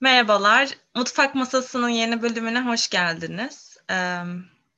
Merhabalar, 0.00 0.78
Mutfak 0.94 1.34
Masası'nın 1.34 1.88
yeni 1.88 2.22
bölümüne 2.22 2.60
hoş 2.60 2.88
geldiniz. 2.88 3.76
Ee, 3.90 4.18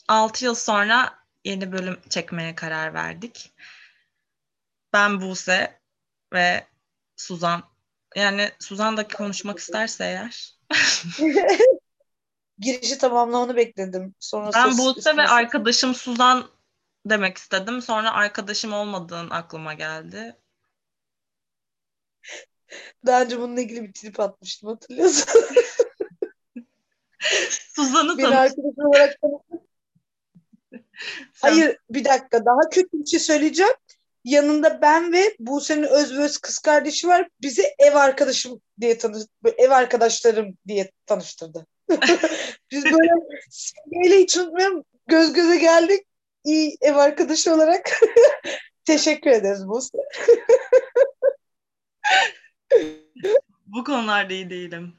6 0.08 0.44
yıl 0.44 0.54
sonra 0.54 1.18
yeni 1.44 1.72
bölüm 1.72 2.00
çekmeye 2.10 2.54
karar 2.54 2.94
verdik. 2.94 3.52
Ben 4.92 5.20
Buse 5.20 5.80
ve 6.32 6.66
Suzan. 7.16 7.62
Yani 8.16 8.50
Suzan 8.58 8.96
da 8.96 9.08
konuşmak 9.08 9.58
isterse 9.58 10.04
eğer. 10.04 10.56
Girişi 12.58 12.98
tamamlamanı 12.98 13.56
bekledim. 13.56 14.14
Sonra 14.20 14.50
ben 14.54 14.78
Buse 14.78 15.16
ve 15.16 15.22
arkadaşım 15.28 15.94
Suzan 15.94 16.50
demek 17.06 17.38
istedim. 17.38 17.82
Sonra 17.82 18.12
arkadaşım 18.12 18.72
olmadığın 18.72 19.30
aklıma 19.30 19.74
geldi. 19.74 20.36
Daha 23.06 23.22
önce 23.22 23.40
bununla 23.40 23.60
ilgili 23.60 23.82
bir 23.82 23.92
trip 23.92 24.20
atmıştım 24.20 24.68
hatırlıyorsun. 24.68 25.40
Suzan'ı 27.74 28.18
Beni 28.18 28.26
arkadaşım 28.26 28.86
olarak 28.86 29.16
Hayır 31.40 31.76
bir 31.90 32.04
dakika 32.04 32.44
daha 32.44 32.60
kötü 32.70 32.88
bir 32.92 33.06
şey 33.06 33.20
söyleyeceğim. 33.20 33.72
Yanında 34.24 34.82
ben 34.82 35.12
ve 35.12 35.36
Buse'nin 35.38 35.82
öz 35.82 36.38
kız 36.38 36.58
kardeşi 36.58 37.08
var. 37.08 37.28
Bizi 37.42 37.62
ev 37.78 37.94
arkadaşım 37.94 38.60
diye 38.80 38.98
tanış 38.98 39.22
ev 39.58 39.70
arkadaşlarım 39.70 40.58
diye 40.66 40.90
tanıştırdı. 41.06 41.66
Biz 42.70 42.84
böyle 42.84 43.12
simgeyle 43.50 44.20
hiç 44.20 44.36
unutmuyorum. 44.36 44.84
Göz 45.06 45.32
göze 45.32 45.56
geldik. 45.56 46.06
İyi 46.44 46.76
ev 46.80 46.96
arkadaşı 46.96 47.54
olarak. 47.54 48.00
Teşekkür 48.84 49.30
ederiz 49.30 49.68
Buse. 49.68 49.98
Bu 53.66 53.84
konularda 53.84 54.32
iyi 54.32 54.50
değilim. 54.50 54.96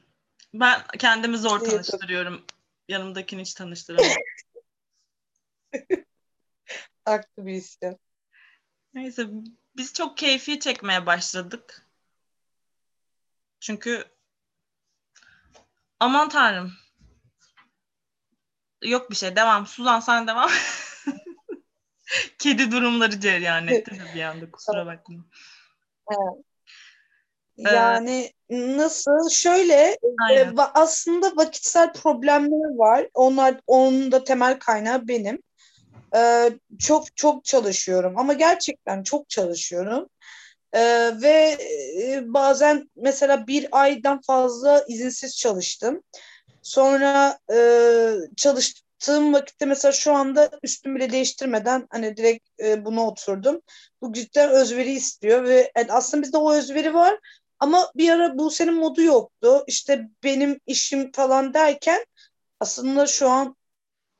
Ben 0.54 0.82
kendimi 0.98 1.38
zor 1.38 1.60
tanıştırıyorum. 1.60 2.44
Yanımdakini 2.88 3.40
hiç 3.40 3.54
tanıştıramıyorum. 3.54 4.22
Haklı 7.04 7.46
bir 7.46 7.54
isyan. 7.54 7.98
Neyse 8.94 9.26
biz 9.76 9.92
çok 9.94 10.16
keyfi 10.16 10.60
çekmeye 10.60 11.06
başladık. 11.06 11.86
Çünkü 13.60 14.04
aman 16.00 16.28
tanrım. 16.28 16.72
Yok 18.82 19.10
bir 19.10 19.16
şey 19.16 19.36
devam. 19.36 19.66
Suzan 19.66 20.00
sen 20.00 20.26
devam. 20.26 20.50
Kedi 22.38 22.70
durumları 22.72 23.20
cereyan 23.20 23.68
etti 23.68 24.02
bir 24.14 24.22
anda 24.22 24.50
kusura 24.50 24.86
bakma. 24.86 25.24
Evet. 26.10 26.47
Yani 27.58 28.32
nasıl? 28.50 29.30
Şöyle 29.30 29.98
e, 30.32 30.52
aslında 30.74 31.36
vakitsel 31.36 31.92
problemler 31.92 32.76
var. 32.76 33.08
Onlar 33.14 33.60
onun 33.66 34.12
da 34.12 34.24
temel 34.24 34.58
kaynağı 34.58 35.08
benim. 35.08 35.42
E, 36.16 36.50
çok 36.78 37.16
çok 37.16 37.44
çalışıyorum 37.44 38.18
ama 38.18 38.32
gerçekten 38.32 39.02
çok 39.02 39.28
çalışıyorum. 39.28 40.08
E, 40.72 40.80
ve 41.22 41.56
e, 42.02 42.22
bazen 42.34 42.90
mesela 42.96 43.46
bir 43.46 43.68
aydan 43.72 44.20
fazla 44.20 44.84
izinsiz 44.88 45.36
çalıştım. 45.36 46.02
Sonra 46.62 47.38
e, 47.52 47.58
çalıştığım 48.36 49.32
vakitte 49.34 49.66
mesela 49.66 49.92
şu 49.92 50.12
anda 50.12 50.50
üstümü 50.62 50.96
bile 50.96 51.12
değiştirmeden 51.12 51.86
hani 51.90 52.16
direkt 52.16 52.48
e, 52.60 52.84
buna 52.84 53.06
oturdum. 53.06 53.60
Bu 54.02 54.12
cidden 54.12 54.50
özveri 54.50 54.92
istiyor 54.92 55.44
ve 55.44 55.72
yani 55.76 55.92
aslında 55.92 56.22
bizde 56.22 56.36
o 56.36 56.52
özveri 56.52 56.94
var 56.94 57.18
ama 57.58 57.92
bir 57.94 58.10
ara 58.10 58.38
bu 58.38 58.50
senin 58.50 58.74
modu 58.74 59.02
yoktu. 59.02 59.64
İşte 59.66 60.08
benim 60.24 60.60
işim 60.66 61.12
falan 61.12 61.54
derken 61.54 62.04
aslında 62.60 63.06
şu 63.06 63.28
an 63.28 63.56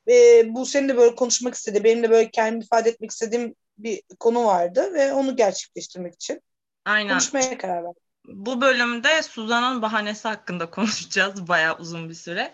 e, 0.07 0.43
bu 0.47 0.65
senin 0.65 0.89
de 0.89 0.97
böyle 0.97 1.15
konuşmak 1.15 1.55
istedi. 1.55 1.83
Benim 1.83 2.03
de 2.03 2.09
böyle 2.09 2.31
kendimi 2.31 2.63
ifade 2.63 2.89
etmek 2.89 3.11
istediğim 3.11 3.55
bir 3.77 4.01
konu 4.19 4.45
vardı 4.45 4.93
ve 4.93 5.13
onu 5.13 5.35
gerçekleştirmek 5.35 6.13
için 6.13 6.41
Aynen. 6.85 7.09
konuşmaya 7.09 7.57
karar 7.57 7.83
verdim. 7.83 8.01
Bu 8.25 8.61
bölümde 8.61 9.23
Suzan'ın 9.23 9.81
bahanesi 9.81 10.27
hakkında 10.27 10.69
konuşacağız 10.71 11.47
bayağı 11.47 11.77
uzun 11.77 12.09
bir 12.09 12.13
süre. 12.13 12.53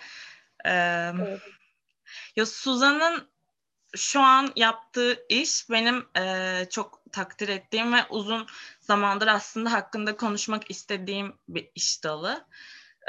Ee, 0.65 0.71
evet. 1.21 1.39
Ya 2.35 2.45
Suzan'ın 2.45 3.34
şu 3.95 4.21
an 4.21 4.51
yaptığı 4.55 5.25
iş 5.29 5.69
benim 5.69 6.05
e, 6.17 6.65
çok 6.69 7.01
takdir 7.11 7.49
ettiğim 7.49 7.93
ve 7.93 8.05
uzun 8.09 8.47
zamandır 8.81 9.27
aslında 9.27 9.71
hakkında 9.71 10.17
konuşmak 10.17 10.71
istediğim 10.71 11.33
bir 11.47 11.69
iş 11.75 12.03
dalı. 12.03 12.45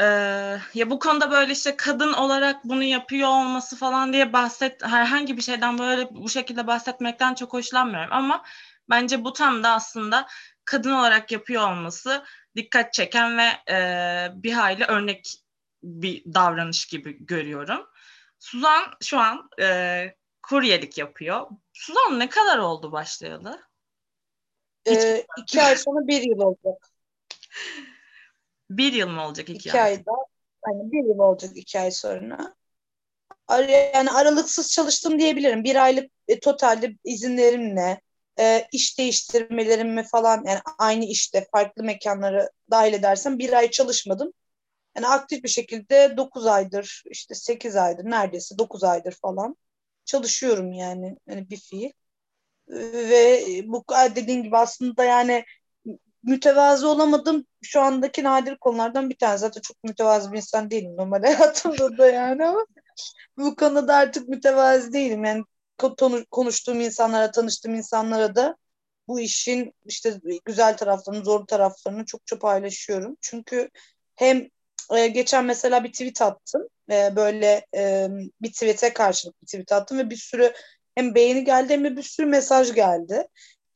Ee, 0.01 0.05
ya 0.75 0.91
bu 0.91 0.99
konuda 0.99 1.31
böyle 1.31 1.53
işte 1.53 1.77
kadın 1.77 2.13
olarak 2.13 2.65
bunu 2.65 2.83
yapıyor 2.83 3.29
olması 3.29 3.77
falan 3.77 4.13
diye 4.13 4.33
bahset 4.33 4.85
herhangi 4.85 5.37
bir 5.37 5.43
şeyden 5.43 5.79
böyle 5.79 6.09
bu 6.11 6.29
şekilde 6.29 6.67
bahsetmekten 6.67 7.35
çok 7.35 7.53
hoşlanmıyorum 7.53 8.13
ama 8.13 8.45
bence 8.91 9.25
bu 9.25 9.33
tam 9.33 9.63
da 9.63 9.71
aslında 9.71 10.27
kadın 10.65 10.91
olarak 10.91 11.33
yapıyor 11.33 11.71
olması 11.71 12.25
dikkat 12.57 12.93
çeken 12.93 13.39
ve 13.39 13.73
e, 13.73 13.79
bir 14.35 14.53
hayli 14.53 14.85
örnek 14.85 15.35
bir 15.83 16.25
davranış 16.35 16.87
gibi 16.87 17.27
görüyorum. 17.27 17.87
Suzan 18.39 18.85
şu 19.03 19.19
an 19.19 19.51
e, 19.61 20.17
kuryelik 20.49 20.99
yapıyor. 20.99 21.49
Suzan 21.73 22.19
ne 22.19 22.29
kadar 22.29 22.59
oldu 22.59 22.93
başlayalı? 22.93 23.61
Ee, 24.89 25.27
iki 25.39 25.63
ay 25.63 25.77
sonra 25.77 26.07
bir 26.07 26.23
yıl 26.23 26.39
olacak. 26.39 26.91
Bir 28.71 28.93
yıl 28.93 29.09
mı 29.09 29.27
olacak 29.27 29.49
iki, 29.49 29.59
iki 29.59 29.73
ay? 29.73 29.81
ayda. 29.81 30.13
Yani 30.67 30.93
bir 30.93 31.09
yıl 31.09 31.19
olacak 31.19 31.51
iki 31.55 31.81
ay 31.81 31.91
sonra. 31.91 32.55
Yani 33.95 34.11
aralıksız 34.11 34.73
çalıştım 34.73 35.19
diyebilirim. 35.19 35.65
Bir 35.65 35.85
aylık 35.85 36.11
e, 36.29 36.41
totalde 36.41 36.97
izinlerimle, 37.05 38.01
e, 38.39 38.67
iş 38.73 38.99
değiştirmelerimi 38.99 40.03
falan 40.03 40.45
yani 40.47 40.61
aynı 40.79 41.05
işte 41.05 41.47
farklı 41.53 41.83
mekanları 41.83 42.51
dahil 42.71 42.93
edersem 42.93 43.39
bir 43.39 43.53
ay 43.53 43.71
çalışmadım. 43.71 44.33
Yani 44.97 45.09
aktif 45.09 45.45
bir 45.45 45.49
şekilde 45.49 46.17
9 46.17 46.47
aydır 46.47 47.03
işte 47.07 47.35
8 47.35 47.77
aydır 47.77 48.05
neredeyse 48.05 48.59
9 48.59 48.85
aydır 48.85 49.13
falan 49.13 49.57
çalışıyorum 50.07 50.73
yani 50.73 51.17
yani 51.27 51.51
bir 51.51 51.61
fiil. 51.61 51.91
Ve 52.69 53.45
bu 53.67 53.85
dediğin 54.17 54.43
gibi 54.43 54.57
aslında 54.57 55.05
yani 55.05 55.45
mütevazı 56.23 56.89
olamadım. 56.89 57.47
Şu 57.63 57.81
andaki 57.81 58.25
nadir 58.25 58.57
konulardan 58.57 59.11
bir 59.11 59.19
tane. 59.19 59.39
Zaten 59.39 59.61
çok 59.61 59.85
mütevazı 59.85 60.33
bir 60.33 60.37
insan 60.37 60.71
değilim 60.71 60.97
normal 60.97 61.23
hayatımda 61.23 61.99
da 61.99 62.07
yani 62.07 62.47
ama 62.47 62.67
bu 63.39 63.57
konuda 63.57 63.95
artık 63.97 64.29
mütevazı 64.29 64.93
değilim. 64.93 65.25
Yani 65.25 65.45
konuştuğum 66.31 66.81
insanlara, 66.81 67.31
tanıştığım 67.31 67.75
insanlara 67.75 68.35
da 68.37 68.57
bu 69.09 69.21
işin 69.21 69.75
işte 69.87 70.21
güzel 70.45 70.77
taraflarını, 70.77 71.25
zor 71.25 71.47
taraflarını 71.47 72.05
çok 72.05 72.27
çok 72.27 72.41
paylaşıyorum. 72.41 73.17
Çünkü 73.21 73.71
hem 74.15 74.49
e, 74.95 75.07
geçen 75.07 75.45
mesela 75.45 75.85
bir 75.85 75.93
tweet 75.93 76.23
attım. 76.23 76.69
E, 76.91 77.17
böyle 77.17 77.67
e, 77.77 78.09
bir 78.43 78.53
tweet'e 78.53 78.93
karşılık 78.93 79.43
bir 79.43 79.47
tweet 79.47 79.73
attım 79.73 79.99
ve 79.99 80.11
bir 80.11 80.17
sürü 80.17 80.53
hem 80.95 81.15
beğeni 81.15 81.45
geldi 81.45 81.73
hem 81.73 81.97
bir 81.97 82.03
sürü 82.03 82.27
mesaj 82.27 82.75
geldi. 82.75 83.29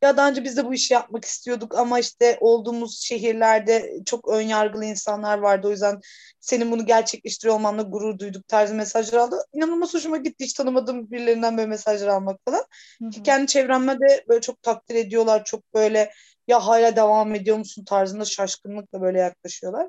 Ya 0.03 0.17
daha 0.17 0.29
önce 0.29 0.45
biz 0.45 0.57
de 0.57 0.65
bu 0.65 0.75
işi 0.75 0.95
yapmak 0.95 1.25
istiyorduk 1.25 1.75
ama 1.75 1.99
işte 1.99 2.39
olduğumuz 2.41 3.01
şehirlerde 3.01 3.93
çok 4.07 4.29
ön 4.29 4.41
yargılı 4.41 4.85
insanlar 4.85 5.39
vardı. 5.39 5.69
O 5.69 5.71
yüzden 5.71 6.01
senin 6.41 6.73
bunu 6.73 6.87
gerçekleştiriyor 6.87 7.55
olmanla 7.55 7.83
gurur 7.83 8.19
duyduk 8.19 8.49
tarzı 8.49 8.75
mesajlar 8.75 9.19
aldı. 9.19 9.37
İnanılmaz 9.53 9.95
hoşuma 9.95 10.17
gitti 10.17 10.45
hiç 10.45 10.53
tanımadığım 10.53 11.11
birilerinden 11.11 11.57
böyle 11.57 11.69
mesajlar 11.69 12.09
almak 12.09 12.41
falan. 12.45 12.65
Hı 13.03 13.07
hı. 13.07 13.11
Ki 13.11 13.23
kendi 13.23 13.47
çevremde 13.47 14.01
de 14.01 14.25
böyle 14.29 14.41
çok 14.41 14.63
takdir 14.63 14.95
ediyorlar. 14.95 15.45
Çok 15.45 15.75
böyle 15.75 16.13
ya 16.49 16.67
hala 16.67 16.97
devam 16.97 17.35
ediyor 17.35 17.57
musun 17.57 17.85
tarzında 17.85 18.25
şaşkınlıkla 18.25 19.01
böyle 19.01 19.19
yaklaşıyorlar. 19.19 19.87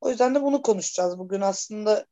O 0.00 0.10
yüzden 0.10 0.34
de 0.34 0.42
bunu 0.42 0.62
konuşacağız 0.62 1.18
bugün 1.18 1.40
aslında. 1.40 2.06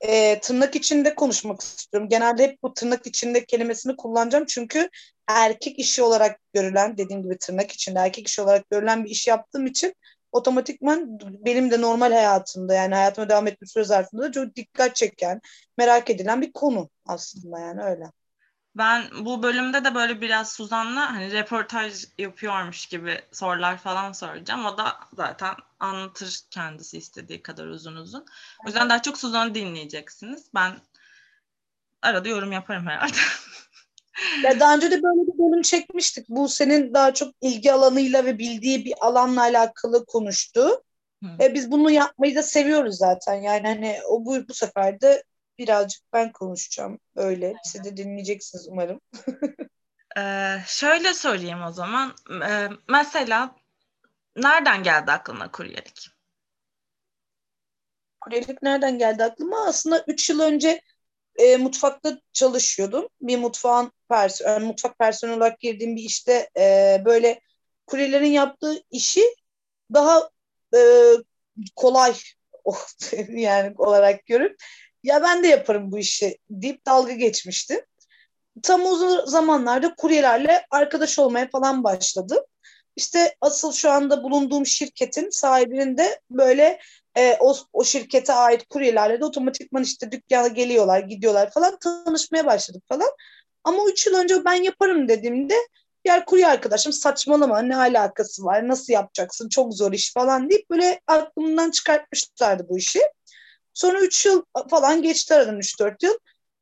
E, 0.00 0.40
tırnak 0.40 0.76
içinde 0.76 1.14
konuşmak 1.14 1.60
istiyorum. 1.60 2.08
Genelde 2.08 2.42
hep 2.42 2.62
bu 2.62 2.74
tırnak 2.74 3.06
içinde 3.06 3.44
kelimesini 3.44 3.96
kullanacağım 3.96 4.44
çünkü 4.48 4.90
erkek 5.28 5.78
işi 5.78 6.02
olarak 6.02 6.40
görülen, 6.54 6.98
dediğim 6.98 7.22
gibi 7.22 7.38
tırnak 7.38 7.72
içinde 7.72 7.98
erkek 7.98 8.28
işi 8.28 8.42
olarak 8.42 8.70
görülen 8.70 9.04
bir 9.04 9.10
iş 9.10 9.26
yaptığım 9.28 9.66
için 9.66 9.94
otomatikman 10.32 11.18
benim 11.46 11.70
de 11.70 11.80
normal 11.80 12.12
hayatımda 12.12 12.74
yani 12.74 12.94
hayatıma 12.94 13.28
devam 13.28 13.46
etme 13.46 13.66
süre 13.66 13.84
zarfında 13.84 14.22
da 14.22 14.32
çok 14.32 14.56
dikkat 14.56 14.96
çeken, 14.96 15.40
merak 15.78 16.10
edilen 16.10 16.42
bir 16.42 16.52
konu 16.52 16.90
aslında 17.06 17.60
yani 17.60 17.82
öyle. 17.82 18.04
Ben 18.76 19.04
bu 19.20 19.42
bölümde 19.42 19.84
de 19.84 19.94
böyle 19.94 20.20
biraz 20.20 20.52
Suzan'la 20.52 21.12
hani 21.12 21.32
reportaj 21.32 22.04
yapıyormuş 22.18 22.86
gibi 22.86 23.20
sorular 23.32 23.78
falan 23.78 24.12
soracağım. 24.12 24.66
O 24.66 24.78
da 24.78 24.96
zaten 25.16 25.54
anlatır 25.80 26.40
kendisi 26.50 26.98
istediği 26.98 27.42
kadar 27.42 27.66
uzun 27.66 27.96
uzun. 27.96 28.26
O 28.64 28.66
yüzden 28.66 28.90
daha 28.90 29.02
çok 29.02 29.18
Suzan'ı 29.18 29.54
dinleyeceksiniz. 29.54 30.46
Ben 30.54 30.80
arada 32.02 32.28
yorum 32.28 32.52
yaparım 32.52 32.86
herhalde. 32.86 33.16
Ya 34.44 34.60
daha 34.60 34.74
önce 34.74 34.90
de 34.90 35.02
böyle 35.02 35.20
bir 35.20 35.38
bölüm 35.38 35.62
çekmiştik. 35.62 36.28
Bu 36.28 36.48
senin 36.48 36.94
daha 36.94 37.14
çok 37.14 37.34
ilgi 37.40 37.72
alanıyla 37.72 38.24
ve 38.24 38.38
bildiği 38.38 38.84
bir 38.84 38.94
alanla 39.00 39.40
alakalı 39.40 40.06
konuştu. 40.06 40.82
E, 41.40 41.54
biz 41.54 41.70
bunu 41.70 41.90
yapmayı 41.90 42.36
da 42.36 42.42
seviyoruz 42.42 42.96
zaten. 42.96 43.34
Yani 43.34 43.68
hani 43.68 43.98
o 44.08 44.24
bu, 44.24 44.48
bu 44.48 44.54
sefer 44.54 45.00
de 45.00 45.22
birazcık 45.60 46.02
ben 46.12 46.32
konuşacağım. 46.32 46.98
Öyle. 47.16 47.54
Siz 47.64 47.84
de 47.84 47.96
dinleyeceksiniz 47.96 48.68
umarım. 48.68 49.00
ee, 50.18 50.56
şöyle 50.66 51.14
sorayım 51.14 51.62
o 51.62 51.72
zaman. 51.72 52.14
Ee, 52.48 52.68
mesela 52.88 53.56
nereden 54.36 54.82
geldi 54.82 55.12
aklına 55.12 55.50
kuryelik? 55.50 56.08
Kuryelik 58.20 58.62
nereden 58.62 58.98
geldi 58.98 59.24
aklıma? 59.24 59.66
Aslında 59.66 60.04
3 60.08 60.30
yıl 60.30 60.40
önce 60.40 60.80
e, 61.36 61.56
mutfakta 61.56 62.20
çalışıyordum. 62.32 63.08
Bir 63.20 63.38
mutfağın 63.38 63.92
pers 64.08 64.40
yani 64.40 64.66
mutfak 64.66 64.98
personeli 64.98 65.36
olarak 65.36 65.60
girdiğim 65.60 65.96
bir 65.96 66.02
işte 66.02 66.50
e, 66.56 66.96
böyle 67.04 67.40
kuryelerin 67.86 68.30
yaptığı 68.30 68.82
işi 68.90 69.34
daha 69.94 70.30
e, 70.74 70.80
kolay 71.76 72.14
oh, 72.64 72.86
yani 73.28 73.74
olarak 73.78 74.26
görüp 74.26 74.56
ya 75.02 75.22
ben 75.22 75.42
de 75.42 75.48
yaparım 75.48 75.92
bu 75.92 75.98
işi 75.98 76.38
deyip 76.50 76.86
dalga 76.86 77.12
geçmişti. 77.12 77.86
Tam 78.62 78.86
o 78.86 79.26
zamanlarda 79.26 79.94
kuryelerle 79.94 80.66
arkadaş 80.70 81.18
olmaya 81.18 81.48
falan 81.50 81.84
başladı. 81.84 82.46
İşte 82.96 83.36
asıl 83.40 83.72
şu 83.72 83.90
anda 83.90 84.22
bulunduğum 84.22 84.66
şirketin 84.66 85.30
sahibinin 85.30 85.96
de 85.96 86.20
böyle 86.30 86.80
e, 87.16 87.36
o, 87.40 87.56
o 87.72 87.84
şirkete 87.84 88.32
ait 88.32 88.68
kuryelerle 88.68 89.20
de 89.20 89.24
otomatikman 89.24 89.82
işte 89.82 90.12
dükkana 90.12 90.48
geliyorlar, 90.48 91.00
gidiyorlar 91.00 91.50
falan 91.50 91.78
tanışmaya 91.78 92.46
başladık 92.46 92.82
falan. 92.88 93.08
Ama 93.64 93.78
üç 93.90 94.06
yıl 94.06 94.14
önce 94.14 94.44
ben 94.44 94.62
yaparım 94.62 95.08
dediğimde 95.08 95.54
diğer 96.04 96.24
kurye 96.24 96.46
arkadaşım 96.46 96.92
saçmalama 96.92 97.62
ne 97.62 97.76
alakası 97.76 98.44
var 98.44 98.68
nasıl 98.68 98.92
yapacaksın 98.92 99.48
çok 99.48 99.74
zor 99.74 99.92
iş 99.92 100.12
falan 100.12 100.50
deyip 100.50 100.70
böyle 100.70 101.00
aklımdan 101.06 101.70
çıkartmışlardı 101.70 102.66
bu 102.68 102.78
işi. 102.78 103.00
Sonra 103.74 104.00
3 104.00 104.26
yıl 104.26 104.42
falan 104.70 105.02
geçti 105.02 105.34
aradan 105.34 105.58
3-4 105.58 106.02
yıl. 106.02 106.14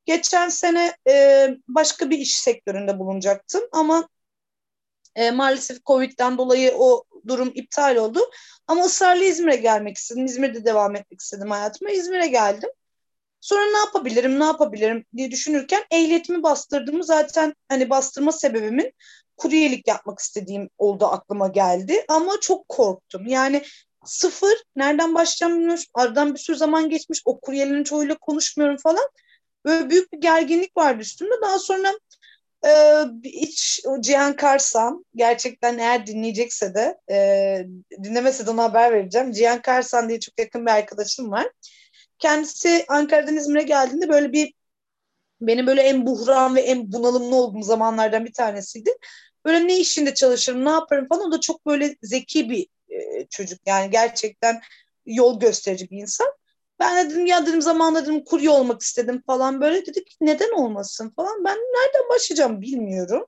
Geçen 0.04 0.48
sene 0.48 0.96
e, 1.08 1.48
başka 1.68 2.10
bir 2.10 2.18
iş 2.18 2.38
sektöründe 2.38 2.98
bulunacaktım 2.98 3.62
ama 3.72 4.08
e, 5.14 5.30
maalesef 5.30 5.84
Covid'den 5.84 6.38
dolayı 6.38 6.72
o 6.78 7.04
durum 7.26 7.52
iptal 7.54 7.96
oldu. 7.96 8.20
Ama 8.66 8.84
ısrarla 8.84 9.24
İzmir'e 9.24 9.56
gelmek 9.56 9.96
istedim. 9.96 10.26
İzmir'de 10.26 10.64
devam 10.64 10.96
etmek 10.96 11.20
istedim 11.20 11.50
hayatıma. 11.50 11.90
İzmir'e 11.90 12.26
geldim. 12.26 12.70
Sonra 13.40 13.64
ne 13.70 13.78
yapabilirim, 13.78 14.40
ne 14.40 14.44
yapabilirim 14.44 15.04
diye 15.16 15.30
düşünürken 15.30 15.84
ehliyetimi 15.90 16.42
bastırdığımı 16.42 17.04
zaten 17.04 17.54
hani 17.68 17.90
bastırma 17.90 18.32
sebebimin 18.32 18.92
kuryelik 19.36 19.88
yapmak 19.88 20.18
istediğim 20.18 20.70
oldu 20.78 21.06
aklıma 21.06 21.48
geldi. 21.48 22.04
Ama 22.08 22.32
çok 22.40 22.68
korktum. 22.68 23.26
Yani 23.26 23.62
sıfır, 24.04 24.62
nereden 24.76 25.14
başlayacağım 25.14 25.54
bilmiyorum. 25.54 25.84
Aradan 25.94 26.34
bir 26.34 26.38
sürü 26.38 26.56
zaman 26.56 26.90
geçmiş. 26.90 27.22
O 27.24 27.40
kuryelerin 27.40 27.84
çoğuyla 27.84 28.18
konuşmuyorum 28.18 28.76
falan. 28.76 29.08
Böyle 29.64 29.90
büyük 29.90 30.12
bir 30.12 30.18
gerginlik 30.18 30.76
vardı 30.76 31.02
üstümde. 31.02 31.34
Daha 31.42 31.58
sonra 31.58 31.92
e, 32.66 32.70
hiç 33.24 33.80
Cihan 34.00 34.36
Karsan 34.36 35.04
gerçekten 35.14 35.78
eğer 35.78 36.06
dinleyecekse 36.06 36.74
de 36.74 36.98
e, 37.10 37.16
dinlemese 38.04 38.46
de 38.46 38.50
ona 38.50 38.62
haber 38.62 38.92
vereceğim. 38.92 39.32
Cihan 39.32 39.62
Karsan 39.62 40.08
diye 40.08 40.20
çok 40.20 40.38
yakın 40.38 40.66
bir 40.66 40.70
arkadaşım 40.70 41.30
var. 41.30 41.50
Kendisi 42.18 42.84
Ankara'dan 42.88 43.36
İzmir'e 43.36 43.62
geldiğinde 43.62 44.08
böyle 44.08 44.32
bir 44.32 44.54
benim 45.40 45.66
böyle 45.66 45.82
en 45.82 46.06
buhran 46.06 46.56
ve 46.56 46.60
en 46.60 46.92
bunalımlı 46.92 47.36
olduğum 47.36 47.62
zamanlardan 47.62 48.24
bir 48.24 48.32
tanesiydi. 48.32 48.90
Böyle 49.44 49.66
ne 49.66 49.78
işinde 49.78 50.14
çalışırım, 50.14 50.64
ne 50.64 50.70
yaparım 50.70 51.08
falan. 51.08 51.28
O 51.28 51.32
da 51.32 51.40
çok 51.40 51.66
böyle 51.66 51.96
zeki 52.02 52.50
bir 52.50 52.66
e, 52.90 53.26
çocuk. 53.30 53.60
Yani 53.66 53.90
gerçekten 53.90 54.60
yol 55.06 55.40
gösterici 55.40 55.90
bir 55.90 55.98
insan. 56.02 56.28
Ben 56.80 57.10
dedim 57.10 57.26
ya 57.26 57.46
dedim 57.46 57.62
zamanında 57.62 58.02
dedim 58.02 58.24
kurye 58.24 58.50
olmak 58.50 58.82
istedim 58.82 59.22
falan 59.26 59.60
böyle 59.60 59.86
dedik 59.86 60.16
neden 60.20 60.52
olmasın 60.52 61.12
falan. 61.16 61.44
Ben 61.44 61.56
nereden 61.56 62.08
başlayacağım 62.10 62.60
bilmiyorum. 62.62 63.26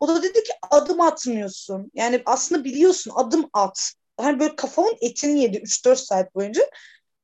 O 0.00 0.08
da 0.08 0.22
dedi 0.22 0.42
ki 0.42 0.52
adım 0.70 1.00
atmıyorsun. 1.00 1.90
Yani 1.94 2.22
aslında 2.26 2.64
biliyorsun 2.64 3.12
adım 3.14 3.50
at. 3.52 3.92
Hani 4.16 4.40
böyle 4.40 4.56
kafamın 4.56 4.96
etini 5.00 5.42
yedi 5.42 5.56
3-4 5.58 5.98
saat 5.98 6.34
boyunca. 6.34 6.62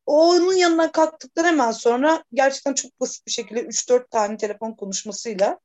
Onun 0.06 0.54
yanından 0.54 0.92
kalktıktan 0.92 1.44
hemen 1.44 1.70
sonra 1.70 2.24
gerçekten 2.32 2.74
çok 2.74 3.00
basit 3.00 3.26
bir 3.26 3.32
şekilde 3.32 3.60
3-4 3.60 4.10
tane 4.10 4.36
telefon 4.36 4.72
konuşmasıyla 4.72 5.58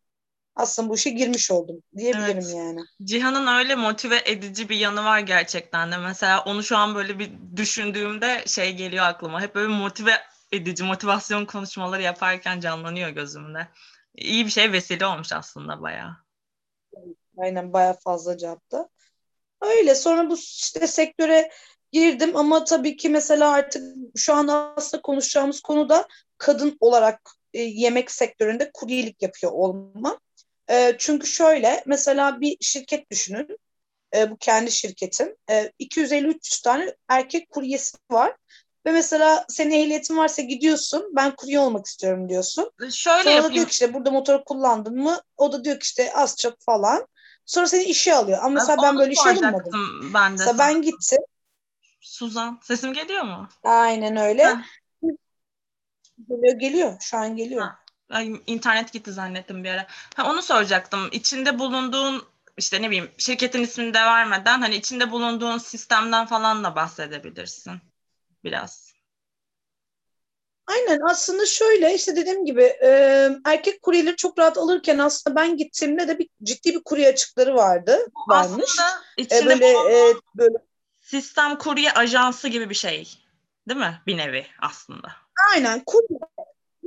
aslında 0.55 0.89
bu 0.89 0.95
işe 0.95 1.09
girmiş 1.09 1.51
oldum 1.51 1.83
diyebilirim 1.97 2.37
evet. 2.37 2.53
yani. 2.55 2.79
Cihan'ın 3.03 3.47
öyle 3.47 3.75
motive 3.75 4.21
edici 4.25 4.69
bir 4.69 4.75
yanı 4.75 5.03
var 5.03 5.19
gerçekten 5.19 5.91
de. 5.91 5.97
Mesela 5.97 6.43
onu 6.43 6.63
şu 6.63 6.77
an 6.77 6.95
böyle 6.95 7.19
bir 7.19 7.31
düşündüğümde 7.55 8.43
şey 8.47 8.75
geliyor 8.75 9.05
aklıma. 9.05 9.41
Hep 9.41 9.55
böyle 9.55 9.67
motive 9.67 10.13
edici, 10.51 10.83
motivasyon 10.83 11.45
konuşmaları 11.45 12.01
yaparken 12.01 12.59
canlanıyor 12.59 13.09
gözümde. 13.09 13.67
İyi 14.15 14.45
bir 14.45 14.51
şey 14.51 14.71
vesile 14.71 15.05
olmuş 15.05 15.33
aslında 15.33 15.81
bayağı. 15.81 16.17
Aynen 17.37 17.73
bayağı 17.73 17.99
fazla 17.99 18.37
cevaptı. 18.37 18.89
Öyle 19.61 19.95
sonra 19.95 20.29
bu 20.29 20.35
işte 20.35 20.87
sektöre 20.87 21.51
girdim 21.91 22.35
ama 22.35 22.63
tabii 22.63 22.97
ki 22.97 23.09
mesela 23.09 23.51
artık 23.51 23.83
şu 24.15 24.33
an 24.33 24.47
aslında 24.47 25.01
konuşacağımız 25.01 25.61
konuda 25.61 26.07
kadın 26.37 26.77
olarak 26.79 27.21
e, 27.53 27.61
yemek 27.61 28.11
sektöründe 28.11 28.71
kuryelik 28.73 29.21
yapıyor 29.21 29.51
olmam. 29.51 30.17
E, 30.71 30.95
çünkü 30.97 31.27
şöyle 31.27 31.83
mesela 31.85 32.41
bir 32.41 32.57
şirket 32.61 33.11
düşünün. 33.11 33.57
E, 34.15 34.31
bu 34.31 34.37
kendi 34.37 34.71
şirketin. 34.71 35.37
E, 35.49 35.71
250-300 35.79 36.63
tane 36.63 36.95
erkek 37.07 37.49
kuryesi 37.49 37.97
var. 38.11 38.35
Ve 38.85 38.91
mesela 38.91 39.45
senin 39.49 39.71
ehliyetin 39.71 40.17
varsa 40.17 40.41
gidiyorsun 40.41 41.11
ben 41.15 41.35
kurye 41.35 41.59
olmak 41.59 41.85
istiyorum 41.85 42.29
diyorsun. 42.29 42.71
Şöyle 42.91 43.23
Sonra 43.23 43.35
yapayım. 43.35 43.53
diyor 43.53 43.65
ki 43.65 43.71
işte 43.71 43.93
burada 43.93 44.11
motor 44.11 44.43
kullandın 44.43 44.97
mı? 44.97 45.21
O 45.37 45.51
da 45.51 45.63
diyor 45.63 45.75
ki 45.75 45.83
işte 45.83 46.13
az 46.13 46.37
çok 46.37 46.61
falan. 46.61 47.07
Sonra 47.45 47.67
seni 47.67 47.83
işe 47.83 48.15
alıyor. 48.15 48.37
Ama 48.41 48.49
mesela 48.49 48.77
ben, 48.77 48.83
ben 48.83 48.97
böyle 48.97 49.11
işe 49.11 49.29
alınmadım. 49.29 49.71
Ben 50.13 50.27
de 50.27 50.31
mesela 50.31 50.57
ben 50.57 50.81
gittim. 50.81 51.19
Suzan 52.01 52.59
sesim 52.63 52.93
geliyor 52.93 53.23
mu? 53.23 53.49
Aynen 53.63 54.17
öyle. 54.17 54.43
Ha. 54.43 54.61
Geliyor, 56.29 56.59
geliyor. 56.59 56.97
Şu 56.99 57.17
an 57.17 57.35
geliyor. 57.35 57.61
Ha. 57.61 57.80
Ay, 58.11 58.41
internet 58.47 58.93
gitti 58.93 59.11
zannettim 59.11 59.63
bir 59.63 59.69
ara. 59.69 59.87
Ha, 60.15 60.31
onu 60.31 60.41
soracaktım. 60.41 61.09
İçinde 61.11 61.59
bulunduğun 61.59 62.23
işte 62.57 62.81
ne 62.81 62.87
bileyim 62.87 63.11
şirketin 63.17 63.63
ismini 63.63 63.93
de 63.93 63.99
vermeden 63.99 64.61
hani 64.61 64.75
içinde 64.75 65.11
bulunduğun 65.11 65.57
sistemden 65.57 66.25
falan 66.25 66.63
da 66.63 66.75
bahsedebilirsin 66.75 67.73
biraz. 68.43 68.91
Aynen 70.67 70.99
aslında 71.09 71.45
şöyle 71.45 71.95
işte 71.95 72.15
dediğim 72.15 72.45
gibi 72.45 72.63
e, 72.63 73.29
erkek 73.45 73.81
kuryeleri 73.81 74.15
çok 74.15 74.39
rahat 74.39 74.57
alırken 74.57 74.97
aslında 74.97 75.35
ben 75.35 75.57
gittiğimde 75.57 76.07
de 76.07 76.19
bir 76.19 76.29
ciddi 76.43 76.73
bir 76.73 76.83
kurye 76.83 77.09
açıkları 77.09 77.55
vardı. 77.55 77.99
Varmış. 78.27 78.63
Aslında 78.63 79.01
içinde 79.17 79.53
e, 79.53 79.61
böyle, 79.61 80.09
e, 80.09 80.13
böyle 80.35 80.57
sistem 81.01 81.57
kurye 81.57 81.91
ajansı 81.91 82.47
gibi 82.47 82.69
bir 82.69 82.75
şey 82.75 83.17
değil 83.67 83.79
mi? 83.79 84.01
Bir 84.07 84.17
nevi 84.17 84.45
aslında. 84.61 85.11
Aynen 85.53 85.83
kurye 85.85 86.19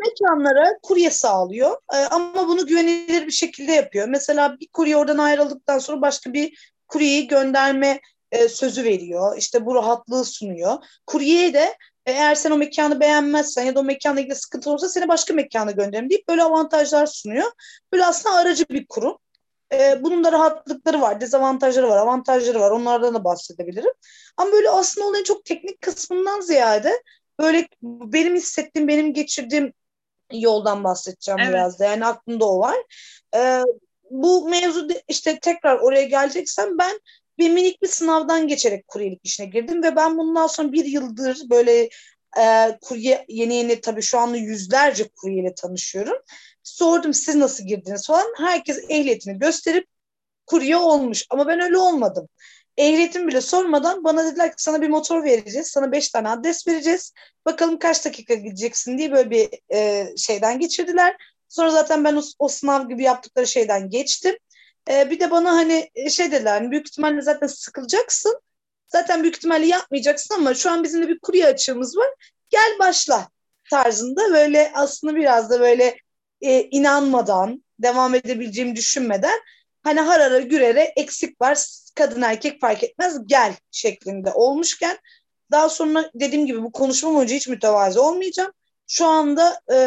mekanlara 0.09 0.79
kurye 0.83 1.11
sağlıyor 1.11 1.77
e, 1.95 1.97
ama 1.97 2.49
bunu 2.49 2.67
güvenilir 2.67 3.27
bir 3.27 3.33
şekilde 3.33 3.73
yapıyor. 3.73 4.09
Mesela 4.09 4.57
bir 4.61 4.69
kurye 4.73 4.97
oradan 4.97 5.19
ayrıldıktan 5.19 5.79
sonra 5.79 6.01
başka 6.01 6.33
bir 6.33 6.73
kuryeyi 6.89 7.27
gönderme 7.27 8.01
e, 8.33 8.49
sözü 8.49 8.85
veriyor. 8.85 9.37
İşte 9.39 9.67
bu 9.67 9.75
rahatlığı 9.75 10.25
sunuyor. 10.25 10.77
Kuryeye 11.07 11.55
de 11.55 11.77
eğer 12.07 12.35
sen 12.35 12.51
o 12.51 12.59
mekanı 12.59 13.01
beğenmezsen 13.01 13.65
ya 13.65 13.75
da 13.75 13.81
o 13.81 13.85
mekanla 13.85 14.21
ilgili 14.21 14.35
sıkıntı 14.35 14.71
olursa 14.71 14.89
seni 14.89 15.09
başka 15.09 15.35
mekana 15.35 15.71
gönderim 15.71 16.11
deyip 16.11 16.29
böyle 16.29 16.43
avantajlar 16.43 17.07
sunuyor. 17.07 17.51
Böyle 17.93 18.07
aslında 18.07 18.37
aracı 18.37 18.65
bir 18.71 18.87
kurum. 18.87 19.19
Ee, 19.73 20.05
bunun 20.05 20.25
da 20.25 20.33
rahatlıkları 20.33 21.01
var, 21.01 21.21
dezavantajları 21.21 21.89
var, 21.89 21.99
avantajları 21.99 22.61
var. 22.61 22.71
Onlardan 22.71 23.15
da 23.15 23.25
bahsedebilirim. 23.25 23.93
Ama 24.37 24.53
böyle 24.53 24.71
aslında 24.71 25.07
olayın 25.07 25.25
çok 25.25 25.45
teknik 25.45 25.81
kısmından 25.81 26.41
ziyade 26.41 27.03
böyle 27.41 27.69
benim 27.83 28.35
hissettiğim, 28.35 28.89
benim 28.89 29.13
geçirdiğim 29.13 29.73
yoldan 30.41 30.85
bahsedeceğim 30.85 31.41
evet. 31.41 31.51
biraz 31.51 31.79
da. 31.79 31.85
Yani 31.85 32.07
aklımda 32.07 32.49
o 32.49 32.59
var. 32.59 32.77
Ee, 33.37 33.63
bu 34.11 34.49
mevzu 34.49 34.89
işte 35.09 35.39
tekrar 35.39 35.79
oraya 35.79 36.05
geleceksem 36.05 36.79
ben 36.79 37.01
bir 37.39 37.51
minik 37.51 37.83
bir 37.83 37.89
sınavdan 37.89 38.49
geçerek 38.49 38.89
kuryelik 38.89 39.21
işine 39.25 39.47
girdim 39.47 39.83
ve 39.83 39.97
ben 39.97 40.19
bundan 40.19 40.47
sonra 40.47 40.73
bir 40.73 40.85
yıldır 40.85 41.51
böyle 41.51 41.89
e, 42.39 42.79
kurye 42.83 43.25
yeni 43.29 43.55
yeni 43.55 43.81
tabii 43.81 44.03
şu 44.03 44.19
anda 44.19 44.37
yüzlerce 44.37 45.09
kuryeyle 45.09 45.55
tanışıyorum. 45.55 46.17
Sordum 46.63 47.15
siz 47.15 47.35
nasıl 47.35 47.65
girdiniz 47.65 48.07
falan. 48.07 48.35
Herkes 48.37 48.85
ehliyetini 48.89 49.39
gösterip 49.39 49.87
kurye 50.47 50.77
olmuş 50.77 51.27
ama 51.31 51.47
ben 51.47 51.61
öyle 51.61 51.79
olmadım. 51.79 52.29
Ehliyetim 52.77 53.29
bile 53.29 53.41
sormadan 53.41 54.05
bana 54.05 54.25
dediler 54.25 54.49
ki 54.49 54.63
sana 54.63 54.83
bir 54.83 54.89
motor 54.89 55.25
vereceğiz. 55.25 55.67
Sana 55.69 55.93
beş 55.93 56.09
tane 56.09 56.29
adres 56.29 56.69
vereceğiz. 56.69 57.13
Bakalım 57.47 57.79
kaç 57.79 58.05
dakika 58.05 58.35
gideceksin 58.35 58.99
diye 58.99 59.13
böyle 59.13 59.31
bir 59.31 59.49
e, 59.75 60.09
şeyden 60.17 60.59
geçirdiler. 60.59 61.17
Sonra 61.49 61.71
zaten 61.71 62.05
ben 62.05 62.17
o, 62.17 62.23
o 62.39 62.49
sınav 62.49 62.89
gibi 62.89 63.03
yaptıkları 63.03 63.47
şeyden 63.47 63.91
geçtim. 63.91 64.35
E, 64.91 65.11
bir 65.11 65.21
de 65.21 65.31
bana 65.31 65.53
hani 65.53 65.91
e, 65.95 66.11
şey 66.11 66.33
dediler 66.33 66.53
hani 66.53 66.71
büyük 66.71 66.89
ihtimalle 66.89 67.23
zaten 67.23 67.47
sıkılacaksın. 67.47 68.41
Zaten 68.87 69.23
büyük 69.23 69.37
ihtimalle 69.37 69.67
yapmayacaksın 69.67 70.35
ama 70.35 70.55
şu 70.55 70.71
an 70.71 70.85
bizim 70.85 71.03
de 71.03 71.09
bir 71.09 71.19
kurye 71.19 71.47
açığımız 71.47 71.97
var. 71.97 72.09
Gel 72.51 72.79
başla 72.79 73.29
tarzında 73.71 74.33
böyle 74.33 74.73
aslında 74.75 75.17
biraz 75.17 75.51
da 75.51 75.61
böyle 75.61 75.97
e, 76.41 76.63
inanmadan 76.63 77.65
devam 77.79 78.15
edebileceğimi 78.15 78.77
düşünmeden 78.77 79.41
hani 79.85 80.01
harara 80.01 80.41
gürere 80.41 80.93
eksik 80.97 81.41
var 81.41 81.59
kadın 81.95 82.23
erkek 82.23 82.61
fark 82.61 82.85
etmez 82.85 83.19
gel 83.27 83.55
şeklinde 83.71 84.33
olmuşken 84.33 84.99
daha 85.51 85.69
sonra 85.69 86.11
dediğim 86.15 86.47
gibi 86.47 86.63
bu 86.63 86.73
konuşma 86.73 87.15
boyunca 87.15 87.37
hiç 87.37 87.49
mütevazi 87.49 87.99
olmayacağım. 87.99 88.53
Şu 88.87 89.07
anda 89.07 89.61
e, 89.73 89.79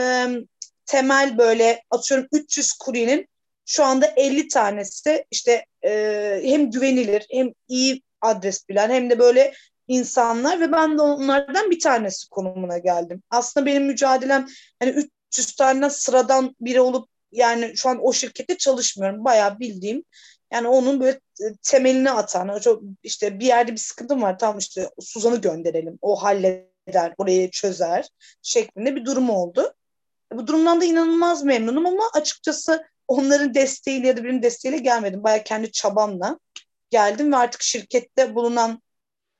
temel 0.85 1.37
böyle 1.37 1.83
atıyorum 1.91 2.27
300 2.31 2.73
kuryenin 2.73 3.27
şu 3.65 3.83
anda 3.83 4.05
50 4.15 4.47
tanesi 4.47 5.25
işte 5.31 5.65
e, 5.85 6.41
hem 6.43 6.71
güvenilir 6.71 7.25
hem 7.31 7.51
iyi 7.67 8.01
adres 8.21 8.69
bilen 8.69 8.89
hem 8.89 9.09
de 9.09 9.19
böyle 9.19 9.53
insanlar 9.87 10.59
ve 10.59 10.71
ben 10.71 10.97
de 10.97 11.01
onlardan 11.01 11.71
bir 11.71 11.79
tanesi 11.79 12.29
konumuna 12.29 12.77
geldim. 12.77 13.23
Aslında 13.29 13.65
benim 13.65 13.85
mücadelem 13.85 14.47
hani 14.79 14.91
300 15.31 15.55
tane 15.55 15.89
sıradan 15.89 16.55
biri 16.61 16.81
olup 16.81 17.09
yani 17.37 17.77
şu 17.77 17.89
an 17.89 17.99
o 18.01 18.13
şirkette 18.13 18.57
çalışmıyorum. 18.57 19.25
Bayağı 19.25 19.59
bildiğim 19.59 20.03
yani 20.53 20.67
onun 20.67 20.99
böyle 20.99 21.19
temelini 21.63 22.11
atan 22.11 22.59
çok 22.59 22.83
işte 23.03 23.39
bir 23.39 23.45
yerde 23.45 23.71
bir 23.71 23.77
sıkıntım 23.77 24.21
var 24.21 24.39
tamam 24.39 24.57
işte 24.57 24.89
Suzan'ı 24.99 25.41
gönderelim. 25.41 25.99
O 26.01 26.15
halleder, 26.15 27.13
orayı 27.17 27.51
çözer 27.51 28.09
şeklinde 28.41 28.95
bir 28.95 29.05
durum 29.05 29.29
oldu. 29.29 29.73
Bu 30.33 30.47
durumdan 30.47 30.81
da 30.81 30.85
inanılmaz 30.85 31.43
memnunum 31.43 31.85
ama 31.85 32.03
açıkçası 32.13 32.85
onların 33.07 33.53
desteğiyle 33.53 34.07
ya 34.07 34.17
da 34.17 34.23
benim 34.23 34.43
desteğiyle 34.43 34.81
gelmedim. 34.81 35.23
Bayağı 35.23 35.43
kendi 35.43 35.71
çabamla 35.71 36.39
geldim 36.89 37.31
ve 37.31 37.35
artık 37.35 37.61
şirkette 37.61 38.35
bulunan 38.35 38.81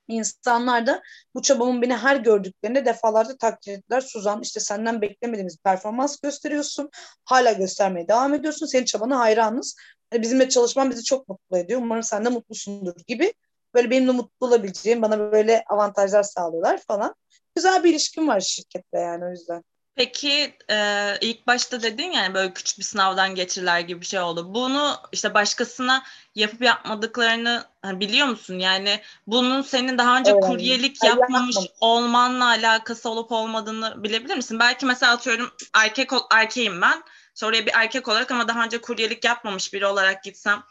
insanlar 0.08 0.88
da 0.88 1.02
bu 1.36 1.42
çabamın 1.42 1.82
beni 1.82 1.96
her 1.96 2.16
gördüklerinde 2.16 2.86
defalarda 2.86 3.38
takdir 3.38 3.72
ettiler. 3.74 4.02
Suzan 4.02 4.42
işte 4.42 4.60
senden 4.60 5.02
beklemediğimiz 5.02 5.58
performans 5.58 6.20
gösteriyorsun. 6.20 6.90
Hala 7.26 7.52
göstermeye 7.52 8.08
devam 8.08 8.34
ediyorsun. 8.34 8.66
Senin 8.66 8.86
çabana 8.86 9.20
hayranız. 9.20 9.76
Yani 10.14 10.22
bizimle 10.22 10.50
çalışman 10.50 10.90
bizi 10.90 11.04
çok 11.04 11.28
mutlu 11.28 11.58
ediyor. 11.58 11.82
Umarım 11.82 12.04
sen 12.04 12.26
de 12.26 12.30
mutlusundur 12.30 12.96
gibi. 13.08 13.34
Böyle 13.74 13.90
benimle 13.90 14.12
mutlu 14.12 14.48
olabileceğim, 14.48 15.02
bana 15.02 15.32
böyle 15.32 15.64
avantajlar 15.70 16.24
sağlıyorlar 16.24 16.80
falan. 16.88 17.16
Güzel 17.56 17.84
bir 17.84 17.90
ilişkim 17.92 18.28
var 18.28 18.40
şirkette 18.40 19.00
yani 19.00 19.26
o 19.26 19.30
yüzden. 19.30 19.64
Peki 19.98 20.58
e, 20.70 21.18
ilk 21.22 21.48
başta 21.48 21.82
dedin 21.82 22.12
yani 22.12 22.34
böyle 22.34 22.54
küçük 22.54 22.80
bir 22.80 22.84
sınavdan 22.84 23.36
geçirler 23.36 23.80
gibi 23.80 24.02
bir 24.02 24.06
şey 24.06 24.20
oldu. 24.20 24.54
Bunu 24.54 24.98
işte 25.12 25.34
başkasına 25.34 26.04
yapıp 26.36 26.62
yapmadıklarını 26.62 27.66
biliyor 27.86 28.28
musun? 28.28 28.60
Yani 28.60 29.02
bunun 29.28 29.62
senin 29.62 29.98
daha 29.98 30.18
önce 30.18 30.32
Öğrendim. 30.32 30.50
kuryelik 30.50 31.04
yapmamış 31.04 31.56
Hayır, 31.56 31.72
olmanla 31.80 32.46
alakası 32.46 33.10
olup 33.10 33.32
olmadığını 33.32 34.04
bilebilir 34.04 34.36
misin? 34.36 34.60
Belki 34.60 34.86
mesela 34.86 35.14
atıyorum 35.14 35.52
erkek 35.74 36.12
erkeğim 36.32 36.82
ben. 36.82 37.04
Sonra 37.34 37.54
bir 37.54 37.72
erkek 37.74 38.08
olarak 38.08 38.32
ama 38.32 38.48
daha 38.48 38.64
önce 38.64 38.82
kuryelik 38.82 39.24
yapmamış 39.24 39.74
biri 39.74 39.86
olarak 39.86 40.24
gitsem 40.24 40.64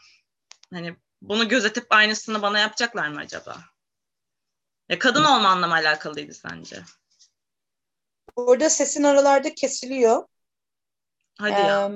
hani 0.73 0.95
bunu 1.21 1.47
gözetip 1.47 1.85
aynısını 1.89 2.41
bana 2.41 2.59
yapacaklar 2.59 3.07
mı 3.07 3.19
acaba? 3.19 3.57
Ya 4.89 4.99
kadın 4.99 5.23
olmanla 5.23 5.67
mı 5.67 5.73
alakalıydı 5.73 6.33
sence? 6.33 6.83
Burada 8.37 8.69
sesin 8.69 9.03
aralarda 9.03 9.55
kesiliyor. 9.55 10.23
Hadi 11.39 11.51
ee, 11.51 11.67
ya. 11.67 11.91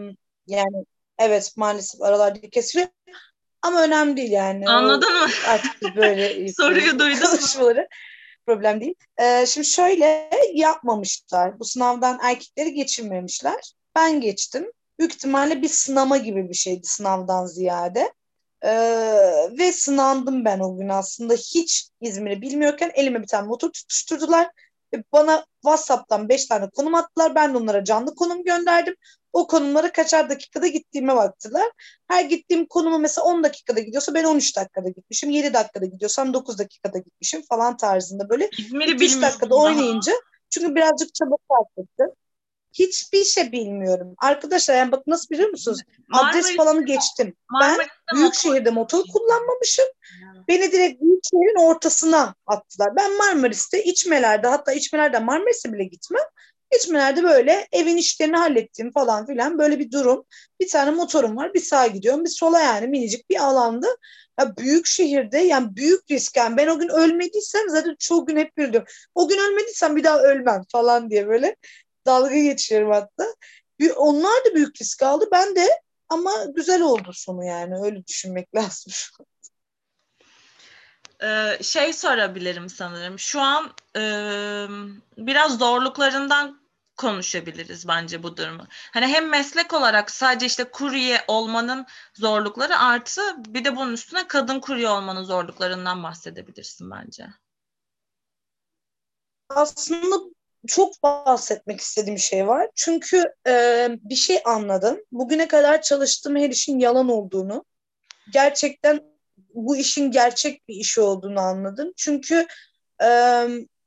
Yani 0.47 0.85
evet 1.19 1.53
maalesef 1.55 2.01
aralarda 2.01 2.49
kesiliyor. 2.49 2.89
Ama 3.61 3.83
önemli 3.83 4.17
değil 4.17 4.31
yani. 4.31 4.69
Anladın 4.69 5.15
o, 5.15 5.19
mı? 5.19 5.27
Artık 5.47 5.81
böyle 5.95 6.53
soruyu 6.53 6.99
duydum. 6.99 7.27
Konuşmaları 7.31 7.87
problem 8.45 8.81
değil. 8.81 8.95
Ee, 9.21 9.45
şimdi 9.47 9.67
şöyle 9.67 10.29
yapmamışlar. 10.53 11.59
Bu 11.59 11.65
sınavdan 11.65 12.19
erkekleri 12.23 12.73
geçirmemişler. 12.73 13.73
Ben 13.95 14.21
geçtim. 14.21 14.71
Büyük 14.99 15.13
ihtimalle 15.13 15.61
bir 15.61 15.69
sınama 15.69 16.17
gibi 16.17 16.49
bir 16.49 16.53
şeydi 16.53 16.87
sınavdan 16.87 17.45
ziyade. 17.45 18.13
Ee, 18.63 18.71
ve 19.59 19.71
sınandım 19.71 20.45
ben 20.45 20.59
o 20.59 20.77
gün 20.77 20.89
aslında. 20.89 21.33
Hiç 21.33 21.89
İzmir'i 22.01 22.41
bilmiyorken 22.41 22.91
elime 22.93 23.21
bir 23.21 23.27
tane 23.27 23.47
motor 23.47 23.69
tutuşturdular 23.69 24.47
bana 25.13 25.45
WhatsApp'tan 25.61 26.29
5 26.29 26.45
tane 26.45 26.69
konum 26.69 26.95
attılar. 26.95 27.35
Ben 27.35 27.53
de 27.53 27.57
onlara 27.57 27.83
canlı 27.83 28.15
konum 28.15 28.43
gönderdim. 28.43 28.95
O 29.33 29.47
konumlara 29.47 29.91
kaçar 29.91 30.29
dakikada 30.29 30.67
gittiğime 30.67 31.15
baktılar. 31.15 31.71
Her 32.07 32.25
gittiğim 32.25 32.65
konumu 32.65 32.99
mesela 32.99 33.25
10 33.25 33.43
dakikada 33.43 33.79
gidiyorsa 33.79 34.13
ben 34.13 34.23
13 34.23 34.57
dakikada 34.57 34.89
gitmişim. 34.89 35.29
7 35.29 35.53
dakikada 35.53 35.85
gidiyorsam 35.85 36.33
9 36.33 36.59
dakikada 36.59 36.97
gitmişim 36.97 37.41
falan 37.49 37.77
tarzında 37.77 38.29
böyle. 38.29 38.49
İzmir'i 38.57 38.95
3 38.95 39.21
dakikada 39.21 39.55
oynayınca 39.55 40.13
çünkü 40.49 40.75
birazcık 40.75 41.15
çaba 41.15 41.35
sarf 41.51 41.77
ettim. 41.77 42.15
Hiçbir 42.73 43.23
şey 43.23 43.51
bilmiyorum. 43.51 44.15
Arkadaşlar 44.17 44.75
yani 44.75 44.91
bak 44.91 45.07
nasıl 45.07 45.29
biliyor 45.29 45.49
musunuz? 45.49 45.79
Adres 46.13 46.55
falanı 46.57 46.85
geçtim. 46.85 47.35
ben 47.61 47.77
büyük 48.15 48.33
şehirde 48.33 48.69
motor 48.69 49.03
kullanmamışım. 49.13 49.85
Beni 50.51 50.71
direkt 50.71 51.01
büyük 51.01 51.23
şehrin 51.31 51.65
ortasına 51.65 52.35
attılar. 52.45 52.95
Ben 52.95 53.17
Marmaris'te 53.17 53.83
içmelerde 53.83 54.47
hatta 54.47 54.73
içmelerde 54.73 55.19
Marmaris'e 55.19 55.73
bile 55.73 55.83
gitmem. 55.83 56.21
İçmelerde 56.77 57.23
böyle 57.23 57.67
evin 57.71 57.97
işlerini 57.97 58.37
hallettim 58.37 58.91
falan 58.91 59.25
filan 59.25 59.57
böyle 59.59 59.79
bir 59.79 59.91
durum. 59.91 60.25
Bir 60.59 60.69
tane 60.69 60.91
motorum 60.91 61.37
var 61.37 61.53
bir 61.53 61.59
sağa 61.59 61.87
gidiyorum 61.87 62.25
bir 62.25 62.29
sola 62.29 62.59
yani 62.59 62.87
minicik 62.87 63.29
bir 63.29 63.43
alanda. 63.43 63.87
Ya 64.39 64.57
büyük 64.57 64.85
şehirde 64.85 65.37
yani 65.37 65.75
büyük 65.75 66.11
risk 66.11 66.37
yani 66.37 66.57
ben 66.57 66.67
o 66.67 66.79
gün 66.79 66.89
ölmediysem 66.89 67.69
zaten 67.69 67.95
çoğu 67.99 68.25
gün 68.25 68.37
hep 68.37 68.57
biliyorum. 68.57 68.87
O 69.15 69.27
gün 69.27 69.37
ölmediysem 69.37 69.95
bir 69.95 70.03
daha 70.03 70.19
ölmem 70.19 70.61
falan 70.71 71.09
diye 71.09 71.27
böyle 71.27 71.55
dalga 72.05 72.37
geçiyorum 72.37 72.91
hatta. 72.91 73.35
Onlar 73.97 74.45
da 74.45 74.55
büyük 74.55 74.81
risk 74.81 75.03
aldı. 75.03 75.29
Ben 75.31 75.55
de 75.55 75.67
ama 76.09 76.31
güzel 76.55 76.81
oldu 76.81 77.11
sonu 77.13 77.45
yani 77.45 77.75
öyle 77.83 78.07
düşünmek 78.07 78.47
lazım. 78.55 78.93
Ee, 81.23 81.57
şey 81.63 81.93
sorabilirim 81.93 82.69
sanırım. 82.69 83.19
Şu 83.19 83.41
an 83.41 83.73
e, 83.95 84.01
biraz 85.17 85.57
zorluklarından 85.57 86.61
konuşabiliriz 86.95 87.87
bence 87.87 88.23
bu 88.23 88.37
durumu. 88.37 88.67
Hani 88.93 89.07
hem 89.07 89.29
meslek 89.29 89.73
olarak 89.73 90.11
sadece 90.11 90.45
işte 90.45 90.63
kurye 90.63 91.21
olmanın 91.27 91.85
zorlukları 92.13 92.77
artı 92.77 93.21
bir 93.37 93.65
de 93.65 93.75
bunun 93.75 93.93
üstüne 93.93 94.27
kadın 94.27 94.59
kurye 94.59 94.89
olmanın 94.89 95.23
zorluklarından 95.23 96.03
bahsedebilirsin 96.03 96.91
bence. 96.91 97.27
Aslında 99.49 100.15
çok 100.67 101.03
bahsetmek 101.03 101.81
istediğim 101.81 102.19
şey 102.19 102.47
var. 102.47 102.67
Çünkü 102.75 103.23
e, 103.47 103.87
bir 104.01 104.15
şey 104.15 104.41
anladım. 104.45 104.97
Bugüne 105.11 105.47
kadar 105.47 105.81
çalıştığım 105.81 106.35
her 106.35 106.49
işin 106.49 106.79
yalan 106.79 107.09
olduğunu, 107.09 107.65
gerçekten 108.33 109.11
bu 109.53 109.77
işin 109.77 110.11
gerçek 110.11 110.67
bir 110.67 110.75
iş 110.75 110.97
olduğunu 110.97 111.39
anladım. 111.39 111.93
Çünkü 111.97 112.47
e, 113.03 113.07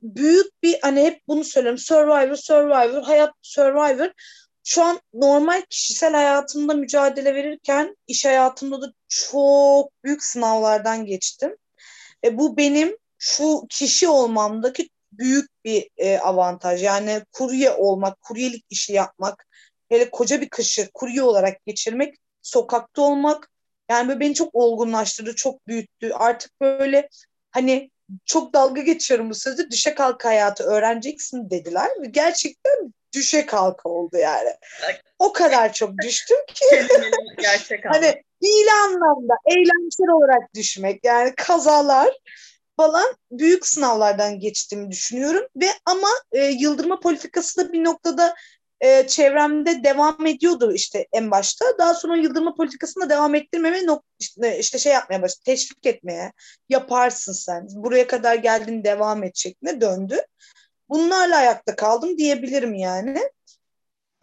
büyük 0.03 0.63
bir 0.63 0.79
hani 0.83 1.03
hep 1.03 1.23
bunu 1.29 1.45
söylüyorum. 1.45 1.79
Survivor, 1.79 2.37
Survivor, 2.37 3.03
hayat 3.03 3.33
Survivor. 3.43 4.11
Şu 4.65 4.83
an 4.83 5.01
normal 5.15 5.63
kişisel 5.71 6.13
hayatımda 6.13 6.75
mücadele 6.75 7.35
verirken 7.35 7.97
iş 8.07 8.25
hayatımda 8.25 8.83
da 8.83 8.93
çok 9.09 10.05
büyük 10.05 10.25
sınavlardan 10.25 11.07
geçtim. 11.07 11.57
E, 12.25 12.39
bu 12.39 12.57
benim 12.57 12.97
şu 13.19 13.67
kişi 13.71 14.09
olmamdaki 14.09 14.89
büyük 15.13 15.65
bir 15.65 15.91
e, 15.97 16.19
avantaj. 16.19 16.83
Yani 16.83 17.23
kurye 17.33 17.71
olmak, 17.71 18.21
kuryelik 18.21 18.65
işi 18.71 18.93
yapmak, 18.93 19.47
hele 19.89 20.11
koca 20.11 20.41
bir 20.41 20.49
kışı 20.49 20.89
kurye 20.95 21.23
olarak 21.23 21.67
geçirmek, 21.67 22.15
sokakta 22.43 23.03
olmak 23.03 23.51
yani 23.91 24.09
böyle 24.09 24.21
beni 24.21 24.35
çok 24.35 24.55
olgunlaştırdı, 24.55 25.35
çok 25.35 25.67
büyüttü. 25.67 26.13
Artık 26.13 26.61
böyle 26.61 27.09
hani 27.51 27.91
çok 28.25 28.55
dalga 28.55 28.81
geçiyorum 28.81 29.31
bu 29.31 29.35
sözü. 29.35 29.71
Düşe 29.71 29.95
kalka 29.95 30.29
hayatı 30.29 30.65
öğreneceksin 30.65 31.51
dediler. 31.51 31.89
Gerçekten 32.11 32.95
düşe 33.15 33.47
kalka 33.47 33.89
oldu 33.89 34.17
yani. 34.17 34.51
O 35.19 35.33
kadar 35.33 35.73
çok 35.73 35.91
düştüm 36.03 36.37
ki. 36.55 36.87
Gerçek 37.39 37.85
hani 37.93 38.23
değil 38.43 38.67
anlamda 38.85 39.35
eğlenceli 39.47 40.13
olarak 40.13 40.55
düşmek 40.55 41.05
yani 41.05 41.35
kazalar 41.37 42.15
falan 42.77 43.15
büyük 43.31 43.67
sınavlardan 43.67 44.41
geçtiğimi 44.41 44.91
düşünüyorum 44.91 45.47
ve 45.57 45.67
ama 45.85 46.09
e, 46.33 46.45
yıldırma 46.45 47.01
politikası 47.01 47.61
da 47.61 47.73
bir 47.73 47.85
noktada 47.85 48.35
e, 48.85 49.07
çevremde 49.07 49.85
devam 49.85 50.27
ediyordu 50.27 50.73
işte 50.73 51.07
en 51.13 51.31
başta. 51.31 51.65
Daha 51.79 51.95
sonra 51.95 52.17
yıldırma 52.17 52.55
politikasını 52.55 53.05
da 53.05 53.11
devam 53.11 53.35
ettirmeme 53.35 53.83
işte, 54.19 54.59
işte 54.59 54.79
şey 54.79 54.93
yapmaya 54.93 55.23
başladı. 55.23 55.41
Teşvik 55.45 55.87
etmeye. 55.87 56.33
Yaparsın 56.69 57.33
sen. 57.33 57.67
Buraya 57.71 58.07
kadar 58.07 58.35
geldin 58.35 58.85
devam 58.85 59.25
et 59.25 59.37
şeklinde 59.37 59.81
döndü. 59.81 60.17
Bunlarla 60.89 61.37
ayakta 61.37 61.77
kaldım 61.77 62.19
diyebilirim 62.19 62.75
yani. 62.75 63.31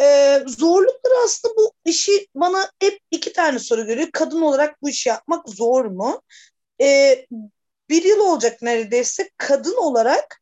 Ee, 0.02 0.44
zorlukları 0.48 1.14
aslında 1.26 1.56
bu 1.56 1.74
işi 1.86 2.28
bana 2.36 2.72
hep 2.80 3.00
iki 3.12 3.34
tane 3.34 3.60
soru 3.60 3.86
görüyor. 3.86 4.10
Kadın 4.14 4.42
olarak 4.42 4.82
bu 4.82 4.90
işi 4.90 5.10
yapmak 5.10 5.50
zor 5.50 5.86
mu? 5.86 6.22
Ee, 6.82 7.26
bir 7.90 8.04
yıl 8.04 8.20
olacak 8.20 8.62
neredeyse 8.62 9.30
kadın 9.38 9.78
olarak 9.78 10.41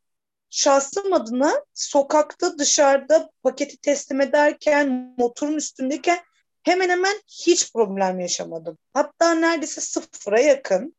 şahsım 0.50 1.14
adına 1.14 1.66
sokakta 1.74 2.58
dışarıda 2.58 3.30
paketi 3.44 3.78
teslim 3.78 4.22
ederken 4.22 5.16
motorun 5.18 5.56
üstündeyken 5.56 6.20
hemen 6.64 6.90
hemen 6.90 7.22
hiç 7.28 7.74
problem 7.74 8.20
yaşamadım. 8.20 8.78
Hatta 8.94 9.34
neredeyse 9.34 9.82
sıfıra 9.82 10.40
yakın. 10.40 10.96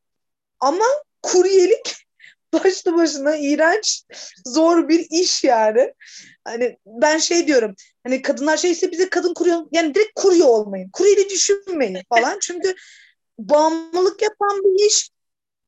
Ama 0.61 0.85
kuryelik 1.23 1.97
başlı 2.52 2.97
başına 2.97 3.37
iğrenç, 3.37 4.04
zor 4.47 4.88
bir 4.88 5.07
iş 5.11 5.45
yani. 5.45 5.95
Hani 6.45 6.78
ben 6.87 7.19
şey 7.19 7.47
diyorum. 7.47 7.75
Hani 8.04 8.23
kadınlar 8.23 8.57
şeyse 8.57 8.92
bize 8.92 9.11
kadın 9.11 9.35
kurye 9.35 9.54
yani 9.73 9.95
direkt 9.95 10.12
kurye 10.14 10.45
olmayın. 10.45 10.90
Kuryeli 10.92 11.30
düşünmeyin 11.30 12.02
falan. 12.09 12.38
Çünkü 12.42 12.75
bağımlılık 13.38 14.23
yapan 14.23 14.62
bir 14.64 14.87
iş. 14.87 15.11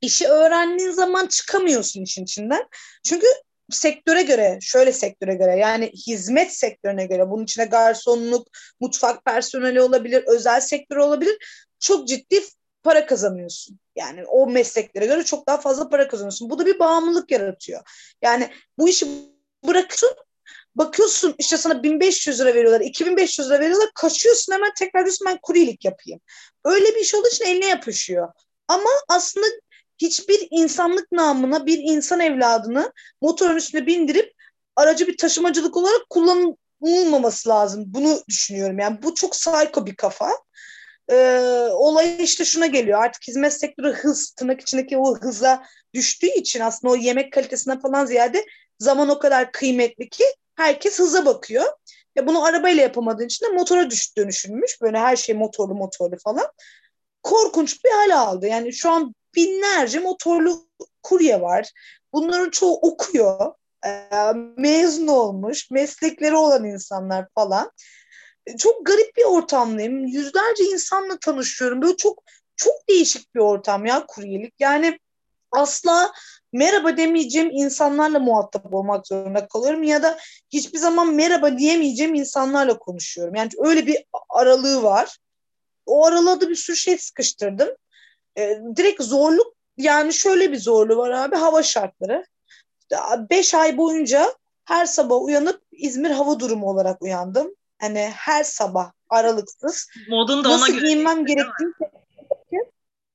İşi 0.01 0.29
öğrendiğin 0.29 0.91
zaman 0.91 1.27
çıkamıyorsun 1.27 2.03
işin 2.03 2.25
içinden. 2.25 2.69
Çünkü 3.05 3.27
sektöre 3.75 4.23
göre, 4.23 4.59
şöyle 4.63 4.93
sektöre 4.93 5.35
göre 5.35 5.59
yani 5.59 5.93
hizmet 6.07 6.53
sektörüne 6.53 7.07
göre 7.07 7.31
bunun 7.31 7.45
içine 7.45 7.65
garsonluk, 7.65 8.49
mutfak 8.81 9.25
personeli 9.25 9.81
olabilir, 9.81 10.25
özel 10.27 10.61
sektör 10.61 10.97
olabilir. 10.97 11.37
Çok 11.81 12.09
ciddi 12.09 12.41
para 12.83 13.07
kazanıyorsun. 13.07 13.79
Yani 13.97 14.25
o 14.27 14.47
mesleklere 14.47 15.07
göre 15.07 15.25
çok 15.25 15.47
daha 15.47 15.61
fazla 15.61 15.89
para 15.89 16.09
kazanıyorsun. 16.09 16.51
Bu 16.51 16.59
da 16.59 16.67
bir 16.67 16.79
bağımlılık 16.79 17.31
yaratıyor. 17.31 17.83
Yani 18.23 18.51
bu 18.79 18.89
işi 18.89 19.07
bırakıyorsun 19.67 20.17
bakıyorsun 20.75 21.35
işte 21.39 21.57
sana 21.57 21.83
1500 21.83 22.41
lira 22.41 22.55
veriyorlar, 22.55 22.81
2500 22.81 23.51
lira 23.51 23.61
veriyorlar, 23.61 23.91
kaçıyorsun 23.95 24.53
hemen 24.53 24.73
tekrar 24.79 25.05
diyorsun 25.05 25.27
ben 25.27 25.39
kuryelik 25.43 25.85
yapayım. 25.85 26.21
Öyle 26.65 26.85
bir 26.85 27.01
iş 27.01 27.15
olduğu 27.15 27.29
için 27.29 27.45
eline 27.45 27.67
yapışıyor. 27.67 28.29
Ama 28.69 28.91
aslında 29.09 29.47
hiçbir 30.03 30.49
insanlık 30.51 31.13
namına 31.13 31.67
bir 31.67 31.79
insan 31.79 32.21
evladını 32.21 32.93
motorun 33.21 33.57
üstüne 33.57 33.87
bindirip 33.87 34.33
aracı 34.77 35.07
bir 35.07 35.17
taşımacılık 35.17 35.77
olarak 35.77 36.11
kullanılmaması 36.11 37.49
lazım. 37.49 37.85
Bunu 37.87 38.23
düşünüyorum. 38.29 38.79
Yani 38.79 39.03
bu 39.03 39.15
çok 39.15 39.33
psycho 39.33 39.87
bir 39.87 39.97
kafa. 39.97 40.31
Ee, 41.11 41.39
olay 41.73 42.17
işte 42.23 42.45
şuna 42.45 42.67
geliyor. 42.67 43.03
Artık 43.03 43.29
hizmet 43.29 43.53
sektörü 43.53 43.93
hız, 43.93 44.31
tırnak 44.31 44.61
içindeki 44.61 44.99
o 44.99 45.19
hıza 45.19 45.63
düştüğü 45.95 46.31
için 46.31 46.61
aslında 46.61 46.93
o 46.93 46.97
yemek 46.97 47.33
kalitesinden 47.33 47.81
falan 47.81 48.07
ziyade 48.07 48.47
zaman 48.79 49.09
o 49.09 49.19
kadar 49.19 49.53
kıymetli 49.53 50.09
ki 50.09 50.25
herkes 50.57 50.99
hıza 50.99 51.27
bakıyor. 51.27 51.65
Ya 52.17 52.27
bunu 52.27 52.45
arabayla 52.45 52.83
yapamadığın 52.83 53.27
için 53.27 53.47
de 53.47 53.51
motora 53.51 53.91
düş 53.91 54.17
dönüşülmüş. 54.17 54.83
Böyle 54.83 54.99
her 54.99 55.17
şey 55.17 55.35
motorlu 55.35 55.75
motorlu 55.75 56.17
falan. 56.25 56.47
Korkunç 57.23 57.85
bir 57.85 57.91
hal 57.91 58.11
aldı. 58.19 58.47
Yani 58.47 58.73
şu 58.73 58.91
an 58.91 59.15
binlerce 59.37 59.99
motorlu 59.99 60.67
kurye 61.03 61.41
var. 61.41 61.73
Bunların 62.13 62.51
çoğu 62.51 62.77
okuyor. 62.77 63.55
E, 63.87 64.09
mezun 64.57 65.07
olmuş, 65.07 65.71
meslekleri 65.71 66.37
olan 66.37 66.65
insanlar 66.65 67.27
falan. 67.35 67.71
Çok 68.59 68.87
garip 68.87 69.17
bir 69.17 69.25
ortamdayım. 69.25 70.07
Yüzlerce 70.07 70.65
insanla 70.65 71.19
tanışıyorum. 71.19 71.83
Böyle 71.83 71.97
çok 71.97 72.23
çok 72.57 72.89
değişik 72.89 73.35
bir 73.35 73.41
ortam 73.41 73.87
ya 73.87 74.07
kuryelik. 74.07 74.55
Yani 74.59 74.99
asla 75.53 76.13
merhaba 76.53 76.97
demeyeceğim 76.97 77.51
insanlarla 77.53 78.19
muhatap 78.19 78.75
olmak 78.75 79.07
zorunda 79.07 79.49
kalıyorum 79.49 79.83
ya 79.83 80.03
da 80.03 80.19
hiçbir 80.53 80.79
zaman 80.79 81.15
merhaba 81.15 81.59
diyemeyeceğim 81.59 82.15
insanlarla 82.15 82.79
konuşuyorum. 82.79 83.35
Yani 83.35 83.51
öyle 83.59 83.87
bir 83.87 84.05
aralığı 84.31 84.83
var. 84.83 85.19
O 85.87 86.07
aralığa 86.07 86.41
da 86.41 86.49
bir 86.49 86.55
sürü 86.55 86.77
şey 86.77 86.99
sıkıştırdım. 86.99 87.69
E, 88.39 88.61
direkt 88.77 89.03
zorluk 89.03 89.55
yani 89.77 90.13
şöyle 90.13 90.53
bir 90.53 90.59
zorluğu 90.59 90.97
var 90.97 91.11
abi 91.11 91.37
hava 91.37 91.63
şartları. 91.63 92.27
Beş 93.31 93.55
ay 93.55 93.77
boyunca 93.77 94.35
her 94.65 94.87
sabah 94.87 95.23
uyanıp 95.23 95.63
İzmir 95.73 96.11
hava 96.11 96.41
durumu 96.41 96.71
olarak 96.71 97.03
uyandım. 97.03 97.55
Hani 97.81 98.11
her 98.15 98.45
sabah 98.45 98.93
aralıksız. 99.09 99.89
Modun 100.09 100.45
da 100.45 100.49
ona 100.49 100.57
Nasıl 100.61 100.73
göre. 100.73 100.85
giyinmem 100.87 101.27
gerektiğini 101.27 101.73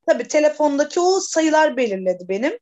tabii 0.08 0.28
telefondaki 0.28 1.00
o 1.00 1.20
sayılar 1.20 1.78
belirledi 1.78 2.26
benim. 2.30 2.60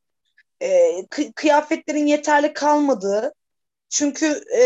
E, 0.61 0.91
kıyafetlerin 1.35 2.05
yeterli 2.05 2.53
kalmadığı. 2.53 3.33
Çünkü 3.89 4.43
e, 4.57 4.61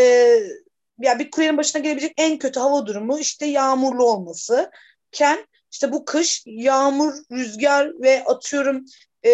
ya 1.00 1.20
bir 1.20 1.32
kuryenin 1.32 1.58
başına 1.58 1.82
gelebilecek 1.82 2.14
en 2.18 2.38
kötü 2.38 2.60
hava 2.60 2.86
durumu 2.86 3.20
işte 3.20 3.46
yağmurlu 3.46 4.06
olması. 4.06 4.72
Ken 5.12 5.48
işte 5.72 5.92
bu 5.92 6.06
kış 6.06 6.44
yağmur, 6.46 7.14
rüzgar 7.32 8.02
ve 8.02 8.24
atıyorum 8.26 8.86
e, 9.26 9.30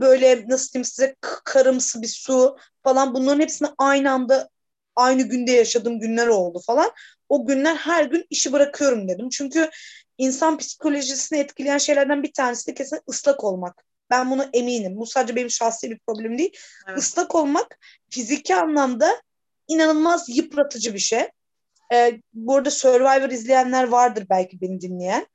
böyle 0.00 0.48
nasıl 0.48 0.72
diyeyim 0.72 0.84
size 0.84 1.16
karımsı 1.44 2.02
bir 2.02 2.08
su 2.08 2.56
falan 2.82 3.14
bunların 3.14 3.40
hepsini 3.40 3.68
aynı 3.78 4.10
anda 4.10 4.48
aynı 4.96 5.22
günde 5.22 5.52
yaşadığım 5.52 6.00
günler 6.00 6.26
oldu 6.26 6.60
falan. 6.66 6.90
O 7.28 7.46
günler 7.46 7.76
her 7.76 8.04
gün 8.04 8.26
işi 8.30 8.52
bırakıyorum 8.52 9.08
dedim. 9.08 9.28
Çünkü 9.28 9.70
insan 10.18 10.58
psikolojisini 10.58 11.38
etkileyen 11.38 11.78
şeylerden 11.78 12.22
bir 12.22 12.32
tanesi 12.32 12.66
de 12.66 12.74
kesin 12.74 13.00
ıslak 13.08 13.44
olmak. 13.44 13.84
Ben 14.10 14.30
bunu 14.30 14.46
eminim. 14.52 14.96
Bu 14.96 15.06
sadece 15.06 15.36
benim 15.36 15.50
şahsi 15.50 15.90
bir 15.90 15.98
problem 16.06 16.38
değil. 16.38 16.56
Evet. 16.88 16.98
Islak 16.98 17.34
olmak 17.34 17.78
fiziki 18.10 18.54
anlamda 18.54 19.22
inanılmaz 19.68 20.28
yıpratıcı 20.28 20.94
bir 20.94 20.98
şey. 20.98 21.28
Ee, 21.92 22.20
bu 22.32 22.56
arada 22.56 22.70
Survivor 22.70 23.30
izleyenler 23.30 23.84
vardır 23.84 24.26
belki 24.30 24.60
beni 24.60 24.80
dinleyen 24.80 25.26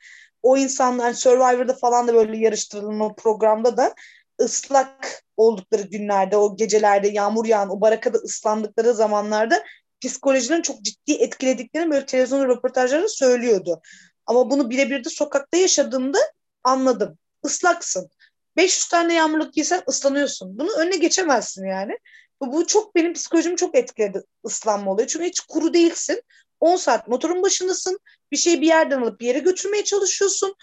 o 0.43 0.57
insanlar 0.57 1.13
Survivor'da 1.13 1.73
falan 1.73 2.07
da 2.07 2.13
böyle 2.13 2.37
yarıştırılma 2.37 3.15
programda 3.15 3.77
da 3.77 3.95
ıslak 4.41 5.23
oldukları 5.37 5.81
günlerde, 5.81 6.37
o 6.37 6.55
gecelerde 6.55 7.07
yağmur 7.07 7.45
yağan, 7.45 7.69
o 7.69 7.81
barakada 7.81 8.17
ıslandıkları 8.17 8.93
zamanlarda 8.93 9.63
psikolojinin 10.01 10.61
çok 10.61 10.81
ciddi 10.81 11.13
etkilediklerini 11.13 11.91
böyle 11.91 12.05
televizyon 12.05 12.47
röportajlarında 12.47 13.07
söylüyordu. 13.07 13.81
Ama 14.25 14.49
bunu 14.49 14.69
birebir 14.69 15.03
de 15.03 15.09
sokakta 15.09 15.57
yaşadığımda 15.57 16.17
anladım. 16.63 17.17
Islaksın. 17.45 18.09
500 18.57 18.87
tane 18.87 19.13
yağmurluk 19.13 19.53
giysen 19.53 19.81
ıslanıyorsun. 19.89 20.59
Bunu 20.59 20.71
önüne 20.77 20.97
geçemezsin 20.97 21.65
yani. 21.65 21.97
Bu, 22.41 22.67
çok 22.67 22.95
benim 22.95 23.13
psikolojimi 23.13 23.55
çok 23.55 23.75
etkiledi 23.75 24.23
ıslanma 24.45 24.91
oluyor. 24.91 25.07
Çünkü 25.07 25.25
hiç 25.25 25.39
kuru 25.39 25.73
değilsin. 25.73 26.21
10 26.61 26.75
saat 26.75 27.07
motorun 27.07 27.43
başındasın. 27.43 27.99
Bir 28.31 28.37
şeyi 28.37 28.61
bir 28.61 28.67
yerden 28.67 29.01
alıp 29.01 29.19
bir 29.19 29.27
yere 29.27 29.39
götürmeye 29.39 29.83
çalışıyorsun. 29.83 30.55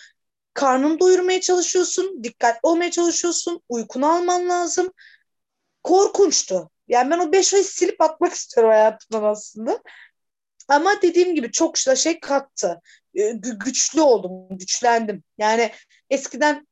Karnını 0.55 1.01
doyurmaya 1.01 1.41
çalışıyorsun. 1.41 2.25
Dikkatli 2.25 2.61
olmaya 2.63 2.91
çalışıyorsun. 2.91 3.63
Uykunu 3.69 4.13
alman 4.13 4.49
lazım. 4.49 4.93
Korkunçtu. 5.83 6.71
Yani 6.89 7.11
ben 7.11 7.19
o 7.19 7.33
5 7.33 7.55
ayı 7.55 7.65
silip 7.65 8.01
atmak 8.01 8.33
istiyorum 8.35 8.71
hayatımdan 8.71 9.23
aslında. 9.31 9.83
Ama 10.69 11.03
dediğim 11.03 11.35
gibi 11.35 11.53
çok 11.53 11.79
şey 11.79 12.21
kattı. 12.21 12.81
Ee, 13.15 13.33
güçlü 13.65 14.01
oldum, 14.01 14.59
güçlendim. 14.59 15.25
Yani 15.39 15.73
eskiden 16.11 16.67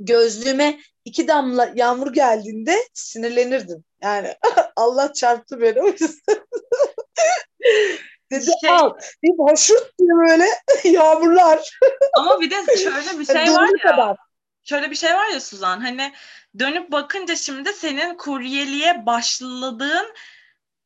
gözlüğüme 0.00 0.80
iki 1.04 1.28
damla 1.28 1.72
yağmur 1.74 2.12
geldiğinde 2.12 2.76
sinirlenirdim. 2.94 3.84
Yani 4.02 4.34
Allah 4.76 5.12
çarptı 5.12 5.60
beni 5.60 5.82
o 5.82 5.86
yüzden. 5.86 6.46
Dedi 8.30 8.50
şey, 8.60 8.70
al. 8.70 8.94
Bir 9.22 9.50
haşırt 9.50 9.98
diye 9.98 10.08
böyle 10.08 10.44
yağmurlar. 10.96 11.78
Ama 12.16 12.40
bir 12.40 12.50
de 12.50 12.76
şöyle 12.76 13.18
bir 13.18 13.24
şey 13.32 13.54
var 13.54 13.68
ya. 13.84 13.90
Kadar. 13.90 14.16
Şöyle 14.64 14.90
bir 14.90 14.96
şey 14.96 15.14
var 15.14 15.26
ya 15.26 15.40
Suzan. 15.40 15.80
Hani 15.80 16.12
dönüp 16.58 16.92
bakınca 16.92 17.36
şimdi 17.36 17.72
senin 17.72 18.16
kuryeliğe 18.16 19.06
başladığın 19.06 20.14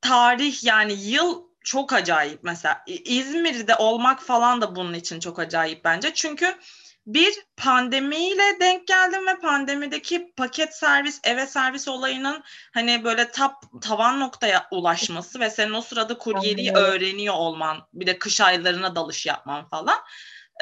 tarih 0.00 0.64
yani 0.64 0.92
yıl 0.92 1.44
çok 1.64 1.92
acayip 1.92 2.42
mesela. 2.42 2.84
İzmir'de 2.86 3.74
olmak 3.76 4.22
falan 4.22 4.60
da 4.60 4.76
bunun 4.76 4.94
için 4.94 5.20
çok 5.20 5.38
acayip 5.38 5.84
bence. 5.84 6.14
Çünkü 6.14 6.56
bir 7.06 7.34
pandemiyle 7.56 8.60
denk 8.60 8.86
geldim 8.86 9.26
ve 9.26 9.38
pandemideki 9.38 10.32
paket 10.36 10.76
servis, 10.76 11.20
eve 11.24 11.46
servis 11.46 11.88
olayının 11.88 12.42
hani 12.74 13.04
böyle 13.04 13.30
tap 13.30 13.82
tavan 13.82 14.20
noktaya 14.20 14.66
ulaşması 14.70 15.40
ve 15.40 15.50
senin 15.50 15.72
o 15.72 15.80
sırada 15.80 16.18
kuryeliği 16.18 16.72
öğreniyor 16.72 17.34
olman, 17.34 17.86
bir 17.92 18.06
de 18.06 18.18
kış 18.18 18.40
aylarına 18.40 18.96
dalış 18.96 19.26
yapman 19.26 19.68
falan. 19.68 19.98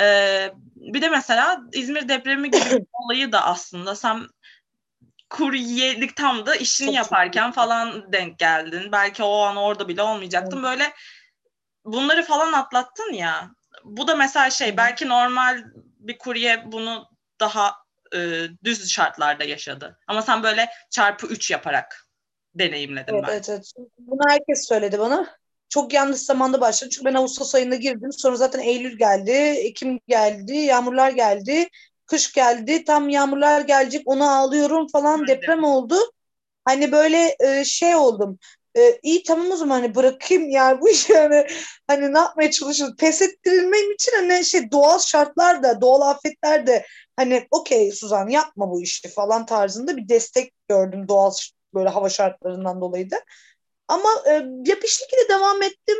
Ee, 0.01 0.53
bir 0.77 1.03
de 1.03 1.09
mesela 1.09 1.61
İzmir 1.73 2.09
depremi 2.09 2.51
gibi 2.51 2.87
olayı 2.93 3.33
da 3.33 3.45
aslında 3.45 3.95
sen 3.95 4.29
kuryelik 5.31 6.17
tam 6.17 6.47
da 6.47 6.55
işini 6.55 6.95
yaparken 6.95 7.53
falan 7.53 8.13
denk 8.13 8.39
geldin. 8.39 8.93
Belki 8.93 9.23
o 9.23 9.41
an 9.41 9.57
orada 9.57 9.89
bile 9.89 10.03
olmayacaktın. 10.03 10.63
Böyle 10.63 10.93
bunları 11.85 12.23
falan 12.23 12.53
atlattın 12.53 13.13
ya. 13.13 13.51
Bu 13.85 14.09
da 14.09 14.17
mesela 14.17 14.51
şey 14.51 14.77
belki 14.77 15.09
normal 15.09 15.65
bir 16.01 16.19
kurye 16.19 16.63
bunu 16.67 17.09
daha 17.41 17.75
e, 18.15 18.19
düz 18.65 18.91
şartlarda 18.91 19.45
yaşadı. 19.45 19.99
Ama 20.07 20.23
sen 20.23 20.43
böyle 20.43 20.69
çarpı 20.91 21.27
3 21.27 21.51
yaparak 21.51 22.07
deneyimledin 22.55 23.15
evet, 23.15 23.25
ben. 23.27 23.33
Evet, 23.33 23.49
evet. 23.49 23.73
Bunu 23.99 24.21
herkes 24.29 24.69
söyledi 24.69 24.99
bana. 24.99 25.37
Çok 25.69 25.93
yanlış 25.93 26.21
zamanda 26.21 26.61
başladı. 26.61 26.91
Çünkü 26.91 27.05
ben 27.05 27.15
Ağustos 27.15 27.55
ayında 27.55 27.77
girdim. 27.77 28.13
Sonra 28.13 28.37
zaten 28.37 28.61
Eylül 28.61 28.99
geldi, 28.99 29.31
Ekim 29.31 30.01
geldi, 30.09 30.57
yağmurlar 30.57 31.11
geldi. 31.11 31.69
kış 32.07 32.33
geldi 32.33 32.85
tam 32.85 33.09
yağmurlar 33.09 33.61
gelecek 33.61 34.03
onu 34.05 34.31
ağlıyorum 34.31 34.87
falan 34.89 35.15
Aynen. 35.15 35.27
deprem 35.29 35.65
oldu. 35.65 35.97
Hani 36.65 36.93
böyle 36.93 37.37
e, 37.41 37.65
şey 37.65 37.97
oldum 37.97 38.39
e, 38.77 38.99
iyi 39.03 39.23
tamam 39.23 39.51
o 39.51 39.57
zaman 39.57 39.81
hani 39.81 39.95
bırakayım 39.95 40.51
ya 40.51 40.81
bu 40.81 40.89
işi 40.89 41.13
yani 41.13 41.47
hani 41.87 42.15
ne 42.15 42.19
yapmaya 42.19 42.51
çalışıyoruz 42.51 42.97
pes 42.97 43.23
ettirilmem 43.23 43.93
için 43.93 44.13
hani 44.17 44.45
şey 44.45 44.71
doğal 44.73 44.99
şartlar 44.99 45.63
da 45.63 45.81
doğal 45.81 46.01
afetler 46.01 46.67
de 46.67 46.87
hani 47.17 47.47
okey 47.51 47.93
Suzan 47.93 48.29
yapma 48.29 48.71
bu 48.71 48.83
işi 48.83 49.09
falan 49.09 49.47
tarzında 49.47 49.97
bir 49.97 50.09
destek 50.09 50.53
gördüm 50.69 51.09
doğal 51.09 51.33
böyle 51.75 51.89
hava 51.89 52.09
şartlarından 52.09 52.81
dolayı 52.81 53.11
da. 53.11 53.17
Ama 53.89 54.09
e, 54.27 54.33
ya 54.67 54.83
bir 54.83 54.89
şekilde 54.89 55.29
devam 55.29 55.63
ettim. 55.63 55.99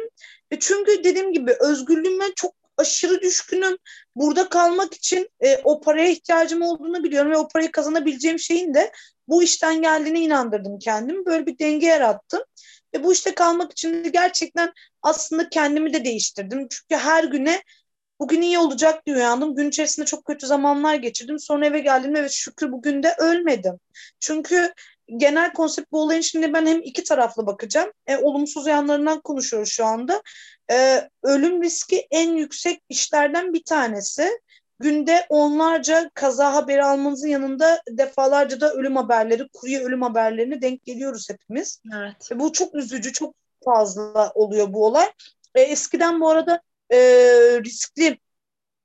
E, 0.51 0.59
çünkü 0.59 1.05
dediğim 1.05 1.33
gibi 1.33 1.57
özgürlüğüme 1.61 2.25
çok 2.37 2.55
aşırı 2.77 3.21
düşkünüm. 3.21 3.77
Burada 4.15 4.49
kalmak 4.49 4.95
için 4.95 5.31
e, 5.41 5.57
o 5.65 5.81
paraya 5.81 6.09
ihtiyacım 6.11 6.63
olduğunu 6.63 7.05
biliyorum 7.05 7.31
ve 7.31 7.37
o 7.37 7.49
parayı 7.49 7.73
kazanabileceğim 7.73 8.39
şeyin 8.39 8.75
de 8.75 8.93
bu 9.31 9.43
işten 9.43 9.83
geldiğine 9.83 10.21
inandırdım 10.21 10.79
kendimi. 10.79 11.27
Böyle 11.27 11.47
bir 11.47 11.59
denge 11.59 11.87
yarattım. 11.87 12.41
Ve 12.95 13.05
bu 13.05 13.13
işte 13.13 13.35
kalmak 13.35 13.73
için 13.73 14.05
de 14.05 14.09
gerçekten 14.09 14.73
aslında 15.03 15.49
kendimi 15.49 15.93
de 15.93 16.05
değiştirdim. 16.05 16.69
Çünkü 16.71 17.03
her 17.03 17.25
güne 17.25 17.63
bugün 18.21 18.43
iyi 18.43 18.59
olacak 18.59 19.07
diye 19.07 19.17
uyandım. 19.17 19.55
Gün 19.55 19.69
içerisinde 19.69 20.07
çok 20.07 20.25
kötü 20.25 20.47
zamanlar 20.47 20.95
geçirdim. 20.95 21.39
Sonra 21.39 21.67
eve 21.67 21.81
geldim 21.81 22.15
ve 22.15 22.29
şükür 22.29 22.73
bugün 22.73 23.03
de 23.03 23.15
ölmedim. 23.19 23.81
Çünkü 24.21 24.73
genel 25.17 25.53
konsept 25.53 25.93
bu 25.93 26.03
olayın 26.03 26.21
şimdi 26.21 26.53
ben 26.53 26.67
hem 26.67 26.81
iki 26.83 27.05
taraflı 27.05 27.47
bakacağım. 27.47 27.93
E, 28.07 28.17
olumsuz 28.17 28.67
yanlarından 28.67 29.21
konuşuyoruz 29.21 29.71
şu 29.71 29.85
anda. 29.85 30.23
E, 30.73 31.09
ölüm 31.23 31.63
riski 31.63 32.07
en 32.11 32.31
yüksek 32.31 32.83
işlerden 32.89 33.53
bir 33.53 33.65
tanesi. 33.65 34.31
Günde 34.81 35.27
onlarca 35.29 36.11
kaza 36.15 36.55
haberi 36.55 36.85
almanızın 36.85 37.29
yanında 37.29 37.83
defalarca 37.89 38.61
da 38.61 38.73
ölüm 38.73 38.97
haberleri, 38.97 39.49
kurye 39.49 39.81
ölüm 39.81 40.03
haberlerine 40.03 40.63
denk 40.63 40.85
geliyoruz 40.85 41.31
hepimiz. 41.31 41.83
Evet. 41.95 42.33
E, 42.33 42.39
bu 42.39 42.53
çok 42.53 42.75
üzücü, 42.75 43.13
çok 43.13 43.35
fazla 43.65 44.33
oluyor 44.35 44.73
bu 44.73 44.87
olay. 44.87 45.07
E, 45.55 45.61
eskiden 45.61 46.21
bu 46.21 46.29
arada 46.29 46.63
e, 46.93 46.99
riskli 47.65 48.19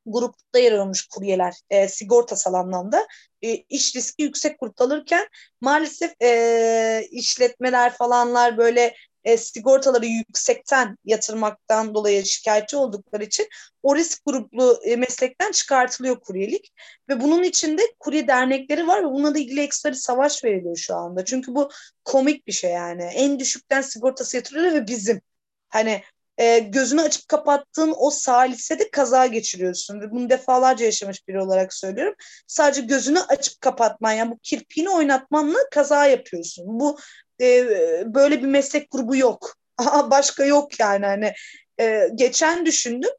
grupta 0.06 0.60
yer 0.60 0.72
alıyormuş 0.72 1.08
kuryeler 1.08 1.54
e, 1.70 1.88
sigortasal 1.88 2.54
anlamda. 2.54 3.08
E, 3.42 3.56
iş 3.56 3.96
riski 3.96 4.24
yüksek 4.24 4.60
grupta 4.60 4.86
alırken 4.86 5.28
maalesef 5.62 6.22
e, 6.22 7.08
işletmeler 7.12 7.94
falanlar 7.94 8.58
böyle 8.58 8.96
e, 9.26 9.38
sigortaları 9.38 10.06
yüksekten 10.06 10.98
yatırmaktan 11.06 11.94
dolayı 11.96 12.26
şikayetçi 12.26 12.78
oldukları 12.78 13.24
için 13.24 13.48
o 13.84 13.96
risk 13.96 14.26
gruplu 14.26 14.80
e, 14.84 14.96
meslekten 14.96 15.52
çıkartılıyor 15.52 16.20
kuryelik. 16.20 16.74
Ve 17.10 17.22
bunun 17.22 17.44
içinde 17.44 17.82
kurye 18.00 18.28
dernekleri 18.28 18.88
var 18.88 19.04
ve 19.04 19.08
bununla 19.08 19.36
da 19.36 19.40
ilgili 19.40 19.62
ekstra 19.62 19.90
bir 19.92 19.96
savaş 19.96 20.44
veriliyor 20.44 20.78
şu 20.78 20.96
anda. 20.96 21.26
Çünkü 21.26 21.56
bu 21.56 21.70
komik 22.04 22.48
bir 22.48 22.52
şey 22.52 22.72
yani. 22.72 23.04
En 23.04 23.40
düşükten 23.40 23.82
sigortası 23.82 24.38
yatırılıyor 24.38 24.74
ve 24.74 24.88
bizim. 24.88 25.22
Hani 25.70 26.02
e, 26.38 26.60
gözünü 26.60 27.02
açıp 27.02 27.28
kapattığın 27.28 27.94
o 27.98 28.10
salisede 28.10 28.92
kaza 28.92 29.26
geçiriyorsun. 29.26 30.02
Ve 30.02 30.12
bunu 30.12 30.30
defalarca 30.30 30.86
yaşamış 30.86 31.28
biri 31.28 31.42
olarak 31.42 31.74
söylüyorum. 31.74 32.16
Sadece 32.48 32.82
gözünü 32.82 33.20
açıp 33.20 33.62
kapatman 33.62 34.12
yani 34.12 34.32
bu 34.32 34.40
kirpiğini 34.44 34.90
oynatmanla 34.90 35.58
kaza 35.72 36.06
yapıyorsun. 36.06 36.66
Bu 36.68 36.98
e, 37.42 37.66
böyle 38.06 38.42
bir 38.42 38.48
meslek 38.48 38.92
grubu 38.92 39.16
yok. 39.16 39.58
Başka 40.12 40.46
yok 40.46 40.80
yani 40.80 41.06
hani 41.06 41.34
e, 41.80 42.10
geçen 42.16 42.66
düşündüm. 42.66 43.12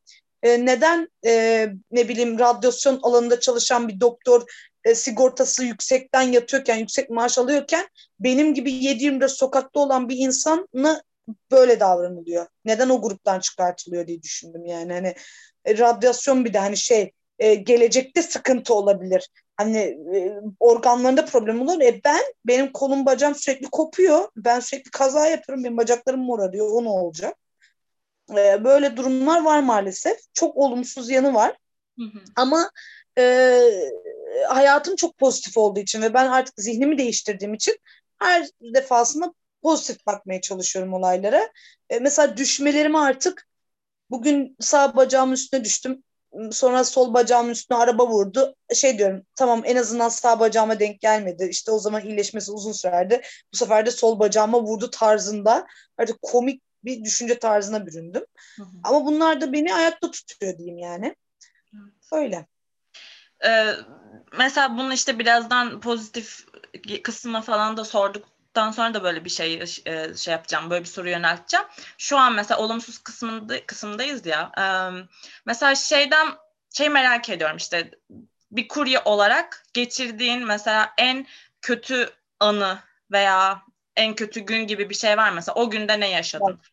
E, 0.43 0.67
neden 0.67 1.09
e, 1.27 1.69
ne 1.91 2.09
bileyim 2.09 2.39
radyasyon 2.39 3.01
alanında 3.03 3.41
çalışan 3.41 3.89
bir 3.89 4.01
doktor 4.01 4.43
e, 4.85 4.95
sigortası 4.95 5.65
yüksekten 5.65 6.23
yatıyorken, 6.23 6.77
yüksek 6.77 7.11
maaş 7.11 7.39
alıyorken 7.39 7.89
benim 8.21 8.55
gibi 8.55 8.73
7-24 8.73 9.29
sokakta 9.29 9.81
olan 9.81 10.09
bir 10.09 10.17
insanla 10.17 11.03
böyle 11.51 11.81
davranılıyor. 11.81 12.47
Neden 12.65 12.89
o 12.89 13.03
gruptan 13.03 13.41
çıkartılıyor 13.41 14.07
diye 14.07 14.23
düşündüm 14.23 14.67
yani. 14.67 14.93
Hani 14.93 15.15
e, 15.65 15.79
radyasyon 15.79 16.45
bir 16.45 16.53
de 16.53 16.59
hani 16.59 16.77
şey 16.77 17.13
e, 17.39 17.55
gelecekte 17.55 18.23
sıkıntı 18.23 18.75
olabilir. 18.75 19.29
Hani 19.57 19.79
e, 20.17 20.41
organlarında 20.61 21.25
problem 21.25 21.63
olur. 21.63 21.81
E 21.81 22.01
ben 22.05 22.23
benim 22.45 22.73
kolum 22.73 23.07
bacağım 23.07 23.35
sürekli 23.35 23.67
kopuyor. 23.67 24.29
Ben 24.37 24.61
sürekli 24.61 24.91
kaza 24.91 25.27
yapıyorum. 25.27 25.65
Benim 25.65 25.77
bacaklarım 25.77 26.21
morarıyor. 26.21 26.71
O 26.71 26.85
ne 26.85 26.89
olacak? 26.89 27.37
E, 28.31 28.65
böyle 28.65 28.97
durumlar 28.97 29.45
var 29.45 29.61
maalesef. 29.61 30.19
Çok 30.35 30.57
olumsuz 30.57 31.11
yanı 31.11 31.35
var. 31.35 31.57
Hı 31.99 32.05
hı. 32.05 32.19
Ama 32.37 32.71
e, 33.19 33.61
hayatım 34.49 34.97
çok 34.97 35.19
pozitif 35.19 35.57
olduğu 35.57 35.81
için 35.81 36.03
ve 36.03 36.15
ben 36.15 36.27
artık 36.27 36.55
zihnimi 36.59 36.99
değiştirdiğim 36.99 37.55
için 37.55 37.79
her 38.19 38.47
defasında 38.61 39.35
pozitif 39.63 40.07
bakmaya 40.07 40.41
çalışıyorum 40.41 40.95
olaylara. 40.95 41.49
E, 41.91 41.99
mesela 41.99 42.37
düşmelerimi 42.37 42.99
artık 42.99 43.49
bugün 44.11 44.57
sağ 44.61 44.97
bacağımın 44.97 45.35
üstüne 45.35 45.65
düştüm. 45.65 46.03
Sonra 46.53 46.85
sol 46.85 47.15
bacağımın 47.15 47.51
üstüne 47.51 47.79
araba 47.79 48.09
vurdu. 48.09 48.55
Şey 48.75 48.99
diyorum 48.99 49.23
tamam 49.37 49.63
en 49.65 49.77
azından 49.77 50.09
sağ 50.09 50.41
bacağıma 50.41 50.81
denk 50.81 51.01
gelmedi. 51.01 51.49
İşte 51.51 51.71
o 51.71 51.79
zaman 51.79 52.03
iyileşmesi 52.03 52.53
uzun 52.53 52.73
sürerdi. 52.73 53.23
Bu 53.53 53.57
sefer 53.57 53.87
de 53.87 53.91
sol 53.91 54.19
bacağıma 54.19 54.63
vurdu 54.63 54.91
tarzında. 54.91 55.67
Artık 55.99 56.23
komik 56.23 56.63
bir 56.85 57.05
düşünce 57.05 57.39
tarzına 57.39 57.87
büründüm. 57.87 58.25
Hı 58.57 58.63
hı. 58.63 58.69
Ama 58.85 59.07
bunlar 59.07 59.41
da 59.41 59.53
beni 59.53 59.75
ayakta 59.75 60.11
tutuyor 60.11 60.59
diyeyim 60.59 60.79
yani. 60.79 61.17
Evet. 61.75 61.95
Öyle. 62.13 62.47
Ee, 63.45 63.73
mesela 64.39 64.79
bunu 64.79 64.93
işte 64.93 65.19
birazdan 65.19 65.81
pozitif 65.81 66.47
kısmına 67.03 67.43
falan 67.43 67.77
da 67.77 67.85
sorduk 67.85 68.36
Daha 68.57 68.73
sonra 68.73 68.95
da 68.95 69.03
böyle 69.03 69.25
bir 69.25 69.31
şey 69.31 69.63
e, 69.87 70.15
şey 70.17 70.33
yapacağım, 70.33 70.71
böyle 70.71 70.85
bir 70.85 70.89
soru 70.89 71.09
yönelteceğim. 71.11 71.67
Şu 71.99 72.19
an 72.19 72.33
mesela 72.33 72.61
olumsuz 72.61 72.99
kısmında 72.99 73.67
kısımdayız 73.67 74.27
ya. 74.27 74.53
Mesela 75.47 75.75
şeyden 75.75 76.27
şey 76.77 76.89
merak 76.89 77.29
ediyorum 77.29 77.57
işte 77.57 77.91
bir 78.51 78.69
kurye 78.69 79.01
olarak 79.05 79.65
geçirdiğin 79.75 80.47
mesela 80.47 80.93
en 80.99 81.27
kötü 81.63 82.11
anı 82.41 82.79
veya 83.13 83.63
en 83.97 84.15
kötü 84.15 84.41
gün 84.41 84.67
gibi 84.67 84.91
bir 84.91 84.95
şey 84.95 85.17
var 85.17 85.33
mesela 85.33 85.55
o 85.55 85.71
günde 85.71 86.01
ne 86.01 86.11
yaşadın? 86.11 86.45
Var. 86.45 86.73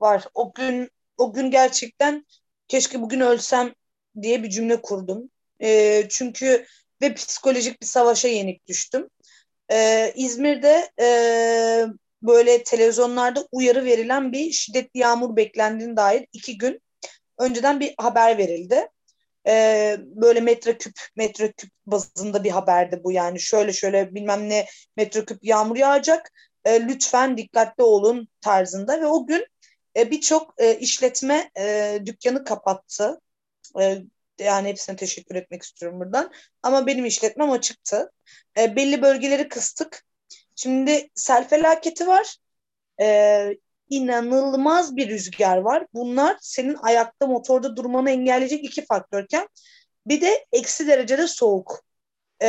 var. 0.00 0.24
O 0.34 0.52
gün 0.54 0.90
o 1.18 1.32
gün 1.32 1.50
gerçekten 1.50 2.26
keşke 2.68 3.00
bugün 3.00 3.20
ölsem 3.20 3.74
diye 4.22 4.42
bir 4.42 4.50
cümle 4.50 4.82
kurdum. 4.82 5.30
E, 5.62 6.02
çünkü 6.10 6.66
ve 7.02 7.14
psikolojik 7.14 7.82
bir 7.82 7.86
savaşa 7.86 8.28
yenik 8.28 8.66
düştüm. 8.66 9.08
E, 9.72 10.12
İzmir'de 10.16 10.90
e, 11.00 11.06
böyle 12.22 12.64
televizyonlarda 12.64 13.48
uyarı 13.52 13.84
verilen 13.84 14.32
bir 14.32 14.52
şiddetli 14.52 15.00
yağmur 15.00 15.36
beklendiğine 15.36 15.96
dair 15.96 16.26
iki 16.32 16.58
gün 16.58 16.82
önceden 17.38 17.80
bir 17.80 17.94
haber 17.98 18.38
verildi. 18.38 18.88
Ee, 19.48 19.96
böyle 20.00 20.40
metreküp 20.40 20.92
metreküp 21.16 21.70
bazında 21.86 22.44
bir 22.44 22.50
haberdi 22.50 23.00
bu 23.04 23.12
yani 23.12 23.40
şöyle 23.40 23.72
şöyle 23.72 24.14
bilmem 24.14 24.48
ne 24.48 24.66
metreküp 24.96 25.44
yağmur 25.44 25.76
yağacak 25.76 26.32
e, 26.64 26.80
lütfen 26.88 27.36
dikkatli 27.36 27.82
olun 27.82 28.28
tarzında 28.40 29.00
ve 29.00 29.06
o 29.06 29.26
gün 29.26 29.46
e, 29.96 30.10
birçok 30.10 30.54
e, 30.58 30.78
işletme 30.78 31.50
e, 31.58 31.98
dükkanı 32.06 32.44
kapattı. 32.44 33.20
E, 33.80 33.98
yani 34.38 34.68
hepsine 34.68 34.96
teşekkür 34.96 35.34
etmek 35.34 35.62
istiyorum 35.62 36.00
buradan. 36.00 36.32
Ama 36.62 36.86
benim 36.86 37.04
işletmem 37.04 37.50
açıktı. 37.50 38.12
E, 38.58 38.76
belli 38.76 39.02
bölgeleri 39.02 39.48
kıstık. 39.48 40.04
Şimdi 40.56 41.08
sel 41.14 41.48
felaketi 41.48 42.06
var. 42.06 42.36
E, 43.00 43.48
inanılmaz 43.90 44.96
bir 44.96 45.08
rüzgar 45.08 45.56
var. 45.56 45.86
Bunlar 45.94 46.36
senin 46.40 46.74
ayakta 46.82 47.26
motorda 47.26 47.76
durmanı 47.76 48.10
engelleyecek 48.10 48.64
iki 48.64 48.84
faktörken 48.84 49.48
bir 50.06 50.20
de 50.20 50.46
eksi 50.52 50.86
derecede 50.86 51.26
soğuk. 51.26 51.84
E, 52.40 52.48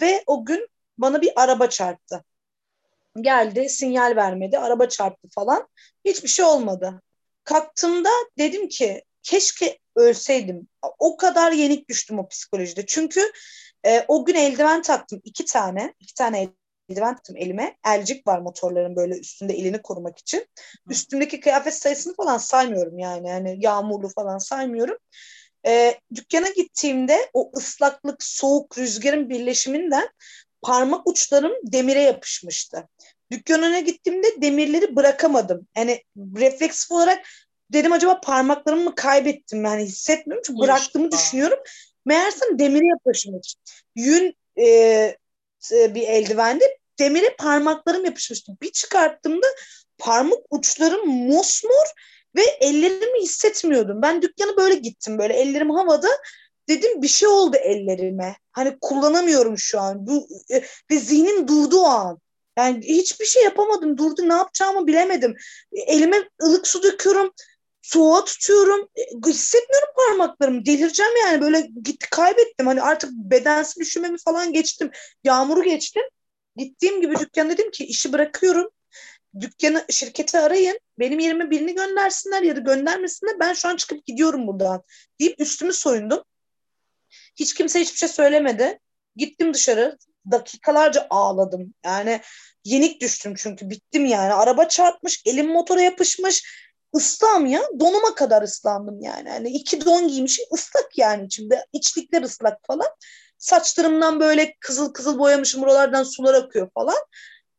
ve 0.00 0.22
o 0.26 0.44
gün 0.44 0.68
bana 0.98 1.22
bir 1.22 1.32
araba 1.36 1.68
çarptı. 1.68 2.24
Geldi 3.20 3.68
sinyal 3.68 4.16
vermedi 4.16 4.58
araba 4.58 4.88
çarptı 4.88 5.28
falan. 5.34 5.68
Hiçbir 6.04 6.28
şey 6.28 6.44
olmadı. 6.44 7.02
Kalktığımda 7.44 8.10
dedim 8.38 8.68
ki 8.68 9.02
keşke 9.28 9.78
ölseydim. 9.96 10.68
O 10.98 11.16
kadar 11.16 11.52
yenik 11.52 11.88
düştüm 11.88 12.18
o 12.18 12.28
psikolojide. 12.28 12.86
Çünkü 12.86 13.20
e, 13.86 14.04
o 14.08 14.24
gün 14.24 14.34
eldiven 14.34 14.82
taktım 14.82 15.20
iki 15.24 15.44
tane. 15.44 15.94
iki 16.00 16.14
tane 16.14 16.48
eldiven 16.88 17.14
taktım 17.14 17.36
elime. 17.36 17.76
Elcik 17.86 18.26
var 18.26 18.38
motorların 18.38 18.96
böyle 18.96 19.18
üstünde 19.18 19.54
elini 19.54 19.82
korumak 19.82 20.18
için. 20.18 20.38
Hı. 20.38 20.92
Üstümdeki 20.92 21.40
kıyafet 21.40 21.74
sayısını 21.74 22.14
falan 22.14 22.38
saymıyorum 22.38 22.98
yani. 22.98 23.28
yani 23.28 23.56
yağmurlu 23.60 24.08
falan 24.08 24.38
saymıyorum. 24.38 24.96
E, 25.66 26.00
dükkana 26.14 26.48
gittiğimde 26.48 27.30
o 27.32 27.50
ıslaklık, 27.56 28.22
soğuk, 28.22 28.78
rüzgarın 28.78 29.28
birleşiminden 29.28 30.08
parmak 30.62 31.08
uçlarım 31.08 31.52
demire 31.64 32.02
yapışmıştı. 32.02 32.88
Dükkanına 33.30 33.80
gittiğimde 33.80 34.42
demirleri 34.42 34.96
bırakamadım. 34.96 35.66
Yani 35.76 36.02
refleks 36.16 36.90
olarak 36.90 37.26
dedim 37.72 37.92
acaba 37.92 38.20
parmaklarımı 38.20 38.84
mı 38.84 38.94
kaybettim 38.94 39.64
yani 39.64 39.82
hissetmiyorum 39.82 40.42
çünkü 40.46 40.60
bıraktığımı 40.60 41.12
düşünüyorum. 41.12 41.58
Meğersem 42.04 42.58
demire 42.58 42.86
yapışmış. 42.86 43.54
Yün 43.96 44.36
e, 44.58 45.16
bir 45.72 46.02
eldivendi. 46.02 46.64
Demire 46.98 47.36
parmaklarım 47.38 48.04
yapışmıştı. 48.04 48.52
Bir 48.62 48.72
çıkarttığımda 48.72 49.46
parmak 49.98 50.38
uçlarım 50.50 51.08
mosmor 51.08 51.86
ve 52.36 52.42
ellerimi 52.42 53.22
hissetmiyordum. 53.22 54.02
Ben 54.02 54.22
dükkana 54.22 54.56
böyle 54.56 54.74
gittim 54.74 55.18
böyle 55.18 55.34
ellerim 55.34 55.70
havada. 55.70 56.08
Dedim 56.68 57.02
bir 57.02 57.08
şey 57.08 57.28
oldu 57.28 57.56
ellerime. 57.56 58.36
Hani 58.52 58.78
kullanamıyorum 58.80 59.58
şu 59.58 59.80
an. 59.80 60.06
Bu, 60.06 60.28
e, 60.50 60.62
ve 60.90 60.98
zihnim 60.98 61.48
durdu 61.48 61.80
o 61.80 61.84
an. 61.86 62.18
Yani 62.58 62.84
hiçbir 62.84 63.24
şey 63.24 63.44
yapamadım. 63.44 63.98
Durdu 63.98 64.28
ne 64.28 64.34
yapacağımı 64.34 64.86
bilemedim. 64.86 65.36
Elime 65.72 66.28
ılık 66.42 66.66
su 66.66 66.82
döküyorum. 66.82 67.32
Soğuğa 67.88 68.24
tutuyorum. 68.24 68.88
E, 68.96 69.02
hissetmiyorum 69.30 69.88
parmaklarımı. 69.96 70.66
Delireceğim 70.66 71.12
yani. 71.22 71.40
Böyle 71.40 71.60
gitti 71.60 72.06
kaybettim. 72.10 72.66
Hani 72.66 72.82
artık 72.82 73.10
bedensiz 73.12 73.78
üşümemi 73.78 74.18
falan 74.18 74.52
geçtim. 74.52 74.90
Yağmuru 75.24 75.62
geçtim. 75.62 76.02
Gittiğim 76.56 77.00
gibi 77.00 77.18
dükkan 77.18 77.50
dedim 77.50 77.70
ki 77.70 77.84
işi 77.84 78.12
bırakıyorum. 78.12 78.70
Dükkanı, 79.40 79.84
şirketi 79.90 80.38
arayın. 80.38 80.78
Benim 80.98 81.18
yerime 81.18 81.50
birini 81.50 81.74
göndersinler 81.74 82.42
ya 82.42 82.56
da 82.56 82.60
göndermesinler. 82.60 83.40
Ben 83.40 83.52
şu 83.52 83.68
an 83.68 83.76
çıkıp 83.76 84.06
gidiyorum 84.06 84.46
buradan. 84.46 84.82
Deyip 85.20 85.40
üstümü 85.40 85.72
soyundum. 85.72 86.22
Hiç 87.36 87.54
kimse 87.54 87.80
hiçbir 87.80 87.98
şey 87.98 88.08
söylemedi. 88.08 88.78
Gittim 89.16 89.54
dışarı. 89.54 89.98
Dakikalarca 90.30 91.06
ağladım. 91.10 91.74
Yani 91.84 92.20
yenik 92.64 93.00
düştüm 93.00 93.34
çünkü 93.36 93.70
bittim 93.70 94.06
yani. 94.06 94.32
Araba 94.32 94.68
çarpmış, 94.68 95.22
elim 95.26 95.48
motora 95.48 95.80
yapışmış. 95.80 96.67
Islağım 96.94 97.46
ya. 97.46 97.62
Donuma 97.80 98.14
kadar 98.14 98.42
ıslandım 98.42 99.00
yani. 99.00 99.30
Hani 99.30 99.48
iki 99.50 99.84
don 99.84 100.08
giymişim 100.08 100.44
ıslak 100.54 100.98
yani 100.98 101.26
içimde. 101.26 101.66
İçlikler 101.72 102.22
ıslak 102.22 102.58
falan. 102.66 102.88
Saçlarımdan 103.38 104.20
böyle 104.20 104.54
kızıl 104.60 104.92
kızıl 104.92 105.18
boyamışım. 105.18 105.62
Buralardan 105.62 106.02
sular 106.02 106.34
akıyor 106.34 106.70
falan. 106.74 106.98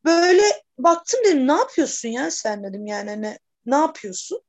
Böyle 0.06 0.44
baktım 0.78 1.20
dedim 1.26 1.48
ne 1.48 1.52
yapıyorsun 1.54 2.10
ya 2.10 2.32
sen 2.32 2.64
dedim 2.64 2.86
yani 2.86 3.10
hani 3.10 3.40
ne 3.66 3.76
yapıyorsun? 3.76 4.42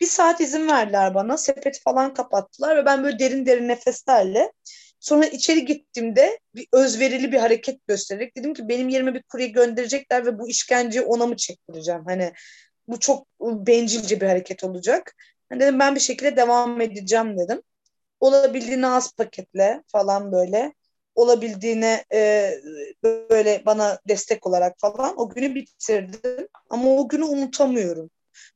Bir 0.00 0.06
saat 0.06 0.40
izin 0.40 0.68
verdiler 0.68 1.14
bana. 1.14 1.36
Sepet 1.36 1.80
falan 1.82 2.14
kapattılar 2.14 2.76
ve 2.76 2.84
ben 2.84 3.04
böyle 3.04 3.18
derin 3.18 3.46
derin 3.46 3.68
nefeslerle 3.68 4.52
sonra 5.00 5.26
içeri 5.26 5.64
gittiğimde 5.64 6.38
bir 6.54 6.66
özverili 6.72 7.32
bir 7.32 7.38
hareket 7.38 7.86
göstererek 7.86 8.36
dedim 8.36 8.54
ki 8.54 8.68
benim 8.68 8.88
yerime 8.88 9.14
bir 9.14 9.22
kurye 9.22 9.46
gönderecekler 9.46 10.26
ve 10.26 10.38
bu 10.38 10.48
işkenceyi 10.48 11.04
ona 11.04 11.26
mı 11.26 11.36
çektireceğim? 11.36 12.04
Hani 12.06 12.32
bu 12.88 13.00
çok 13.00 13.26
bencilce 13.40 14.20
bir 14.20 14.26
hareket 14.26 14.64
olacak. 14.64 15.14
Yani 15.50 15.60
dedim 15.60 15.78
ben 15.78 15.94
bir 15.94 16.00
şekilde 16.00 16.36
devam 16.36 16.80
edeceğim 16.80 17.38
dedim. 17.38 17.62
Olabildiğine 18.20 18.86
az 18.86 19.12
paketle 19.16 19.82
falan 19.86 20.32
böyle 20.32 20.72
olabildiğine 21.14 22.04
e, 22.12 22.50
böyle 23.02 23.62
bana 23.66 23.98
destek 24.08 24.46
olarak 24.46 24.74
falan 24.78 25.20
o 25.20 25.28
günü 25.28 25.54
bitirdim. 25.54 26.48
Ama 26.70 26.90
o 26.90 27.08
günü 27.08 27.24
unutamıyorum. 27.24 28.10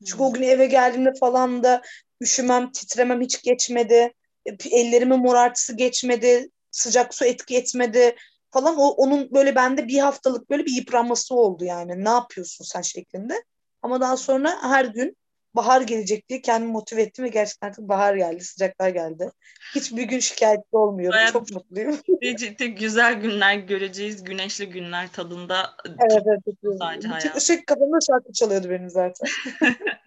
Çünkü 0.07 0.23
o 0.23 0.33
gün 0.33 0.43
eve 0.43 0.67
geldiğimde 0.67 1.13
falan 1.21 1.63
da 1.63 1.83
üşümem, 2.21 2.73
titremem 2.73 3.21
hiç 3.21 3.43
geçmedi. 3.43 4.13
Ellerimin 4.71 5.19
morartısı 5.19 5.77
geçmedi. 5.77 6.51
Sıcak 6.71 7.15
su 7.15 7.25
etki 7.25 7.57
etmedi 7.57 8.17
falan. 8.51 8.77
O, 8.79 8.89
onun 8.89 9.31
böyle 9.33 9.55
bende 9.55 9.89
bir 9.89 9.99
haftalık 9.99 10.51
böyle 10.51 10.67
bir 10.67 10.77
yıpranması 10.77 11.35
oldu 11.35 11.65
yani. 11.65 12.05
Ne 12.05 12.09
yapıyorsun 12.09 12.65
sen 12.65 12.83
şeklinde. 12.83 13.45
Ama 13.89 14.01
daha 14.01 14.17
sonra 14.17 14.63
her 14.63 14.85
gün 14.85 15.17
bahar 15.55 15.81
gelecek 15.81 16.29
diye 16.29 16.43
kendimi 16.43 16.73
motive 16.73 17.03
ettim 17.03 17.25
ve 17.25 17.29
gerçekten 17.29 17.69
artık 17.69 17.89
bahar 17.89 18.15
geldi, 18.15 18.45
sıcaklar 18.45 18.89
geldi. 18.89 19.31
Hiçbir 19.75 20.03
gün 20.03 20.19
şikayetli 20.19 20.79
olmuyorum. 20.79 21.17
Bayağı 21.17 21.33
Çok 21.33 21.51
mutluyum. 21.51 22.01
Ciddi 22.39 22.75
güzel 22.75 23.15
günler 23.15 23.55
göreceğiz. 23.55 24.25
Güneşli 24.25 24.71
günler 24.71 25.13
tadında. 25.13 25.77
Evet, 25.87 26.23
evet. 26.27 26.79
Sadece 26.79 27.09
hayat. 27.09 27.37
Işık 27.37 27.67
kafamda 27.67 27.99
şarkı 28.07 28.33
çalıyordu 28.33 28.71
benim 28.71 28.91
zaten. 28.91 29.29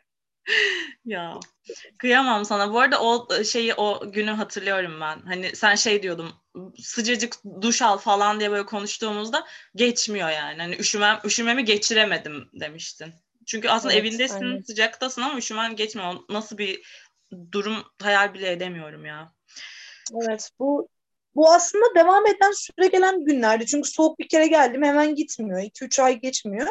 ya 1.05 1.39
kıyamam 1.97 2.45
sana. 2.45 2.73
Bu 2.73 2.79
arada 2.79 3.01
o 3.01 3.43
şeyi 3.43 3.73
o 3.73 4.11
günü 4.11 4.31
hatırlıyorum 4.31 5.01
ben. 5.01 5.21
Hani 5.25 5.55
sen 5.55 5.75
şey 5.75 6.03
diyordum 6.03 6.33
sıcacık 6.79 7.35
duş 7.61 7.81
al 7.81 7.97
falan 7.97 8.39
diye 8.39 8.51
böyle 8.51 8.65
konuştuğumuzda 8.65 9.45
geçmiyor 9.75 10.29
yani. 10.29 10.61
Hani 10.61 10.75
üşümem 10.75 11.19
üşümemi 11.25 11.65
geçiremedim 11.65 12.49
demiştin. 12.53 13.13
Çünkü 13.45 13.69
aslında 13.69 13.93
evet, 13.93 14.05
evindesin, 14.05 14.45
aynen. 14.45 14.61
sıcaktasın 14.61 15.21
ama 15.21 15.37
üşümen 15.37 15.75
geçmiyor. 15.75 16.15
Nasıl 16.29 16.57
bir 16.57 16.81
durum 17.51 17.83
hayal 18.01 18.33
bile 18.33 18.51
edemiyorum 18.51 19.05
ya. 19.05 19.33
Evet, 20.23 20.49
bu 20.59 20.89
bu 21.35 21.53
aslında 21.53 21.85
devam 21.95 22.27
eden 22.27 22.51
süre 22.51 22.87
gelen 22.87 23.25
günlerdi. 23.25 23.65
Çünkü 23.65 23.89
soğuk 23.89 24.19
bir 24.19 24.27
kere 24.27 24.47
geldim 24.47 24.83
hemen 24.83 25.15
gitmiyor. 25.15 25.61
2-3 25.61 25.99
ay 25.99 26.19
geçmiyor. 26.19 26.67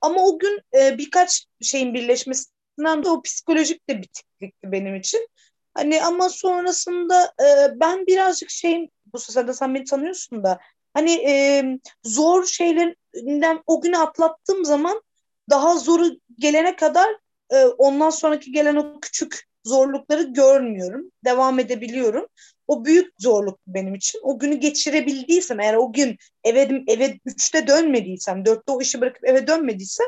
Ama 0.00 0.24
o 0.24 0.38
gün 0.38 0.60
e, 0.78 0.98
birkaç 0.98 1.46
şeyin 1.62 1.94
birleşmesinden 1.94 3.04
de 3.04 3.08
o 3.08 3.22
psikolojik 3.22 3.88
de 3.88 4.02
bitiklikti 4.02 4.72
benim 4.72 4.96
için. 4.96 5.28
Hani 5.74 6.02
ama 6.02 6.28
sonrasında 6.28 7.24
e, 7.24 7.80
ben 7.80 8.06
birazcık 8.06 8.50
şeyin 8.50 8.92
bu 9.12 9.18
sırada 9.18 9.54
sen 9.54 9.74
beni 9.74 9.84
tanıyorsun 9.84 10.44
da 10.44 10.58
hani 10.94 11.12
e, 11.12 11.64
zor 12.04 12.46
şeylerinden 12.46 13.62
o 13.66 13.80
günü 13.80 13.98
atlattığım 13.98 14.64
zaman 14.64 15.02
daha 15.50 15.78
zoru 15.78 16.10
gelene 16.38 16.76
kadar 16.76 17.08
e, 17.50 17.64
ondan 17.64 18.10
sonraki 18.10 18.52
gelen 18.52 18.76
o 18.76 19.00
küçük 19.00 19.44
zorlukları 19.64 20.22
görmüyorum. 20.22 21.12
Devam 21.24 21.58
edebiliyorum. 21.58 22.26
O 22.66 22.84
büyük 22.84 23.14
zorluk 23.18 23.60
benim 23.66 23.94
için. 23.94 24.20
O 24.22 24.38
günü 24.38 24.54
geçirebildiysem 24.54 25.60
eğer 25.60 25.74
o 25.74 25.92
gün 25.92 26.18
eve 26.44 26.82
eve 26.88 27.18
üçte 27.26 27.66
dönmediysem, 27.66 28.44
dörtte 28.44 28.72
o 28.72 28.80
işi 28.80 29.00
bırakıp 29.00 29.24
eve 29.24 29.46
dönmediysem 29.46 30.06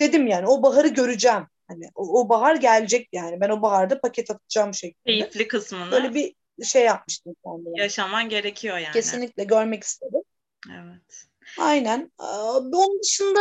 dedim 0.00 0.26
yani 0.26 0.46
o 0.46 0.62
baharı 0.62 0.88
göreceğim. 0.88 1.46
Hani 1.68 1.88
o, 1.94 2.20
o 2.20 2.28
bahar 2.28 2.56
gelecek 2.56 3.08
yani. 3.12 3.40
Ben 3.40 3.48
o 3.48 3.62
baharda 3.62 4.00
paket 4.00 4.30
atacağım 4.30 4.74
şeklinde. 4.74 5.18
Keyifli 5.18 5.48
kısmını. 5.48 5.92
Böyle 5.92 6.14
bir 6.14 6.34
şey 6.64 6.84
yapmıştım 6.84 7.36
kendime. 7.44 7.82
Yaşaman 7.82 8.28
gerekiyor 8.28 8.78
yani. 8.78 8.92
Kesinlikle 8.92 9.44
görmek 9.44 9.82
istedim. 9.82 10.22
Evet. 10.70 11.26
Aynen. 11.58 12.12
Onun 12.18 13.02
dışında 13.02 13.40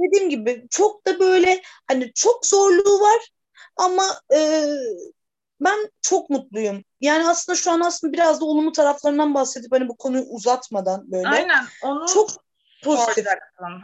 dediğim 0.00 0.30
gibi 0.30 0.66
çok 0.70 1.06
da 1.06 1.20
böyle 1.20 1.62
hani 1.88 2.12
çok 2.14 2.46
zorluğu 2.46 3.00
var 3.00 3.28
ama 3.76 4.04
e, 4.34 4.66
ben 5.60 5.90
çok 6.02 6.30
mutluyum. 6.30 6.84
Yani 7.00 7.28
aslında 7.28 7.56
şu 7.56 7.70
an 7.70 7.80
aslında 7.80 8.12
biraz 8.12 8.40
da 8.40 8.44
olumlu 8.44 8.72
taraflarından 8.72 9.34
bahsedip 9.34 9.72
hani 9.72 9.88
bu 9.88 9.96
konuyu 9.96 10.22
uzatmadan 10.22 11.12
böyle. 11.12 11.28
Aynen. 11.28 11.64
Onu 11.82 12.06
çok 12.06 12.30
pozitif 12.84 13.26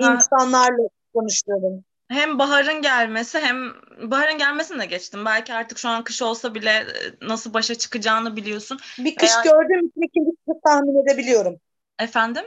insanlarla 0.01 0.89
konuşuyorum. 1.15 1.85
Hem 2.09 2.39
baharın 2.39 2.83
gelmesi 2.83 3.39
hem 3.39 3.73
baharın 4.11 4.39
gelmesini 4.39 4.81
de 4.81 4.87
geçtim. 4.87 5.25
Belki 5.25 5.55
artık 5.55 5.79
şu 5.79 5.89
an 5.89 6.05
kış 6.05 6.23
olsa 6.23 6.55
bile 6.55 6.71
e, 6.71 6.85
nasıl 7.29 7.55
başa 7.55 7.75
çıkacağını 7.75 8.37
biliyorsun. 8.37 8.79
Bir 8.99 9.17
kış 9.17 9.31
Eğer... 9.31 9.45
gördüğüm 9.45 9.87
için 9.87 10.03
ikinci 10.03 10.31
tahmin 10.65 11.03
edebiliyorum. 11.03 11.61
Efendim? 11.99 12.45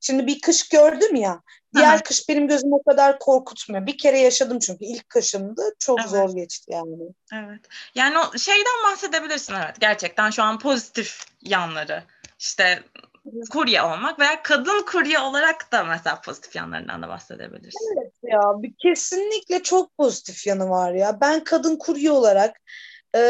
Şimdi 0.00 0.26
bir 0.26 0.40
kış 0.40 0.68
gördüm 0.68 1.14
ya. 1.14 1.40
Diğer 1.74 1.94
Aha. 1.94 2.02
kış 2.02 2.28
benim 2.28 2.48
gözüm 2.48 2.72
o 2.72 2.82
kadar 2.82 3.18
korkutmuyor. 3.18 3.86
Bir 3.86 3.98
kere 3.98 4.18
yaşadım 4.18 4.58
çünkü 4.58 4.84
ilk 4.84 5.08
kışımdı. 5.08 5.62
Çok 5.78 6.00
evet. 6.00 6.10
zor 6.10 6.34
geçti 6.34 6.72
yani. 6.72 6.96
Evet. 7.34 7.60
Yani 7.94 8.18
o 8.18 8.38
şeyden 8.38 8.90
bahsedebilirsin 8.90 9.54
evet. 9.54 9.80
Gerçekten 9.80 10.30
şu 10.30 10.42
an 10.42 10.58
pozitif 10.58 11.24
yanları. 11.42 12.02
İşte 12.38 12.82
kurye 13.50 13.82
olmak 13.82 14.20
veya 14.20 14.42
kadın 14.42 14.82
kurye 14.82 15.18
olarak 15.18 15.72
da 15.72 15.84
mesela 15.84 16.20
pozitif 16.20 16.56
yanlarından 16.56 17.02
da 17.02 17.08
bahsedebilirsin. 17.08 17.96
Evet 17.98 18.12
ya 18.22 18.40
bir 18.56 18.74
kesinlikle 18.78 19.62
çok 19.62 19.96
pozitif 19.96 20.46
yanı 20.46 20.70
var 20.70 20.92
ya. 20.92 21.20
Ben 21.20 21.44
kadın 21.44 21.76
kurye 21.76 22.10
olarak 22.10 22.60
e, 23.16 23.20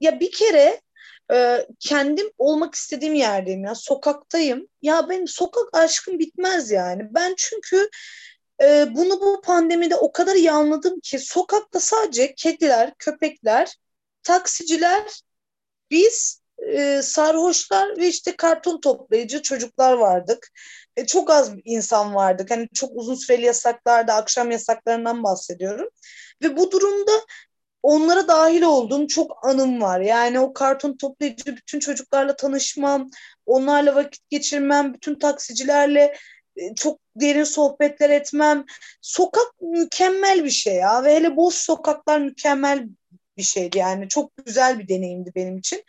ya 0.00 0.20
bir 0.20 0.30
kere 0.30 0.80
e, 1.32 1.66
kendim 1.80 2.30
olmak 2.38 2.74
istediğim 2.74 3.14
yerdeyim 3.14 3.64
ya. 3.64 3.74
Sokaktayım. 3.74 4.68
Ya 4.82 5.08
benim 5.08 5.28
sokak 5.28 5.68
aşkım 5.72 6.18
bitmez 6.18 6.70
yani. 6.70 7.02
Ben 7.10 7.34
çünkü 7.38 7.88
e, 8.62 8.94
bunu 8.94 9.20
bu 9.20 9.40
pandemide 9.40 9.96
o 9.96 10.12
kadar 10.12 10.34
iyi 10.36 10.52
anladım 10.52 11.00
ki 11.00 11.18
sokakta 11.18 11.80
sadece 11.80 12.34
kediler, 12.34 12.94
köpekler, 12.98 13.76
taksiciler, 14.22 15.22
biz 15.90 16.42
e, 16.58 17.02
sarhoşlar 17.02 17.96
ve 17.98 18.08
işte 18.08 18.36
karton 18.36 18.80
toplayıcı 18.80 19.42
çocuklar 19.42 19.92
vardık. 19.92 20.48
E, 20.96 21.06
çok 21.06 21.30
az 21.30 21.50
insan 21.64 22.14
vardık. 22.14 22.50
Hani 22.50 22.68
çok 22.74 22.90
uzun 22.94 23.14
süreli 23.14 23.44
yasaklarda, 23.46 24.14
akşam 24.14 24.50
yasaklarından 24.50 25.22
bahsediyorum. 25.22 25.88
Ve 26.42 26.56
bu 26.56 26.70
durumda 26.70 27.12
onlara 27.82 28.28
dahil 28.28 28.62
olduğum 28.62 29.06
çok 29.06 29.46
anım 29.46 29.82
var. 29.82 30.00
Yani 30.00 30.40
o 30.40 30.52
karton 30.52 30.96
toplayıcı 30.96 31.56
bütün 31.56 31.78
çocuklarla 31.80 32.36
tanışmam, 32.36 33.10
onlarla 33.46 33.94
vakit 33.94 34.30
geçirmem, 34.30 34.94
bütün 34.94 35.18
taksicilerle 35.18 36.16
e, 36.56 36.74
çok 36.74 37.00
derin 37.16 37.44
sohbetler 37.44 38.10
etmem. 38.10 38.64
Sokak 39.00 39.60
mükemmel 39.60 40.44
bir 40.44 40.50
şey 40.50 40.74
ya 40.74 41.04
ve 41.04 41.14
hele 41.16 41.36
boş 41.36 41.54
sokaklar 41.54 42.20
mükemmel 42.20 42.88
bir 43.36 43.42
şeydi 43.42 43.78
yani 43.78 44.08
çok 44.08 44.36
güzel 44.46 44.78
bir 44.78 44.88
deneyimdi 44.88 45.32
benim 45.34 45.58
için. 45.58 45.84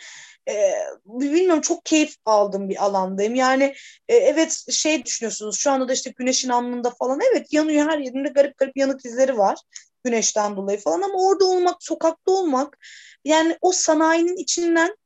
Ee, 0.50 0.74
bilmiyorum 1.06 1.62
çok 1.62 1.86
keyif 1.86 2.16
aldığım 2.26 2.70
bir 2.70 2.86
alandayım. 2.86 3.36
Yani 3.36 3.76
e, 4.10 4.16
evet 4.16 4.66
şey 4.72 5.06
düşünüyorsunuz 5.06 5.60
şu 5.60 5.72
anda 5.72 5.88
da 5.88 5.94
işte 5.94 6.14
güneşin 6.18 6.50
alnında 6.50 6.90
falan 6.90 7.20
evet 7.32 7.54
yanıyor 7.54 7.90
her 7.90 8.00
yerinde 8.00 8.30
garip 8.30 8.58
garip 8.58 8.78
yanık 8.78 9.06
izleri 9.06 9.38
var 9.38 9.58
güneşten 10.04 10.58
dolayı 10.58 10.80
falan 10.80 11.02
ama 11.02 11.14
orada 11.14 11.46
olmak, 11.46 11.84
sokakta 11.84 12.32
olmak 12.32 12.78
yani 13.26 13.58
o 13.62 13.72
sanayinin 13.72 14.38
içinden 14.38 14.98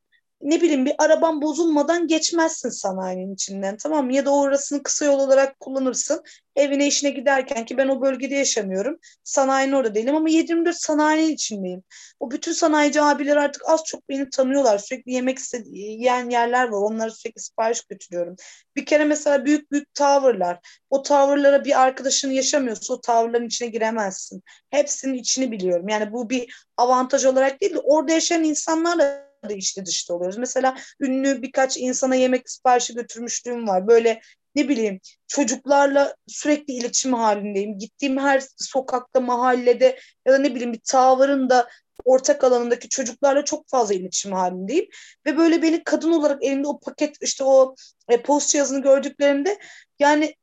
ne 0.41 0.61
bileyim 0.61 0.85
bir 0.85 0.95
araban 0.97 1.41
bozulmadan 1.41 2.07
geçmezsin 2.07 2.69
sanayinin 2.69 3.33
içinden 3.33 3.77
tamam 3.77 4.05
mı? 4.05 4.13
Ya 4.13 4.25
da 4.25 4.33
orasını 4.33 4.83
kısa 4.83 5.05
yol 5.05 5.19
olarak 5.19 5.59
kullanırsın. 5.59 6.23
Evine 6.55 6.87
işine 6.87 7.09
giderken 7.09 7.65
ki 7.65 7.77
ben 7.77 7.87
o 7.87 8.01
bölgede 8.01 8.35
yaşamıyorum. 8.35 8.99
Sanayinin 9.23 9.73
orada 9.73 9.95
değilim 9.95 10.15
ama 10.15 10.29
7-24 10.29 10.73
sanayinin 10.73 11.33
içindeyim. 11.33 11.83
O 12.19 12.31
bütün 12.31 12.51
sanayici 12.51 13.01
abiler 13.01 13.35
artık 13.37 13.69
az 13.69 13.83
çok 13.85 14.09
beni 14.09 14.29
tanıyorlar. 14.29 14.77
Sürekli 14.77 15.11
yemek 15.11 15.39
yiyen 15.65 16.29
yerler 16.29 16.67
var. 16.67 16.81
Onlara 16.81 17.11
sürekli 17.11 17.41
sipariş 17.41 17.81
götürüyorum. 17.81 18.35
Bir 18.75 18.85
kere 18.85 19.05
mesela 19.05 19.45
büyük 19.45 19.71
büyük 19.71 19.93
towerlar. 19.93 20.59
O 20.89 21.03
towerlara 21.03 21.65
bir 21.65 21.81
arkadaşın 21.81 22.31
yaşamıyorsa 22.31 22.93
o 22.93 23.01
towerların 23.01 23.47
içine 23.47 23.67
giremezsin. 23.67 24.43
Hepsinin 24.69 25.13
içini 25.13 25.51
biliyorum. 25.51 25.89
Yani 25.89 26.13
bu 26.13 26.29
bir 26.29 26.65
avantaj 26.77 27.25
olarak 27.25 27.61
değil 27.61 27.73
de 27.73 27.79
orada 27.79 28.11
yaşayan 28.11 28.43
insanlarla 28.43 29.26
da 29.49 29.53
içli 29.53 29.85
dışta 29.85 30.13
oluyoruz. 30.13 30.37
Mesela 30.37 30.77
ünlü 30.99 31.41
birkaç 31.41 31.77
insana 31.77 32.15
yemek 32.15 32.49
siparişi 32.49 32.93
götürmüşlüğüm 32.93 33.67
var. 33.67 33.87
Böyle 33.87 34.21
ne 34.55 34.69
bileyim 34.69 34.99
çocuklarla 35.27 36.15
sürekli 36.27 36.73
iletişim 36.73 37.13
halindeyim. 37.13 37.79
Gittiğim 37.79 38.17
her 38.17 38.43
sokakta, 38.57 39.19
mahallede 39.19 39.99
ya 40.25 40.33
da 40.33 40.37
ne 40.37 40.55
bileyim 40.55 40.73
bir 40.73 40.81
tavırın 40.83 41.49
da 41.49 41.67
ortak 42.05 42.43
alanındaki 42.43 42.89
çocuklarla 42.89 43.45
çok 43.45 43.69
fazla 43.69 43.93
iletişim 43.93 44.31
halindeyim. 44.31 44.85
Ve 45.25 45.37
böyle 45.37 45.61
beni 45.61 45.83
kadın 45.83 46.11
olarak 46.11 46.43
elinde 46.43 46.67
o 46.67 46.79
paket 46.79 47.17
işte 47.21 47.43
o 47.43 47.75
e, 48.09 48.21
post 48.21 48.55
yazını 48.55 48.81
gördüklerinde 48.81 49.59
yani 49.99 50.35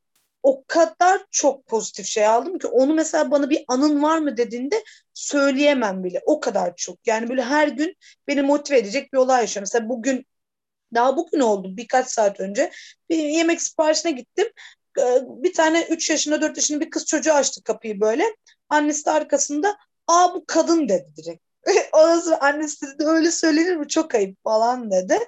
o 0.45 0.63
kadar 0.67 1.25
çok 1.31 1.67
pozitif 1.67 2.05
şey 2.05 2.25
aldım 2.27 2.59
ki 2.59 2.67
onu 2.67 2.93
mesela 2.93 3.31
bana 3.31 3.49
bir 3.49 3.65
anın 3.67 4.03
var 4.03 4.17
mı 4.17 4.37
dediğinde 4.37 4.83
söyleyemem 5.13 6.03
bile. 6.03 6.21
O 6.25 6.39
kadar 6.39 6.75
çok. 6.75 7.07
Yani 7.07 7.29
böyle 7.29 7.43
her 7.43 7.67
gün 7.67 7.95
beni 8.27 8.41
motive 8.41 8.77
edecek 8.77 9.13
bir 9.13 9.17
olay 9.17 9.41
yaşıyorum. 9.41 9.67
Mesela 9.73 9.89
bugün 9.89 10.25
daha 10.93 11.17
bugün 11.17 11.39
oldu 11.39 11.77
birkaç 11.77 12.07
saat 12.07 12.39
önce 12.39 12.71
bir 13.09 13.17
yemek 13.17 13.61
siparişine 13.61 14.11
gittim. 14.11 14.47
Ee, 14.99 15.21
bir 15.27 15.53
tane 15.53 15.83
3 15.89 16.09
yaşında 16.09 16.41
4 16.41 16.57
yaşında 16.57 16.79
bir 16.79 16.89
kız 16.89 17.05
çocuğu 17.05 17.33
açtı 17.33 17.63
kapıyı 17.63 18.01
böyle. 18.01 18.23
Annesi 18.69 19.05
de 19.05 19.11
arkasında 19.11 19.77
aa 20.07 20.35
bu 20.35 20.45
kadın 20.47 20.89
dedi 20.89 21.07
direkt. 21.17 21.43
Ondan 21.93 22.19
sonra 22.19 22.41
annesi 22.41 22.85
dedi 22.87 23.07
öyle 23.07 23.31
söylenir 23.31 23.75
mi 23.75 23.87
çok 23.87 24.15
ayıp 24.15 24.43
falan 24.43 24.91
dedi. 24.91 25.19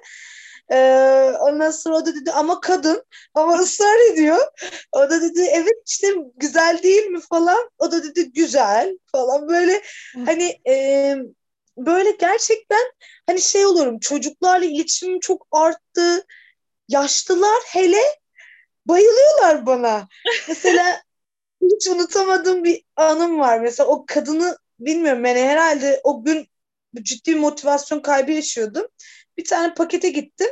Ee, 0.72 1.32
ondan 1.40 1.70
sonra 1.70 1.96
o 1.96 2.06
da 2.06 2.14
dedi 2.14 2.32
ama 2.32 2.60
kadın 2.60 3.04
ama 3.34 3.58
ısrar 3.58 4.12
ediyor. 4.12 4.38
O 4.92 4.98
da 4.98 5.22
dedi 5.22 5.48
evet 5.52 5.82
işte 5.86 6.14
güzel 6.36 6.80
değil 6.82 7.06
mi 7.06 7.20
falan. 7.20 7.70
O 7.78 7.92
da 7.92 8.04
dedi 8.04 8.32
güzel 8.32 8.98
falan 9.12 9.48
böyle 9.48 9.82
hani 10.26 10.58
e, 10.68 11.14
böyle 11.76 12.10
gerçekten 12.10 12.92
hani 13.26 13.40
şey 13.40 13.66
oluyorum 13.66 13.98
çocuklarla 13.98 14.64
iletişimim 14.64 15.20
çok 15.20 15.46
arttı. 15.52 16.26
Yaşlılar 16.88 17.62
hele 17.66 18.02
bayılıyorlar 18.86 19.66
bana. 19.66 20.08
Mesela 20.48 21.02
hiç 21.62 21.86
unutamadığım 21.86 22.64
bir 22.64 22.84
anım 22.96 23.40
var. 23.40 23.60
Mesela 23.60 23.88
o 23.88 24.06
kadını 24.06 24.58
bilmiyorum 24.80 25.24
yani 25.24 25.40
herhalde 25.40 26.00
o 26.04 26.24
gün 26.24 26.48
ciddi 27.02 27.34
motivasyon 27.34 28.00
kaybı 28.00 28.32
yaşıyordum. 28.32 28.86
Bir 29.38 29.44
tane 29.44 29.74
pakete 29.74 30.10
gittim. 30.10 30.48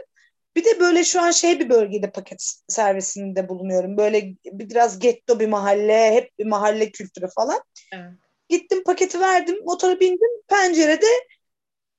Bir 0.56 0.64
de 0.64 0.80
böyle 0.80 1.04
şu 1.04 1.22
an 1.22 1.30
şey 1.30 1.60
bir 1.60 1.68
bölgede 1.70 2.10
paket 2.10 2.54
servisinde 2.68 3.48
bulunuyorum. 3.48 3.96
Böyle 3.96 4.34
biraz 4.44 4.98
getto 4.98 5.40
bir 5.40 5.48
mahalle, 5.48 6.12
hep 6.12 6.38
bir 6.38 6.46
mahalle 6.46 6.90
kültürü 6.90 7.28
falan. 7.28 7.62
Evet. 7.92 8.12
Gittim 8.48 8.84
paketi 8.84 9.20
verdim, 9.20 9.64
motora 9.64 10.00
bindim. 10.00 10.42
Pencerede 10.48 11.06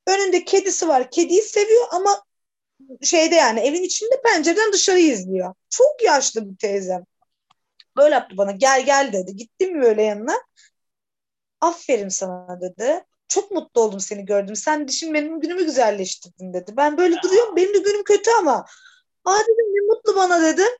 önünde 0.07 0.45
kedisi 0.45 0.87
var. 0.87 1.11
Kediyi 1.11 1.41
seviyor 1.41 1.87
ama 1.91 2.23
şeyde 3.03 3.35
yani 3.35 3.59
evin 3.59 3.83
içinde 3.83 4.21
pencereden 4.25 4.73
dışarıyı 4.73 5.11
izliyor. 5.11 5.53
Çok 5.69 6.03
yaşlı 6.03 6.51
bir 6.51 6.57
teyzem. 6.57 7.05
Böyle 7.97 8.15
yaptı 8.15 8.37
bana 8.37 8.51
gel 8.51 8.85
gel 8.85 9.13
dedi. 9.13 9.35
Gittim 9.35 9.81
böyle 9.81 10.03
yanına. 10.03 10.35
Aferin 11.61 12.09
sana 12.09 12.61
dedi. 12.61 13.03
Çok 13.27 13.51
mutlu 13.51 13.81
oldum 13.81 13.99
seni 13.99 14.25
gördüm. 14.25 14.55
Sen 14.55 14.87
dişin 14.87 15.13
benim 15.13 15.39
günümü 15.39 15.65
güzelleştirdin 15.65 16.53
dedi. 16.53 16.73
Ben 16.77 16.97
böyle 16.97 17.15
duruyorum. 17.23 17.55
Benim 17.55 17.73
de 17.73 17.77
günüm 17.77 18.03
kötü 18.03 18.31
ama. 18.39 18.65
Aa 19.25 19.39
dedim 19.39 19.65
ne 19.73 19.87
mutlu 19.87 20.15
bana 20.15 20.41
dedim. 20.41 20.71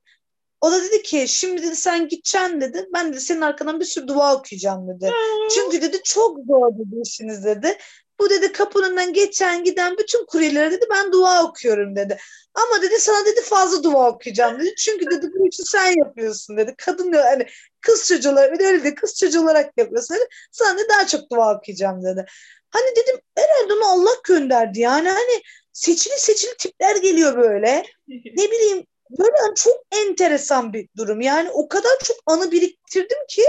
O 0.61 0.71
da 0.71 0.83
dedi 0.83 1.01
ki 1.01 1.25
şimdi 1.27 1.63
dedi 1.63 1.75
sen 1.75 2.07
gideceksin 2.07 2.61
dedi. 2.61 2.87
Ben 2.93 3.13
de 3.13 3.19
senin 3.19 3.41
arkandan 3.41 3.79
bir 3.79 3.85
sürü 3.85 4.07
dua 4.07 4.35
okuyacağım 4.35 4.87
dedi. 4.87 5.11
Çünkü 5.55 5.81
dedi 5.81 6.01
çok 6.03 6.37
zor 6.47 6.71
dedi 6.73 7.01
işiniz 7.05 7.45
dedi. 7.45 7.77
Bu 8.19 8.29
dedi 8.29 8.51
kapının 8.51 9.13
geçen 9.13 9.63
giden 9.63 9.97
bütün 9.97 10.25
kuryelere 10.25 10.71
dedi 10.71 10.85
ben 10.89 11.11
dua 11.11 11.43
okuyorum 11.43 11.95
dedi. 11.95 12.17
Ama 12.53 12.81
dedi 12.81 12.99
sana 12.99 13.25
dedi 13.25 13.41
fazla 13.41 13.83
dua 13.83 14.09
okuyacağım 14.09 14.59
dedi. 14.59 14.75
Çünkü 14.75 15.05
dedi 15.05 15.29
bu 15.39 15.47
işi 15.47 15.63
sen 15.63 15.97
yapıyorsun 15.97 16.57
dedi. 16.57 16.75
Kadın 16.77 17.13
hani 17.13 17.47
kız 17.81 18.07
çocuğu 18.07 18.31
olarak 18.31 18.61
öyle 18.61 18.83
de 18.83 18.95
kız 18.95 19.15
çocuğu 19.15 19.41
olarak 19.41 19.77
yapıyorsun 19.77 20.15
dedi. 20.15 20.25
Sana 20.51 20.77
dedi 20.77 20.87
daha 20.89 21.07
çok 21.07 21.31
dua 21.31 21.57
okuyacağım 21.57 22.03
dedi. 22.03 22.25
Hani 22.69 22.95
dedim 22.95 23.21
herhalde 23.35 23.73
onu 23.73 23.85
Allah 23.85 24.15
gönderdi 24.27 24.79
yani 24.79 25.09
hani 25.09 25.41
seçili 25.73 26.19
seçili 26.19 26.57
tipler 26.57 26.95
geliyor 26.95 27.37
böyle. 27.37 27.83
ne 28.07 28.51
bileyim 28.51 28.85
böyle 29.19 29.37
hani 29.41 29.55
çok 29.55 29.75
enteresan 29.91 30.73
bir 30.73 30.87
durum. 30.97 31.21
Yani 31.21 31.49
o 31.51 31.67
kadar 31.67 31.97
çok 32.03 32.17
anı 32.25 32.51
biriktirdim 32.51 33.17
ki 33.29 33.43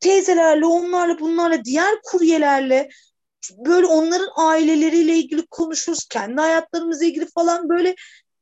teyzelerle, 0.00 0.66
onlarla, 0.66 1.18
bunlarla, 1.20 1.64
diğer 1.64 1.94
kuryelerle 2.02 2.88
böyle 3.56 3.86
onların 3.86 4.28
aileleriyle 4.36 5.16
ilgili 5.16 5.46
konuşuruz. 5.46 6.04
Kendi 6.10 6.40
hayatlarımızla 6.40 7.04
ilgili 7.04 7.26
falan 7.26 7.68
böyle 7.68 7.94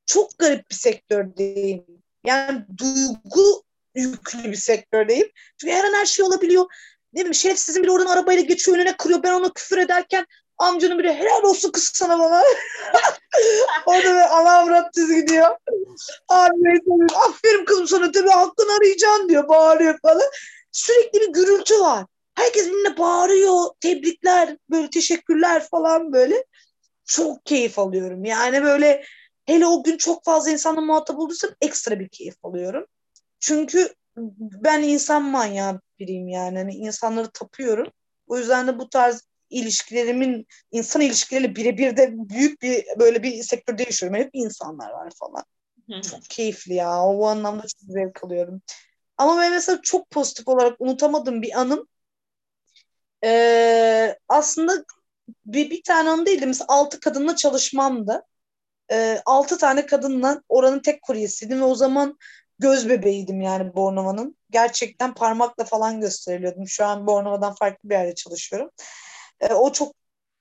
çok 0.06 0.38
garip 0.38 0.70
bir 0.70 0.74
sektördeyim. 0.74 1.84
Yani 2.26 2.64
duygu 2.78 3.62
yüklü 3.94 4.44
bir 4.44 4.56
sektördeyim. 4.56 5.28
Çünkü 5.60 5.74
her 5.74 5.84
an 5.84 5.94
her 5.94 6.06
şey 6.06 6.24
olabiliyor. 6.24 6.66
Ne 7.12 7.20
bileyim 7.20 7.34
şerefsizin 7.34 7.82
biri 7.82 7.90
oradan 7.90 8.06
arabayla 8.06 8.42
geçiyor 8.42 8.76
önüne 8.76 8.96
kırıyor. 8.96 9.22
Ben 9.22 9.32
ona 9.32 9.52
küfür 9.52 9.78
ederken 9.78 10.26
amcanın 10.58 10.98
biri 10.98 11.12
helal 11.12 11.42
olsun 11.42 11.70
kız 11.70 11.90
sana 11.94 12.18
bana. 12.18 12.42
Orada 13.86 14.04
böyle 14.04 14.24
ana 14.24 14.50
avrat 14.50 14.96
düz 14.96 15.14
gidiyor. 15.14 15.56
Abi 16.28 16.80
aferin 17.14 17.64
kızım 17.64 17.88
sana 17.88 18.12
tabii 18.12 18.30
hakkını 18.30 18.72
arayacaksın 18.72 19.28
diyor. 19.28 19.48
Bağırıyor 19.48 19.98
falan. 20.02 20.30
Sürekli 20.72 21.20
bir 21.20 21.32
gürültü 21.32 21.80
var. 21.80 22.04
Herkes 22.34 22.66
birbirine 22.66 22.98
bağırıyor. 22.98 23.64
Tebrikler, 23.80 24.56
böyle 24.70 24.90
teşekkürler 24.90 25.66
falan 25.70 26.12
böyle. 26.12 26.44
Çok 27.04 27.46
keyif 27.46 27.78
alıyorum. 27.78 28.24
Yani 28.24 28.62
böyle 28.62 29.04
hele 29.46 29.66
o 29.66 29.82
gün 29.82 29.96
çok 29.96 30.24
fazla 30.24 30.50
insanla 30.50 30.80
muhatap 30.80 31.18
olduysam 31.18 31.50
ekstra 31.60 32.00
bir 32.00 32.08
keyif 32.08 32.34
alıyorum. 32.42 32.86
Çünkü 33.40 33.94
ben 34.16 34.82
insan 34.82 35.22
manyağı 35.22 35.80
biriyim 35.98 36.28
yani. 36.28 36.58
yani 36.58 36.74
insanları 36.74 37.30
tapıyorum. 37.30 37.92
O 38.26 38.38
yüzden 38.38 38.66
de 38.66 38.78
bu 38.78 38.88
tarz 38.88 39.22
ilişkilerimin 39.50 40.46
insan 40.70 41.02
ilişkileriyle 41.02 41.56
birebir 41.56 41.96
de 41.96 42.12
büyük 42.12 42.62
bir 42.62 42.84
böyle 42.98 43.22
bir 43.22 43.42
sektörde 43.42 43.82
yaşıyorum. 43.82 44.18
Hep 44.18 44.30
insanlar 44.32 44.90
var 44.90 45.12
falan. 45.18 45.44
Çok 46.02 46.24
keyifli 46.24 46.74
ya. 46.74 47.02
O 47.02 47.26
anlamda 47.26 47.62
çok 47.62 47.80
zevk 47.80 48.24
alıyorum. 48.24 48.62
Ama 49.18 49.40
ben 49.40 49.52
mesela 49.52 49.78
çok 49.82 50.10
pozitif 50.10 50.48
olarak 50.48 50.80
unutamadığım 50.80 51.42
bir 51.42 51.60
anım 51.60 51.88
ee, 53.24 54.18
aslında 54.28 54.84
bir, 55.46 55.70
bir 55.70 55.82
tane 55.82 56.10
anı 56.10 56.26
değildi. 56.26 56.46
Mesela 56.46 56.66
altı 56.68 57.00
kadınla 57.00 57.36
çalışmamdı. 57.36 58.22
Ee, 58.92 59.22
altı 59.26 59.58
tane 59.58 59.86
kadınla 59.86 60.42
oranın 60.48 60.80
tek 60.80 61.02
kuryesiydim 61.02 61.60
ve 61.60 61.64
o 61.64 61.74
zaman 61.74 62.18
göz 62.58 62.88
bebeğiydim 62.88 63.40
yani 63.40 63.74
Bornova'nın. 63.74 64.36
Gerçekten 64.50 65.14
parmakla 65.14 65.64
falan 65.64 66.00
gösteriliyordum. 66.00 66.68
Şu 66.68 66.84
an 66.86 67.06
Bornova'dan 67.06 67.54
farklı 67.54 67.90
bir 67.90 67.94
yerde 67.94 68.14
çalışıyorum. 68.14 68.70
Ee, 69.40 69.54
o 69.54 69.72
çok 69.72 69.94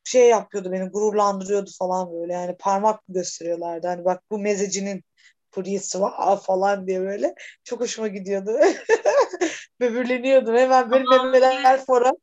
şey 0.03 0.30
yapıyordu 0.30 0.72
beni 0.72 0.89
gururlandırıyordu 0.89 1.72
falan 1.80 2.14
böyle 2.14 2.34
yani 2.34 2.57
parmak 2.60 2.99
gösteriyorlardı 3.10 3.88
hani 3.88 4.05
bak 4.05 4.24
bu 4.32 4.39
mezecinin 4.39 5.03
kuryesi 5.51 6.01
var 6.01 6.41
falan 6.41 6.88
diye 6.88 7.01
böyle 7.01 7.36
çok 7.64 7.82
hoşuma 7.82 8.07
gidiyordu 8.07 8.60
böbürleniyordum 9.80 10.55
hemen 10.55 10.91
benim 10.91 11.10
memeler 11.10 11.86
fora 11.86 12.14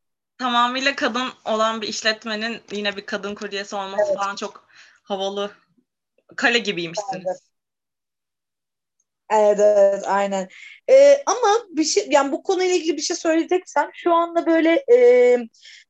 tamamıyla 0.40 0.96
kadın 0.96 1.28
olan 1.44 1.82
bir 1.82 1.88
işletmenin 1.88 2.60
yine 2.72 2.96
bir 2.96 3.06
kadın 3.06 3.34
kuryesi 3.34 3.76
olması 3.76 4.04
evet. 4.06 4.16
falan 4.16 4.36
çok 4.36 4.68
havalı. 5.02 5.50
Kale 6.36 6.58
gibiymişsiniz. 6.58 7.26
Evet. 7.26 7.40
Evet, 9.32 9.60
evet 9.60 10.04
aynen. 10.06 10.48
Ee, 10.88 11.22
ama 11.26 11.66
bir 11.70 11.84
şey 11.84 12.06
yani 12.10 12.32
bu 12.32 12.42
konuyla 12.42 12.74
ilgili 12.74 12.96
bir 12.96 13.02
şey 13.02 13.16
söyleyeceksem 13.16 13.90
şu 13.94 14.14
anda 14.14 14.46
böyle 14.46 14.84
e, 14.92 14.96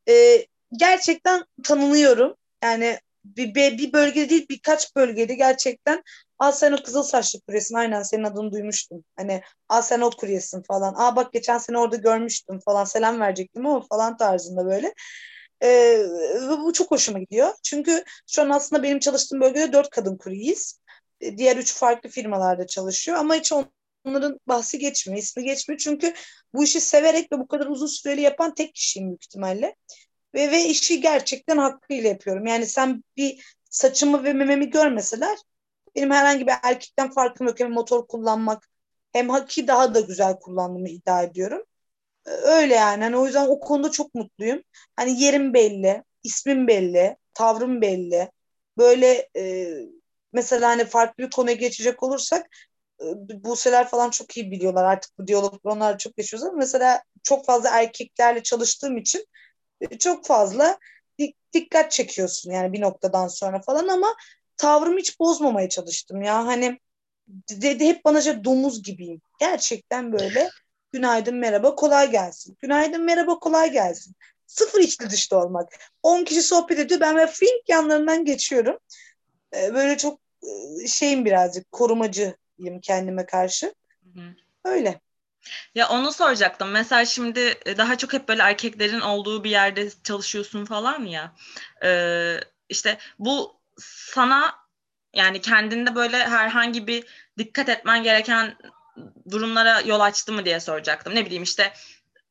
e, 0.09 0.46
gerçekten 0.72 1.44
tanınıyorum. 1.64 2.36
Yani 2.62 2.98
bir, 3.24 3.55
bir 3.55 3.92
bölgede 3.92 4.30
değil 4.30 4.46
birkaç 4.51 4.96
bölgede 4.96 5.34
gerçekten 5.34 6.03
Aa 6.41 6.53
sen 6.53 6.72
o 6.72 6.82
kızıl 6.82 7.03
saçlı 7.03 7.41
kuryesin 7.41 7.74
aynen 7.74 8.03
senin 8.03 8.24
adını 8.24 8.53
duymuştum. 8.53 9.05
Hani 9.16 9.43
aa 9.68 9.82
sen 9.82 10.01
o 10.01 10.11
kuryesin 10.11 10.62
falan. 10.62 10.95
Aa 10.97 11.16
bak 11.16 11.32
geçen 11.32 11.59
sene 11.59 11.78
orada 11.78 11.97
görmüştüm 11.97 12.61
falan 12.64 12.84
selam 12.84 13.20
verecektim 13.20 13.66
ama 13.66 13.80
falan 13.91 14.16
tarzında 14.16 14.66
böyle. 14.66 14.95
Ee, 15.62 16.03
bu 16.64 16.72
çok 16.72 16.91
hoşuma 16.91 17.18
gidiyor. 17.18 17.55
Çünkü 17.62 18.05
şu 18.26 18.43
an 18.43 18.51
aslında 18.51 18.82
benim 18.82 18.99
çalıştığım 18.99 19.41
bölgede 19.41 19.72
dört 19.72 19.91
kadın 19.91 20.16
kuryeyiz. 20.16 20.80
Diğer 21.36 21.57
üç 21.57 21.74
farklı 21.74 22.09
firmalarda 22.11 22.66
çalışıyor 22.66 23.18
ama 23.18 23.34
hiç 23.34 23.53
onların 24.07 24.41
bahsi 24.49 24.78
geçmiyor, 24.78 25.22
ismi 25.22 25.45
geçmiyor. 25.45 25.78
Çünkü 25.78 26.14
bu 26.55 26.64
işi 26.64 26.80
severek 26.80 27.32
ve 27.32 27.38
bu 27.38 27.49
kadar 27.49 27.66
uzun 27.66 27.86
süreli 27.86 28.20
yapan 28.20 28.55
tek 28.55 28.74
kişiyim 28.74 29.09
büyük 29.09 29.24
ihtimalle. 29.24 29.76
Ve, 30.34 30.51
ve 30.51 30.64
işi 30.64 31.01
gerçekten 31.01 31.59
hakkıyla 31.59 32.09
yapıyorum. 32.09 32.47
Yani 32.47 32.66
sen 32.66 33.05
bir 33.16 33.57
saçımı 33.70 34.24
ve 34.24 34.32
mememi 34.32 34.70
görmeseler 34.70 35.38
benim 35.97 36.11
herhangi 36.11 36.47
bir 36.47 36.53
erkekten 36.62 37.11
farkım 37.11 37.47
yok. 37.47 37.61
Hem 37.61 37.72
motor 37.72 38.07
kullanmak 38.07 38.68
hem 39.12 39.28
haki 39.28 39.68
daha 39.68 39.95
da 39.95 40.01
güzel 40.01 40.38
kullandığımı 40.38 40.88
iddia 40.88 41.22
ediyorum. 41.22 41.62
Ee, 42.26 42.30
öyle 42.30 42.74
yani. 42.74 43.05
Hani 43.05 43.16
o 43.16 43.26
yüzden 43.26 43.47
o 43.49 43.61
konuda 43.61 43.91
çok 43.91 44.14
mutluyum. 44.14 44.62
Hani 44.97 45.22
yerim 45.22 45.55
belli, 45.55 46.05
ismim 46.24 46.68
belli, 46.68 47.16
tavrım 47.34 47.82
belli. 47.82 48.30
Böyle 48.78 49.28
e, 49.36 49.74
mesela 50.32 50.68
hani 50.68 50.84
farklı 50.84 51.24
bir 51.24 51.30
konuya 51.30 51.57
geçecek 51.57 52.03
olursak 52.03 52.47
e, 53.01 53.05
Buseler 53.45 53.88
falan 53.88 54.11
çok 54.11 54.36
iyi 54.36 54.51
biliyorlar 54.51 54.84
artık 54.84 55.18
bu 55.18 55.26
diyalogları 55.26 55.74
onlar 55.74 55.99
çok 55.99 56.18
yaşıyoruz 56.18 56.47
ama 56.49 56.57
mesela 56.57 57.03
çok 57.22 57.47
fazla 57.47 57.70
erkeklerle 57.70 58.43
çalıştığım 58.43 58.97
için 58.97 59.26
e, 59.80 59.99
çok 59.99 60.26
fazla 60.26 60.78
dikkat 61.53 61.93
çekiyorsun 61.93 62.51
yani 62.53 62.72
bir 62.72 62.80
noktadan 62.80 63.28
sonra 63.28 63.61
falan 63.62 63.88
ama 63.88 64.14
tavrımı 64.61 64.98
hiç 64.98 65.20
bozmamaya 65.20 65.68
çalıştım 65.68 66.22
ya. 66.22 66.46
Hani 66.46 66.80
dedi 67.50 67.86
hep 67.86 68.04
bana 68.04 68.20
şey 68.20 68.44
domuz 68.44 68.82
gibiyim. 68.82 69.20
Gerçekten 69.40 70.12
böyle 70.12 70.50
günaydın 70.92 71.34
merhaba 71.34 71.74
kolay 71.74 72.11
gelsin. 72.11 72.56
Günaydın 72.61 73.02
merhaba 73.02 73.38
kolay 73.38 73.72
gelsin. 73.72 74.16
Sıfır 74.46 74.80
içli 74.80 75.11
dışta 75.11 75.44
olmak. 75.44 75.72
10 76.02 76.24
kişi 76.24 76.42
sohbet 76.42 76.78
ediyor 76.78 77.00
ben 77.00 77.16
böyle 77.16 77.26
fink 77.26 77.68
yanlarından 77.68 78.24
geçiyorum. 78.24 78.78
Ee, 79.54 79.74
böyle 79.74 79.98
çok 79.98 80.20
e, 80.42 80.86
şeyim 80.86 81.24
birazcık 81.24 81.72
korumacıyım 81.72 82.80
kendime 82.82 83.26
karşı. 83.26 83.74
Hı 84.14 84.20
hı. 84.20 84.34
Öyle. 84.64 85.00
Ya 85.74 85.88
onu 85.88 86.12
soracaktım. 86.12 86.70
Mesela 86.70 87.04
şimdi 87.04 87.58
e, 87.66 87.76
daha 87.78 87.98
çok 87.98 88.12
hep 88.12 88.28
böyle 88.28 88.42
erkeklerin 88.42 89.00
olduğu 89.00 89.44
bir 89.44 89.50
yerde 89.50 89.88
çalışıyorsun 90.04 90.64
falan 90.64 91.04
ya. 91.04 91.34
Ee, 91.84 92.36
işte 92.68 92.98
bu 93.18 93.59
sana 93.85 94.55
yani 95.14 95.41
kendinde 95.41 95.95
böyle 95.95 96.16
herhangi 96.16 96.87
bir 96.87 97.07
dikkat 97.39 97.68
etmen 97.68 98.03
gereken 98.03 98.57
durumlara 99.31 99.81
yol 99.81 100.01
açtı 100.01 100.33
mı 100.33 100.45
diye 100.45 100.61
soracaktım. 100.61 101.14
Ne 101.14 101.26
bileyim 101.26 101.43
işte 101.43 101.72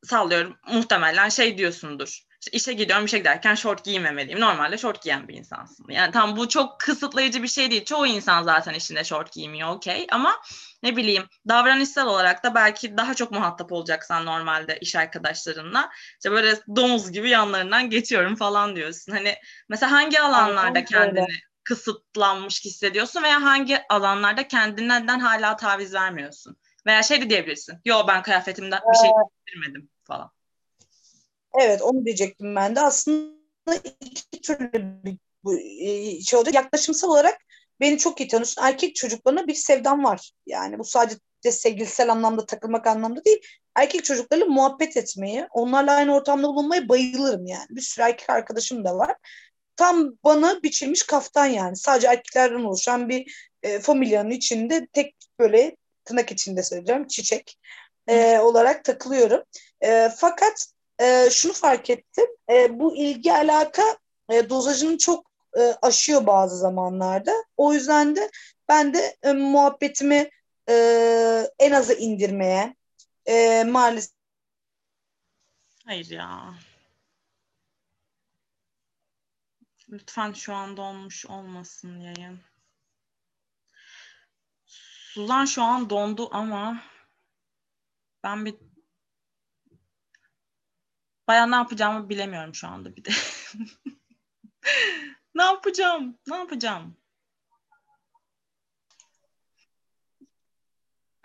sallıyorum 0.04 0.58
muhtemelen 0.68 1.30
şey 1.30 1.58
diyorsundur. 1.58 2.29
İşte 2.40 2.52
işe 2.52 2.74
gidiyorum 2.74 3.06
işe 3.06 3.18
giderken 3.18 3.56
şort 3.56 3.86
giymemeliyim. 3.86 4.40
Normalde 4.40 4.78
şort 4.78 5.04
giyen 5.04 5.28
bir 5.28 5.34
insansın. 5.34 5.86
Yani 5.90 6.12
tam 6.12 6.38
bu 6.38 6.50
çok 6.50 6.80
kısıtlayıcı 6.80 7.44
bir 7.44 7.48
şey 7.48 7.72
değil. 7.72 7.86
Çoğu 7.86 8.08
insan 8.08 8.44
zaten 8.44 8.74
işinde 8.74 9.04
şort 9.04 9.32
giymiyor 9.32 9.70
okey. 9.70 10.08
Ama 10.12 10.42
ne 10.84 10.96
bileyim 10.96 11.24
davranışsal 11.48 12.08
olarak 12.08 12.44
da 12.44 12.56
belki 12.56 12.98
daha 12.98 13.14
çok 13.14 13.32
muhatap 13.32 13.72
olacaksan 13.72 14.26
normalde 14.26 14.78
iş 14.82 14.96
arkadaşlarınla. 14.96 15.90
İşte 16.14 16.32
böyle 16.32 16.56
domuz 16.76 17.12
gibi 17.12 17.30
yanlarından 17.30 17.90
geçiyorum 17.90 18.36
falan 18.36 18.76
diyorsun. 18.76 19.12
Hani 19.12 19.36
mesela 19.70 19.92
hangi 19.92 20.22
alanlarda 20.22 20.86
kendini 20.86 21.28
kısıtlanmış 21.64 22.66
hissediyorsun 22.66 23.24
veya 23.24 23.42
hangi 23.42 23.88
alanlarda 23.90 24.48
kendinden 24.48 25.20
hala 25.20 25.56
taviz 25.56 25.94
vermiyorsun? 25.94 26.58
Veya 26.86 27.04
şey 27.04 27.22
de 27.22 27.30
diyebilirsin. 27.30 27.82
Yo 27.86 28.08
ben 28.08 28.24
kıyafetimden 28.24 28.80
bir 28.92 28.98
şey 28.98 29.10
değiştirmedim 29.10 29.90
falan. 30.04 30.32
Evet 31.60 31.82
onu 31.82 32.06
diyecektim 32.06 32.56
ben 32.56 32.76
de. 32.76 32.82
Aslında 32.82 33.36
iki 34.02 34.42
türlü 34.42 34.72
bir 34.74 35.18
e, 35.82 36.22
şey 36.22 36.40
olacak. 36.40 36.56
Yaklaşımsal 36.56 37.10
olarak 37.10 37.42
beni 37.80 37.98
çok 37.98 38.22
iyi 38.22 38.28
tanıyorsun. 38.28 38.62
Erkek 38.62 38.96
çocuklarına 38.96 39.48
bir 39.48 39.54
sevdam 39.54 40.04
var. 40.04 40.32
Yani 40.46 40.80
bu 40.80 40.84
sadece 40.84 41.20
de 41.46 41.52
sevgilisel 41.52 42.12
anlamda 42.12 42.46
takılmak 42.46 42.88
anlamda 42.88 43.26
değil. 43.26 43.42
Erkek 43.76 44.04
çocuklarla 44.04 44.46
muhabbet 44.46 44.98
etmeyi, 44.98 45.48
onlarla 45.52 45.96
aynı 45.96 46.16
ortamda 46.16 46.48
bulunmayı 46.48 46.90
bayılırım 46.90 47.46
yani. 47.46 47.66
Bir 47.70 47.82
sürü 47.82 48.06
erkek 48.06 48.30
arkadaşım 48.30 48.86
da 48.86 48.98
var. 48.98 49.16
Tam 49.76 50.12
bana 50.24 50.64
biçilmiş 50.64 51.04
kaftan 51.04 51.46
yani. 51.46 51.76
Sadece 51.76 52.08
erkeklerden 52.08 52.64
oluşan 52.64 53.10
bir 53.10 53.50
e, 53.64 53.80
familyanın 53.80 54.30
içinde 54.30 54.88
tek 54.94 55.16
böyle 55.40 55.76
tırnak 56.06 56.32
içinde 56.32 56.64
söyleyeceğim 56.64 57.08
çiçek 57.08 57.60
e, 58.08 58.40
olarak 58.40 58.86
takılıyorum. 58.86 59.44
E, 59.82 60.10
fakat 60.18 60.68
e, 61.02 61.30
şunu 61.32 61.54
fark 61.54 61.90
ettim. 61.90 62.26
E, 62.50 62.80
bu 62.80 62.96
ilgi 62.96 63.34
alaka 63.34 63.98
e, 64.30 64.50
dozajını 64.50 64.98
çok 64.98 65.32
e, 65.58 65.62
aşıyor 65.82 66.26
bazı 66.28 66.58
zamanlarda. 66.58 67.34
O 67.58 67.74
yüzden 67.74 68.16
de 68.16 68.32
ben 68.70 68.94
de 68.94 69.18
e, 69.24 69.34
muhabbetimi 69.34 70.30
e, 70.70 70.74
en 71.60 71.72
aza 71.72 71.94
indirmeye 71.94 72.76
e, 73.26 73.64
maalesef 73.64 74.20
Hayır 75.86 76.10
ya. 76.10 76.54
Lütfen 79.90 80.34
şu 80.34 80.54
anda 80.54 80.82
olmuş 80.82 81.26
olmasın 81.26 82.00
yayın. 82.00 82.40
Suzan 84.66 85.46
şu 85.46 85.64
an 85.64 85.90
dondu 85.90 86.30
ama 86.32 86.84
ben 88.24 88.46
bir 88.46 88.56
baya 91.30 91.48
ne 91.48 91.56
yapacağımı 91.56 92.10
bilemiyorum 92.10 92.56
şu 92.56 92.68
anda 92.68 92.96
bir 92.96 93.06
de. 93.06 93.10
ne 95.36 95.44
yapacağım? 95.44 96.18
Ne 96.28 96.36
yapacağım? 96.36 96.98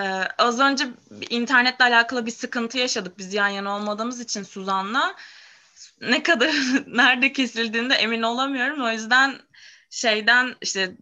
Ee, 0.01 0.05
az 0.39 0.61
önce 0.61 0.89
internetle 1.31 1.85
alakalı 1.85 2.27
bir 2.27 2.31
sıkıntı 2.31 2.79
yaşadık 2.79 3.19
biz 3.19 3.35
yan 3.35 3.49
yana 3.49 3.77
olmadığımız 3.77 4.21
için 4.21 4.43
Suzan'la. 4.43 5.17
Ne 6.01 6.23
kadar 6.23 6.49
nerede 6.87 7.33
kesildiğinde 7.33 7.95
emin 7.95 8.23
olamıyorum. 8.23 8.85
O 8.85 8.91
yüzden 8.91 9.41
şeyden 9.91 10.57
işte 10.61 10.97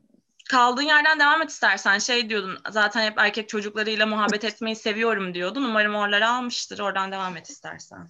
kaldığın 0.50 0.82
yerden 0.82 1.20
devam 1.20 1.42
et 1.42 1.50
istersen. 1.50 1.98
Şey 1.98 2.30
diyordun 2.30 2.58
zaten 2.70 3.02
hep 3.02 3.18
erkek 3.18 3.48
çocuklarıyla 3.48 4.06
muhabbet 4.06 4.44
etmeyi 4.44 4.76
seviyorum 4.76 5.34
diyordun. 5.34 5.64
Umarım 5.64 5.94
oraları 5.94 6.28
almıştır. 6.28 6.78
Oradan 6.78 7.12
devam 7.12 7.36
et 7.36 7.50
istersen. 7.50 8.08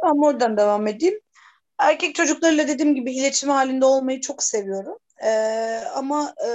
Tamam 0.00 0.22
oradan 0.22 0.56
devam 0.56 0.86
edeyim. 0.86 1.20
Erkek 1.78 2.14
çocuklarıyla 2.14 2.68
dediğim 2.68 2.94
gibi 2.94 3.12
iletişim 3.12 3.50
halinde 3.50 3.84
olmayı 3.84 4.20
çok 4.20 4.42
seviyorum. 4.42 4.98
Ee, 5.24 5.82
ama 5.94 6.34
e, 6.46 6.50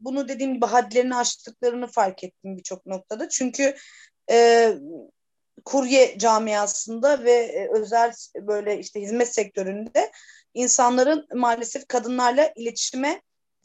bunu 0.00 0.28
dediğim 0.28 0.54
gibi 0.54 0.66
hadlerini 0.66 1.16
aştıklarını 1.16 1.86
fark 1.86 2.24
ettim 2.24 2.56
birçok 2.56 2.86
noktada. 2.86 3.28
Çünkü 3.28 3.76
e, 4.30 4.72
kurye 5.64 6.18
camiasında 6.18 7.24
ve 7.24 7.32
e, 7.32 7.68
özel 7.72 8.12
böyle 8.36 8.78
işte 8.78 9.00
hizmet 9.00 9.34
sektöründe 9.34 10.10
insanların 10.54 11.26
maalesef 11.34 11.88
kadınlarla 11.88 12.52
iletişime 12.56 13.22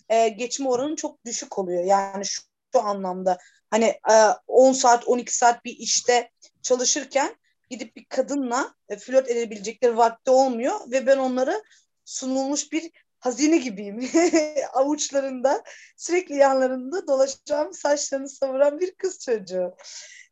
e, 0.09 0.29
geçme 0.29 0.69
oranı 0.69 0.95
çok 0.95 1.25
düşük 1.25 1.59
oluyor. 1.59 1.83
Yani 1.83 2.25
şu, 2.25 2.41
şu 2.73 2.81
anlamda 2.81 3.37
hani 3.69 3.85
e, 3.85 4.13
10 4.47 4.73
saat 4.73 5.07
12 5.07 5.35
saat 5.35 5.65
bir 5.65 5.75
işte 5.79 6.29
çalışırken 6.61 7.35
gidip 7.71 7.95
bir 7.95 8.05
kadınla 8.05 8.75
e, 8.89 8.97
flört 8.97 9.29
edebilecekleri 9.29 9.97
vakti 9.97 10.31
olmuyor 10.31 10.91
ve 10.91 11.07
ben 11.07 11.17
onları 11.17 11.63
sunulmuş 12.05 12.71
bir 12.71 12.91
hazine 13.19 13.57
gibiyim. 13.57 14.09
Avuçlarında 14.73 15.63
sürekli 15.97 16.35
yanlarında 16.35 17.07
dolaşan 17.07 17.71
saçlarını 17.71 18.29
savuran 18.29 18.79
bir 18.79 18.95
kız 18.95 19.19
çocuğu. 19.19 19.75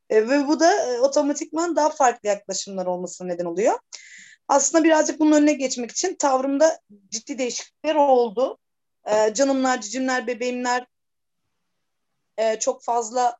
E, 0.10 0.30
ve 0.30 0.48
bu 0.48 0.60
da 0.60 0.74
e, 0.74 1.00
otomatikman 1.00 1.76
daha 1.76 1.90
farklı 1.90 2.30
yaklaşımlar 2.30 2.86
olmasına 2.86 3.28
neden 3.28 3.46
oluyor. 3.46 3.80
Aslında 4.48 4.84
birazcık 4.84 5.20
bunun 5.20 5.38
önüne 5.38 5.54
geçmek 5.54 5.92
için 5.92 6.16
tavrımda 6.16 6.80
ciddi 7.10 7.38
değişiklikler 7.38 7.96
oldu. 7.96 8.58
Canımlar, 9.34 9.82
cicimler, 9.82 10.28
bebeğimler 10.28 10.86
çok 12.60 12.84
fazla 12.84 13.38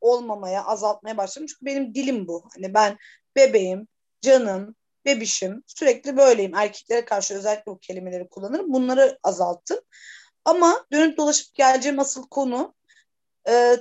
olmamaya, 0.00 0.64
azaltmaya 0.64 1.16
başladım. 1.16 1.46
Çünkü 1.50 1.66
benim 1.66 1.94
dilim 1.94 2.28
bu. 2.28 2.48
Hani 2.54 2.74
ben 2.74 2.98
bebeğim, 3.36 3.88
canım, 4.20 4.76
bebişim 5.04 5.62
sürekli 5.66 6.16
böyleyim. 6.16 6.54
Erkeklere 6.54 7.04
karşı 7.04 7.34
özellikle 7.34 7.72
bu 7.72 7.78
kelimeleri 7.78 8.28
kullanırım. 8.28 8.72
Bunları 8.72 9.18
azalttım. 9.22 9.78
Ama 10.44 10.86
dönüp 10.92 11.16
dolaşıp 11.16 11.54
geleceğim 11.54 11.98
asıl 11.98 12.28
konu 12.28 12.74
e, 13.48 13.76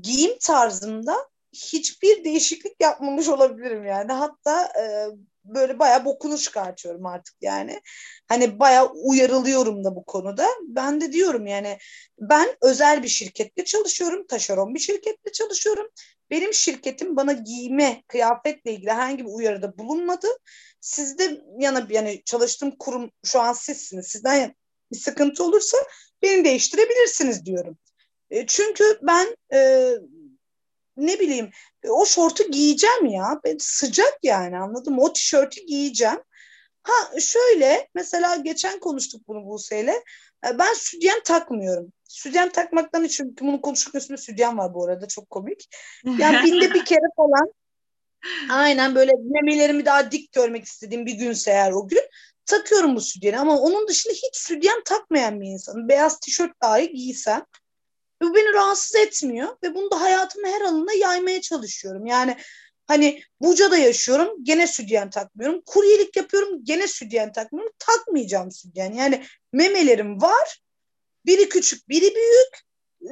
giyim 0.00 0.38
tarzımda 0.40 1.16
hiçbir 1.52 2.24
değişiklik 2.24 2.80
yapmamış 2.80 3.28
olabilirim 3.28 3.84
yani. 3.84 4.12
Hatta 4.12 4.64
e, 4.64 5.06
böyle 5.44 5.78
bayağı 5.78 6.04
bokunu 6.04 6.38
çıkartıyorum 6.38 7.06
artık 7.06 7.34
yani. 7.40 7.80
Hani 8.28 8.58
bayağı 8.58 8.90
uyarılıyorum 8.92 9.84
da 9.84 9.96
bu 9.96 10.04
konuda. 10.04 10.48
Ben 10.68 11.00
de 11.00 11.12
diyorum 11.12 11.46
yani 11.46 11.78
ben 12.18 12.56
özel 12.62 13.02
bir 13.02 13.08
şirkette 13.08 13.64
çalışıyorum. 13.64 14.26
Taşeron 14.26 14.74
bir 14.74 14.80
şirkette 14.80 15.32
çalışıyorum. 15.32 15.88
Benim 16.30 16.54
şirketim 16.54 17.16
bana 17.16 17.32
giyme, 17.32 18.02
kıyafetle 18.08 18.72
ilgili 18.72 18.90
herhangi 18.90 19.24
bir 19.24 19.30
uyarıda 19.30 19.78
bulunmadı. 19.78 20.26
Sizde 20.80 21.40
yana 21.58 21.86
yani 21.90 22.22
çalıştığım 22.24 22.70
kurum 22.78 23.10
şu 23.24 23.40
an 23.40 23.52
sizsiniz. 23.52 24.06
Sizden 24.06 24.54
bir 24.92 24.98
sıkıntı 24.98 25.44
olursa 25.44 25.78
beni 26.22 26.44
değiştirebilirsiniz 26.44 27.46
diyorum. 27.46 27.78
E, 28.30 28.46
çünkü 28.46 28.98
ben 29.02 29.36
e, 29.54 29.90
ne 31.06 31.20
bileyim 31.20 31.50
o 31.88 32.06
şortu 32.06 32.50
giyeceğim 32.50 33.06
ya. 33.06 33.40
Ben, 33.44 33.56
sıcak 33.60 34.18
yani 34.22 34.58
anladım. 34.58 34.98
O 34.98 35.12
tişörtü 35.12 35.60
giyeceğim. 35.60 36.22
Ha 36.82 37.20
şöyle 37.20 37.88
mesela 37.94 38.36
geçen 38.36 38.80
konuştuk 38.80 39.28
bunu 39.28 39.46
Buse'yle. 39.46 40.04
E, 40.46 40.58
ben 40.58 40.74
sütyen 40.74 41.22
takmıyorum. 41.24 41.92
Sütyen 42.08 42.52
takmaktan 42.52 43.04
için 43.04 43.36
bunu 43.40 43.60
konuştuk 43.60 43.94
üstünde 43.94 44.20
sütyen 44.20 44.58
var 44.58 44.74
bu 44.74 44.84
arada 44.84 45.08
çok 45.08 45.30
komik. 45.30 45.68
Yani 46.18 46.36
binde 46.44 46.74
bir 46.74 46.84
kere 46.84 47.06
falan 47.16 47.52
aynen 48.50 48.94
böyle 48.94 49.12
memelerimi 49.24 49.84
daha 49.84 50.12
dik 50.12 50.32
görmek 50.32 50.64
istediğim 50.64 51.06
bir 51.06 51.14
günse 51.14 51.50
eğer 51.50 51.72
o 51.72 51.88
gün 51.88 52.02
takıyorum 52.46 52.96
bu 52.96 53.00
sütyeni 53.00 53.38
ama 53.38 53.58
onun 53.58 53.88
dışında 53.88 54.12
hiç 54.12 54.36
sütyen 54.36 54.82
takmayan 54.84 55.40
bir 55.40 55.46
insanım. 55.46 55.88
Beyaz 55.88 56.20
tişört 56.20 56.62
dahi 56.62 56.92
giysem 56.92 57.44
bu 58.22 58.34
beni 58.34 58.52
rahatsız 58.52 58.96
etmiyor 58.96 59.56
ve 59.62 59.74
bunu 59.74 59.90
da 59.90 60.00
hayatımın 60.00 60.48
her 60.48 60.60
alanına 60.60 60.92
yaymaya 60.92 61.40
çalışıyorum. 61.40 62.06
Yani 62.06 62.36
hani 62.86 63.22
Buca'da 63.40 63.76
yaşıyorum 63.76 64.44
gene 64.44 64.66
sütyen 64.66 65.10
takmıyorum. 65.10 65.62
Kuryelik 65.66 66.16
yapıyorum 66.16 66.64
gene 66.64 66.88
sütyen 66.88 67.32
takmıyorum. 67.32 67.72
Takmayacağım 67.78 68.52
sütyen. 68.52 68.92
Yani 68.92 69.24
memelerim 69.52 70.22
var. 70.22 70.62
Biri 71.26 71.48
küçük 71.48 71.88
biri 71.88 72.14
büyük. 72.14 72.62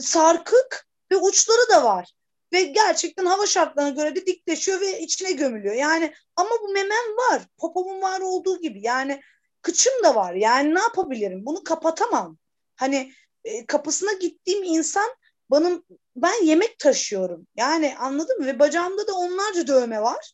Sarkık 0.02 0.86
ve 1.12 1.16
uçları 1.16 1.70
da 1.70 1.84
var. 1.84 2.12
Ve 2.52 2.62
gerçekten 2.62 3.26
hava 3.26 3.46
şartlarına 3.46 3.90
göre 3.90 4.16
de 4.16 4.26
dikleşiyor 4.26 4.80
ve 4.80 5.00
içine 5.00 5.32
gömülüyor. 5.32 5.74
Yani 5.74 6.14
ama 6.36 6.50
bu 6.62 6.72
memem 6.72 7.16
var. 7.30 7.42
Popomun 7.58 8.02
var 8.02 8.20
olduğu 8.20 8.60
gibi. 8.60 8.80
Yani 8.82 9.20
kıçım 9.62 9.92
da 10.04 10.14
var. 10.14 10.34
Yani 10.34 10.74
ne 10.74 10.80
yapabilirim? 10.80 11.46
Bunu 11.46 11.64
kapatamam. 11.64 12.38
Hani 12.76 13.12
e, 13.44 13.66
kapısına 13.66 14.12
gittiğim 14.12 14.62
insan 14.62 15.10
bana 15.50 15.82
ben 16.16 16.44
yemek 16.44 16.78
taşıyorum. 16.78 17.46
Yani 17.56 17.96
anladın 17.98 18.38
mı? 18.38 18.46
Ve 18.46 18.58
bacağımda 18.58 19.06
da 19.06 19.14
onlarca 19.14 19.66
dövme 19.66 20.02
var. 20.02 20.32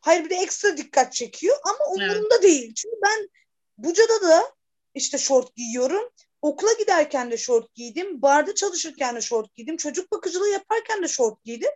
Hayır 0.00 0.24
bir 0.24 0.30
de 0.30 0.34
ekstra 0.34 0.76
dikkat 0.76 1.12
çekiyor 1.12 1.56
ama 1.64 1.92
umurumda 1.94 2.34
evet. 2.34 2.42
değil. 2.42 2.74
Çünkü 2.74 2.96
ben 3.04 3.28
Buca'da 3.78 4.22
da 4.22 4.52
işte 4.94 5.18
şort 5.18 5.56
giyiyorum. 5.56 6.10
Okula 6.42 6.72
giderken 6.72 7.30
de 7.30 7.36
şort 7.36 7.74
giydim. 7.74 8.22
Barda 8.22 8.54
çalışırken 8.54 9.16
de 9.16 9.20
şort 9.20 9.54
giydim. 9.54 9.76
Çocuk 9.76 10.12
bakıcılığı 10.12 10.48
yaparken 10.48 11.02
de 11.02 11.08
şort 11.08 11.44
giydim. 11.44 11.70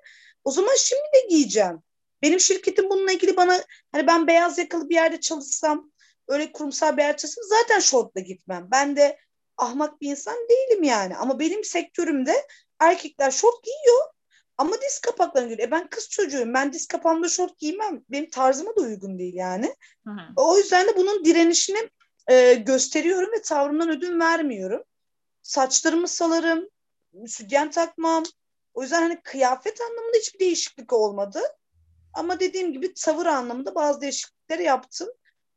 O 0.45 0.51
zaman 0.51 0.75
şimdi 0.77 1.03
de 1.15 1.27
giyeceğim. 1.29 1.83
Benim 2.23 2.41
şirketim 2.41 2.91
bununla 2.91 3.13
ilgili 3.13 3.37
bana 3.37 3.65
hani 3.93 4.07
ben 4.07 4.27
beyaz 4.27 4.59
yakalı 4.59 4.89
bir 4.89 4.95
yerde 4.95 5.21
çalışsam 5.21 5.93
öyle 6.29 6.53
kurumsal 6.53 6.97
bir 6.97 7.03
yerde 7.03 7.17
çalışsam 7.17 7.45
zaten 7.45 7.81
şortla 7.81 8.21
gitmem. 8.21 8.69
Ben 8.71 8.97
de 8.97 9.19
ahmak 9.59 10.01
bir 10.01 10.11
insan 10.11 10.37
değilim 10.49 10.83
yani. 10.83 11.17
Ama 11.17 11.39
benim 11.39 11.65
sektörümde 11.65 12.47
erkekler 12.81 13.31
şort 13.31 13.65
giyiyor. 13.65 14.05
Ama 14.59 14.73
diz 14.83 14.99
kapaklarına 14.99 15.49
göre. 15.49 15.63
E 15.63 15.71
ben 15.71 15.89
kız 15.89 16.09
çocuğuyum. 16.09 16.55
Ben 16.55 16.73
diz 16.73 16.87
kapağımda 16.87 17.29
şort 17.29 17.59
giymem. 17.59 18.03
Benim 18.09 18.31
tarzıma 18.31 18.77
da 18.77 18.81
uygun 18.81 19.19
değil 19.19 19.35
yani. 19.35 19.75
Hı 20.07 20.11
hı. 20.11 20.21
O 20.37 20.59
yüzden 20.59 20.87
de 20.87 20.97
bunun 20.97 21.25
direnişini 21.25 21.91
e, 22.29 22.55
gösteriyorum 22.55 23.33
ve 23.33 23.43
tavrımdan 23.43 23.91
ödün 23.91 24.21
vermiyorum. 24.21 24.83
Saçlarımı 25.43 26.09
salarım. 26.09 26.69
Sütyen 27.27 27.71
takmam. 27.71 28.25
O 28.75 28.83
yüzden 28.83 29.03
hani 29.03 29.21
kıyafet 29.23 29.81
anlamında 29.81 30.17
hiçbir 30.17 30.39
değişiklik 30.39 30.93
olmadı. 30.93 31.41
Ama 32.15 32.41
dediğim 32.41 32.73
gibi 32.73 32.95
tavır 32.95 33.27
anlamında 33.27 33.75
bazı 33.75 34.01
değişiklikleri 34.01 34.63
yaptım. 34.63 35.09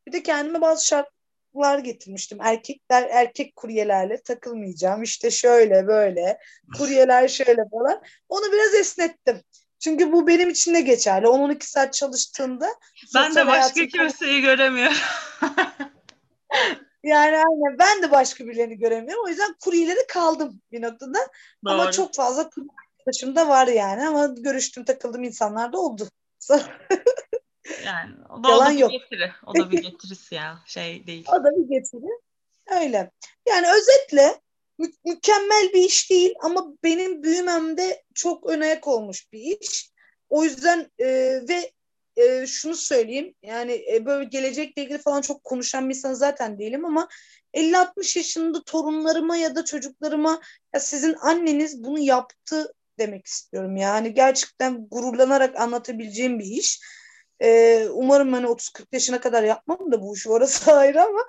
Bir 0.07 0.11
de 0.11 0.23
kendime 0.23 0.61
bazı 0.61 0.85
şart, 0.85 1.09
var 1.53 1.79
getirmiştim. 1.79 2.37
Erkekler 2.41 3.07
erkek 3.11 3.55
kuryelerle 3.55 4.21
takılmayacağım. 4.21 5.03
İşte 5.03 5.31
şöyle 5.31 5.87
böyle 5.87 6.37
kuryeler 6.77 7.27
şöyle 7.27 7.61
falan. 7.71 8.01
Onu 8.29 8.51
biraz 8.51 8.75
esnettim. 8.75 9.41
Çünkü 9.79 10.11
bu 10.11 10.27
benim 10.27 10.49
için 10.49 10.73
de 10.73 10.81
geçerli. 10.81 11.25
10-12 11.25 11.63
saat 11.63 11.93
çalıştığında 11.93 12.69
ben 13.15 13.35
de 13.35 13.47
başka 13.47 13.87
kimseyi 13.87 14.41
göremiyorum. 14.41 14.97
yani 17.03 17.37
aynen 17.37 17.79
ben 17.79 18.03
de 18.03 18.11
başka 18.11 18.47
birilerini 18.47 18.77
göremiyorum. 18.77 19.25
O 19.25 19.27
yüzden 19.27 19.55
kuryeleri 19.63 20.07
kaldım 20.07 20.61
bir 20.71 20.81
noktada. 20.81 21.19
Doğru. 21.65 21.73
Ama 21.73 21.91
çok 21.91 22.15
fazla 22.15 22.49
arkadaşım 22.99 23.35
da 23.35 23.47
var 23.47 23.67
yani. 23.67 24.07
Ama 24.07 24.25
görüştüm 24.37 24.83
takıldığım 24.83 25.23
insanlar 25.23 25.73
da 25.73 25.79
oldu. 25.79 26.07
Yani 27.85 28.13
o 28.29 28.43
da, 28.43 28.49
Yalan 28.49 28.65
o 28.65 28.69
da 28.69 28.73
bir 28.73 28.79
yok. 28.79 28.91
getiri. 28.91 29.31
O 29.45 29.55
da 29.55 29.71
bir 29.71 29.81
getirisi 29.81 30.35
ya. 30.35 30.59
Şey 30.65 31.07
değil. 31.07 31.25
O 31.27 31.43
da 31.43 31.51
bir 31.51 31.69
getiri. 31.69 32.09
Öyle. 32.71 33.11
Yani 33.49 33.67
özetle 33.71 34.39
mü- 34.77 34.93
mükemmel 35.05 35.73
bir 35.73 35.81
iş 35.81 36.09
değil 36.09 36.33
ama 36.41 36.73
benim 36.83 37.23
büyümemde 37.23 38.03
çok 38.13 38.49
ön 38.49 38.61
ayak 38.61 38.87
olmuş 38.87 39.31
bir 39.33 39.57
iş. 39.61 39.91
O 40.29 40.43
yüzden 40.43 40.91
e, 40.99 41.07
ve 41.49 41.71
e, 42.15 42.47
şunu 42.47 42.75
söyleyeyim 42.75 43.35
yani 43.43 43.85
e, 43.93 44.05
böyle 44.05 44.23
gelecekle 44.25 44.83
ilgili 44.83 44.97
falan 44.97 45.21
çok 45.21 45.43
konuşan 45.43 45.89
bir 45.89 45.95
insan 45.95 46.13
zaten 46.13 46.59
değilim 46.59 46.85
ama 46.85 47.07
50-60 47.53 48.17
yaşında 48.17 48.63
torunlarıma 48.63 49.37
ya 49.37 49.55
da 49.55 49.65
çocuklarıma 49.65 50.41
ya 50.73 50.79
sizin 50.79 51.13
anneniz 51.13 51.83
bunu 51.83 51.99
yaptı 51.99 52.73
demek 52.99 53.25
istiyorum. 53.25 53.77
Yani 53.77 54.13
gerçekten 54.13 54.87
gururlanarak 54.87 55.55
anlatabileceğim 55.55 56.39
bir 56.39 56.45
iş. 56.45 56.79
Ee, 57.41 57.87
umarım 57.91 58.33
hani 58.33 58.45
30-40 58.45 58.85
yaşına 58.91 59.19
kadar 59.21 59.43
yapmam 59.43 59.91
da 59.91 60.01
bu 60.01 60.15
işi 60.15 60.29
orası 60.29 60.73
ayrı 60.77 61.01
ama 61.03 61.19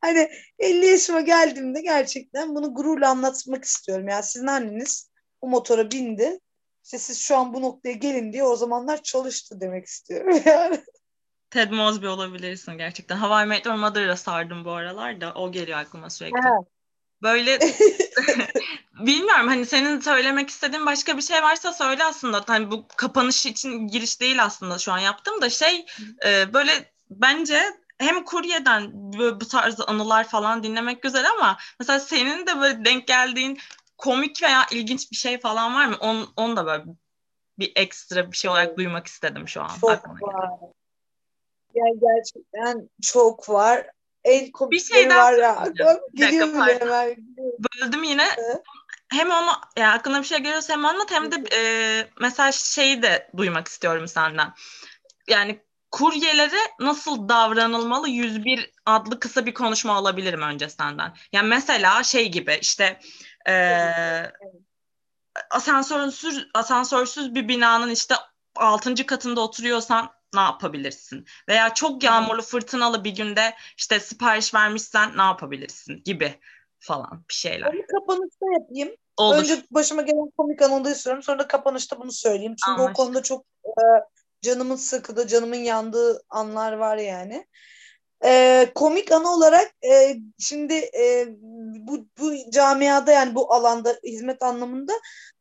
hani 0.00 0.28
50 0.58 0.86
yaşıma 0.86 1.20
geldiğimde 1.20 1.80
gerçekten 1.80 2.54
bunu 2.54 2.74
gururla 2.74 3.08
anlatmak 3.08 3.64
istiyorum. 3.64 4.08
Yani 4.08 4.22
sizin 4.22 4.46
anneniz 4.46 5.10
bu 5.42 5.48
motora 5.48 5.90
bindi. 5.90 6.40
İşte 6.84 6.98
siz 6.98 7.20
şu 7.20 7.36
an 7.36 7.54
bu 7.54 7.62
noktaya 7.62 7.92
gelin 7.92 8.32
diye 8.32 8.44
o 8.44 8.56
zamanlar 8.56 9.02
çalıştı 9.02 9.60
demek 9.60 9.86
istiyorum 9.86 10.42
yani. 10.44 10.80
Ted 11.50 11.70
Mosby 11.70 12.06
olabilirsin 12.06 12.72
gerçekten. 12.72 13.16
Hawaii 13.16 13.46
Meteor 13.46 13.74
Mother'a 13.74 14.16
sardım 14.16 14.64
bu 14.64 14.70
aralar 14.70 15.20
da 15.20 15.34
o 15.34 15.52
geliyor 15.52 15.78
aklıma 15.78 16.10
sürekli. 16.10 16.38
Evet. 16.38 16.77
Böyle 17.22 17.58
bilmiyorum 19.00 19.48
hani 19.48 19.66
senin 19.66 20.00
söylemek 20.00 20.50
istediğin 20.50 20.86
başka 20.86 21.16
bir 21.16 21.22
şey 21.22 21.42
varsa 21.42 21.72
söyle 21.72 22.04
aslında. 22.04 22.44
Hani 22.46 22.70
bu 22.70 22.86
kapanış 22.96 23.46
için 23.46 23.86
giriş 23.86 24.20
değil 24.20 24.44
aslında 24.44 24.78
şu 24.78 24.92
an 24.92 24.98
yaptım 24.98 25.42
da 25.42 25.50
şey 25.50 25.86
e, 26.24 26.52
böyle 26.52 26.92
bence 27.10 27.62
hem 27.98 28.24
kuryeden 28.24 29.12
böyle 29.18 29.40
bu 29.40 29.48
tarz 29.48 29.80
anılar 29.80 30.28
falan 30.28 30.62
dinlemek 30.62 31.02
güzel 31.02 31.30
ama 31.30 31.58
mesela 31.80 32.00
senin 32.00 32.46
de 32.46 32.60
böyle 32.60 32.84
denk 32.84 33.06
geldiğin 33.06 33.58
komik 33.98 34.42
veya 34.42 34.66
ilginç 34.70 35.10
bir 35.10 35.16
şey 35.16 35.40
falan 35.40 35.74
var 35.74 35.86
mı? 35.86 35.96
On, 36.00 36.28
onu 36.36 36.56
da 36.56 36.66
böyle 36.66 36.84
bir 37.58 37.72
ekstra 37.76 38.32
bir 38.32 38.36
şey 38.36 38.50
olarak 38.50 38.76
duymak 38.76 39.06
istedim 39.06 39.48
şu 39.48 39.62
an. 39.62 39.68
Çok 39.80 40.08
var. 40.22 40.50
Yani 41.74 42.00
gerçekten 42.00 42.90
çok 43.02 43.48
var 43.48 43.86
komik 44.52 44.72
bir 44.72 44.80
şey 44.80 45.08
var 45.08 45.32
ya. 45.32 45.64
Gidiyor 46.14 46.48
bile 46.52 46.80
hemen. 46.80 47.16
Böldüm 47.82 48.02
yine. 48.02 48.26
Evet. 48.38 48.62
Hem 49.08 49.30
onu 49.30 49.50
yani 49.76 49.92
aklına 49.92 50.20
bir 50.20 50.26
şey 50.26 50.38
geliyorsa 50.38 50.72
hem 50.72 50.84
anlat 50.84 51.10
hem 51.10 51.32
de 51.32 51.56
e, 51.56 51.60
mesela 52.20 52.52
şeyi 52.52 53.02
de 53.02 53.30
duymak 53.36 53.68
istiyorum 53.68 54.08
senden. 54.08 54.52
Yani 55.28 55.60
kuryelere 55.90 56.60
nasıl 56.80 57.28
davranılmalı 57.28 58.08
101 58.08 58.70
adlı 58.86 59.20
kısa 59.20 59.46
bir 59.46 59.54
konuşma 59.54 59.94
alabilirim 59.94 60.42
önce 60.42 60.68
senden. 60.68 61.14
Yani 61.32 61.48
mesela 61.48 62.02
şey 62.02 62.28
gibi 62.28 62.58
işte 62.60 63.00
e, 63.48 63.54
asansörsüz 65.50 66.46
asansörsüz 66.54 67.34
bir 67.34 67.48
binanın 67.48 67.90
işte 67.90 68.14
6. 68.56 69.06
katında 69.06 69.40
oturuyorsan 69.40 70.10
ne 70.34 70.40
yapabilirsin? 70.40 71.26
Veya 71.48 71.74
çok 71.74 72.02
yağmurlu 72.02 72.42
fırtınalı 72.42 73.04
bir 73.04 73.14
günde 73.16 73.54
işte 73.76 74.00
sipariş 74.00 74.54
vermişsen 74.54 75.16
ne 75.16 75.22
yapabilirsin 75.22 76.02
gibi 76.04 76.40
falan 76.80 77.24
bir 77.28 77.34
şeyler. 77.34 77.66
Onu 77.66 77.86
kapanışta 78.00 78.46
yapayım. 78.52 78.96
Olur. 79.16 79.36
Önce 79.36 79.62
başıma 79.70 80.02
gelen 80.02 80.30
komik 80.36 80.62
anını 80.62 80.90
istiyorum. 80.90 81.22
Sonra 81.22 81.38
da 81.38 81.48
kapanışta 81.48 82.00
bunu 82.00 82.12
söyleyeyim. 82.12 82.54
Çünkü 82.64 82.80
Anlaştık. 82.80 83.00
o 83.00 83.04
konuda 83.04 83.22
çok 83.22 83.44
e, 83.66 83.82
canımın 84.42 84.76
sıkıda, 84.76 85.26
canımın 85.26 85.56
yandığı 85.56 86.22
anlar 86.28 86.72
var 86.72 86.96
yani. 86.96 87.46
E, 88.24 88.66
komik 88.74 89.12
anı 89.12 89.32
olarak 89.32 89.72
e, 89.84 90.16
şimdi 90.38 90.74
e, 90.74 91.26
bu, 91.78 92.06
bu 92.20 92.50
camiada 92.50 93.12
yani 93.12 93.34
bu 93.34 93.54
alanda 93.54 93.96
hizmet 94.04 94.42
anlamında 94.42 94.92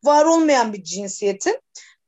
var 0.04 0.26
olmayan 0.26 0.74
bir 0.74 0.84
cinsiyetim. 0.84 1.56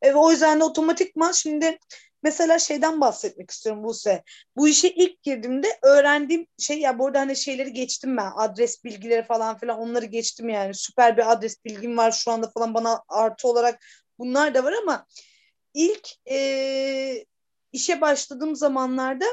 E, 0.01 0.13
o 0.13 0.31
yüzden 0.31 0.59
de 0.59 0.63
otomatikman 0.63 1.31
şimdi 1.31 1.79
mesela 2.23 2.59
şeyden 2.59 3.01
bahsetmek 3.01 3.51
istiyorum 3.51 3.83
Buse. 3.83 4.23
Bu 4.57 4.67
işe 4.67 4.89
ilk 4.89 5.23
girdiğimde 5.23 5.67
öğrendiğim 5.83 6.47
şey 6.57 6.79
ya 6.79 6.99
burada 6.99 7.19
hani 7.19 7.35
şeyleri 7.35 7.73
geçtim 7.73 8.17
ben. 8.17 8.31
Adres 8.35 8.83
bilgileri 8.83 9.23
falan 9.23 9.57
filan 9.57 9.79
onları 9.79 10.05
geçtim 10.05 10.49
yani. 10.49 10.73
Süper 10.73 11.17
bir 11.17 11.31
adres 11.31 11.65
bilgim 11.65 11.97
var 11.97 12.11
şu 12.11 12.31
anda 12.31 12.49
falan 12.49 12.73
bana 12.73 13.03
artı 13.07 13.47
olarak 13.47 13.85
bunlar 14.19 14.53
da 14.53 14.63
var 14.63 14.73
ama 14.83 15.05
ilk 15.73 16.09
e, 16.31 17.25
işe 17.71 18.01
başladığım 18.01 18.55
zamanlarda 18.55 19.25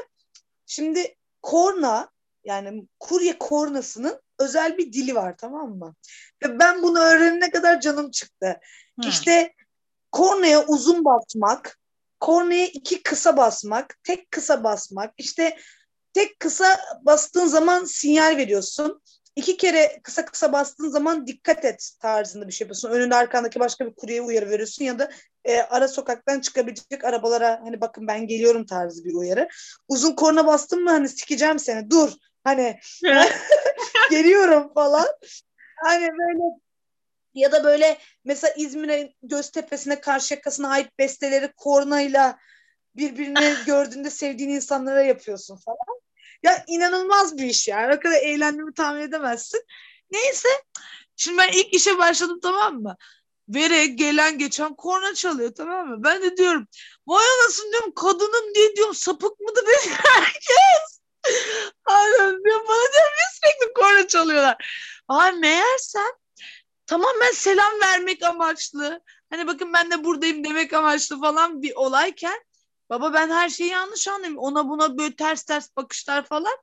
şimdi 0.65 1.15
korna 1.41 2.09
yani 2.43 2.87
kurye 2.99 3.37
kornasının 3.37 4.21
özel 4.39 4.77
bir 4.77 4.93
dili 4.93 5.15
var 5.15 5.37
tamam 5.37 5.77
mı? 5.77 5.95
Ve 6.43 6.59
ben 6.59 6.83
bunu 6.83 6.99
öğrenene 6.99 7.51
kadar 7.51 7.81
canım 7.81 8.11
çıktı. 8.11 8.59
Hmm. 9.01 9.09
İşte 9.09 9.53
kornaya 10.11 10.65
uzun 10.65 11.05
basmak, 11.05 11.79
kornaya 12.19 12.67
iki 12.67 13.03
kısa 13.03 13.37
basmak, 13.37 14.03
tek 14.03 14.31
kısa 14.31 14.63
basmak. 14.63 15.13
İşte 15.17 15.57
tek 16.13 16.39
kısa 16.39 16.79
bastığın 17.01 17.47
zaman 17.47 17.85
sinyal 17.85 18.37
veriyorsun. 18.37 19.01
İki 19.35 19.57
kere 19.57 19.99
kısa 20.03 20.25
kısa 20.25 20.53
bastığın 20.53 20.89
zaman 20.89 21.27
dikkat 21.27 21.65
et 21.65 21.91
tarzında 21.99 22.47
bir 22.47 22.53
şey 22.53 22.65
yapıyorsun. 22.65 22.89
Önünde 22.89 23.15
arkandaki 23.15 23.59
başka 23.59 23.85
bir 23.85 23.95
kuryeye 23.95 24.21
uyarı 24.21 24.49
veriyorsun 24.49 24.85
ya 24.85 24.99
da 24.99 25.11
e, 25.45 25.61
ara 25.61 25.87
sokaktan 25.87 26.39
çıkabilecek 26.39 27.05
arabalara 27.05 27.61
hani 27.63 27.81
bakın 27.81 28.07
ben 28.07 28.27
geliyorum 28.27 28.65
tarzı 28.65 29.05
bir 29.05 29.13
uyarı. 29.13 29.47
Uzun 29.87 30.15
korna 30.15 30.47
bastın 30.47 30.83
mı 30.83 30.89
hani 30.89 31.09
sikeceğim 31.09 31.59
seni 31.59 31.89
dur 31.91 32.11
hani 32.43 32.79
geliyorum 34.11 34.73
falan. 34.73 35.07
Hani 35.75 36.09
böyle 36.09 36.66
ya 37.37 37.51
da 37.51 37.63
böyle 37.63 37.97
mesela 38.25 38.53
İzmir'e 38.57 39.13
Göztepe'sine 39.23 40.01
karşı 40.01 40.33
yakasına 40.33 40.69
ait 40.69 40.99
besteleri 40.99 41.51
kornayla 41.57 42.39
birbirini 42.95 43.53
gördüğünde 43.65 44.09
sevdiğin 44.09 44.49
insanlara 44.49 45.03
yapıyorsun 45.03 45.55
falan. 45.55 46.01
Ya 46.43 46.63
inanılmaz 46.67 47.37
bir 47.37 47.45
iş 47.45 47.67
yani. 47.67 47.95
O 47.95 47.99
kadar 47.99 48.21
eğlendiğimi 48.21 48.73
tahmin 48.73 49.01
edemezsin. 49.01 49.61
Neyse. 50.11 50.49
Şimdi 51.15 51.37
ben 51.37 51.51
ilk 51.51 51.73
işe 51.73 51.97
başladım 51.97 52.39
tamam 52.41 52.81
mı? 52.81 52.97
Vere 53.49 53.85
gelen 53.85 54.37
geçen 54.37 54.75
korna 54.75 55.13
çalıyor 55.13 55.51
tamam 55.57 55.87
mı? 55.87 56.03
Ben 56.03 56.21
de 56.21 56.37
diyorum 56.37 56.67
vay 57.07 57.25
anasını 57.41 57.71
diyorum 57.71 57.93
kadının 57.95 58.53
diye 58.55 58.75
diyorum 58.75 58.95
sapık 58.95 59.39
mıdır 59.39 59.63
herkes. 59.89 61.01
Aynen 61.85 62.43
diyorum 62.43 62.65
bana 62.67 62.93
diyorum 62.93 63.13
sürekli 63.41 63.73
korna 63.73 64.07
çalıyorlar. 64.07 64.57
Ay 65.07 65.31
meğersem 65.31 66.11
tamamen 66.87 67.31
selam 67.31 67.81
vermek 67.81 68.23
amaçlı. 68.23 69.01
Hani 69.29 69.47
bakın 69.47 69.73
ben 69.73 69.91
de 69.91 70.03
buradayım 70.03 70.43
demek 70.43 70.73
amaçlı 70.73 71.19
falan 71.19 71.61
bir 71.61 71.75
olayken 71.75 72.39
baba 72.89 73.13
ben 73.13 73.29
her 73.29 73.49
şeyi 73.49 73.69
yanlış 73.69 74.07
anlıyorum. 74.07 74.37
Ona 74.37 74.69
buna 74.69 74.97
böyle 74.97 75.15
ters 75.15 75.43
ters 75.43 75.75
bakışlar 75.75 76.25
falan. 76.25 76.57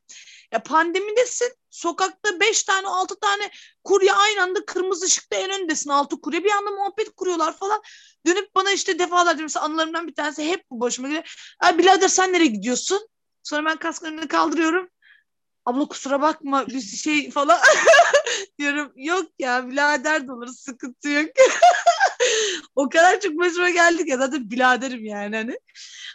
Ya 0.53 0.62
pandemidesin. 0.62 1.55
Sokakta 1.70 2.41
beş 2.41 2.62
tane 2.62 2.89
altı 2.89 3.20
tane 3.20 3.51
kurye 3.85 4.12
aynı 4.12 4.43
anda 4.43 4.64
kırmızı 4.64 5.07
ışıkta 5.07 5.37
en 5.37 5.62
öndesin. 5.62 5.91
Altı 5.91 6.20
kurye 6.20 6.45
bir 6.45 6.51
anda 6.51 6.70
muhabbet 6.70 7.14
kuruyorlar 7.16 7.57
falan. 7.57 7.83
Dönüp 8.27 8.55
bana 8.55 8.72
işte 8.72 8.99
defalarca 8.99 9.43
mesela 9.43 9.64
anılarımdan 9.64 10.09
bir 10.09 10.14
tanesi 10.14 10.51
hep 10.51 10.64
bu 10.70 10.81
başıma 10.81 11.09
geliyor. 11.09 11.55
Ay 11.61 11.79
birader 11.79 12.09
sen 12.09 12.33
nereye 12.33 12.47
gidiyorsun? 12.47 13.09
Sonra 13.43 13.64
ben 13.64 13.77
kasklarını 13.77 14.29
kaldırıyorum 14.29 14.89
abla 15.66 15.89
kusura 15.89 16.20
bakma 16.22 16.66
bir 16.66 16.81
şey 16.81 17.31
falan 17.31 17.59
diyorum. 18.59 18.93
Yok 18.97 19.27
ya 19.39 19.69
birader 19.69 20.29
de 20.29 20.33
olur 20.33 20.49
sıkıntı 20.49 21.09
yok. 21.09 21.31
o 22.77 22.89
kadar 22.89 23.21
çok 23.21 23.39
başıma 23.39 23.71
geldik 23.71 24.09
ya 24.09 24.19
zaten 24.19 24.51
biraderim 24.51 25.05
yani 25.05 25.37
hani. 25.37 25.59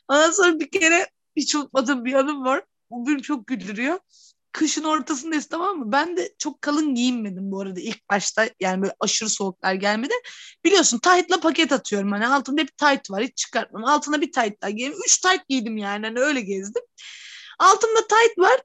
Ondan 0.08 0.32
sonra 0.32 0.60
bir 0.60 0.72
kere 0.72 1.08
hiç 1.36 1.56
unutmadığım 1.56 2.06
bir 2.06 2.14
anım 2.14 2.46
var. 2.46 2.64
Bu 2.90 3.08
beni 3.08 3.22
çok 3.22 3.48
güldürüyor. 3.48 4.00
Kışın 4.52 4.84
ortasındayız 4.84 5.46
tamam 5.48 5.78
mı? 5.78 5.92
Ben 5.92 6.18
de 6.18 6.34
çok 6.38 6.62
kalın 6.62 6.96
giyinmedim 6.96 7.52
bu 7.52 7.62
arada 7.62 7.80
ilk 7.80 8.10
başta. 8.10 8.50
Yani 8.60 8.82
böyle 8.82 8.96
aşırı 9.00 9.30
soğuklar 9.30 9.74
gelmedi. 9.74 10.14
Biliyorsun 10.66 11.00
tight'la 11.00 11.40
paket 11.40 11.72
atıyorum. 11.72 12.12
Hani 12.12 12.28
altımda 12.28 12.62
bir 12.62 12.68
tight 12.68 13.12
var 13.12 13.24
hiç 13.24 13.38
çıkartmam. 13.38 13.86
Altına 13.86 14.22
bir 14.22 14.32
tight 14.32 14.62
daha 14.62 14.70
giydim. 14.70 14.98
Üç 15.06 15.18
tight 15.18 15.48
giydim 15.50 15.78
yani. 15.78 16.06
Hani 16.06 16.20
öyle 16.20 16.42
gezdim. 16.42 16.84
Altımda 17.60 18.08
tight 18.08 18.38
var. 18.38 18.62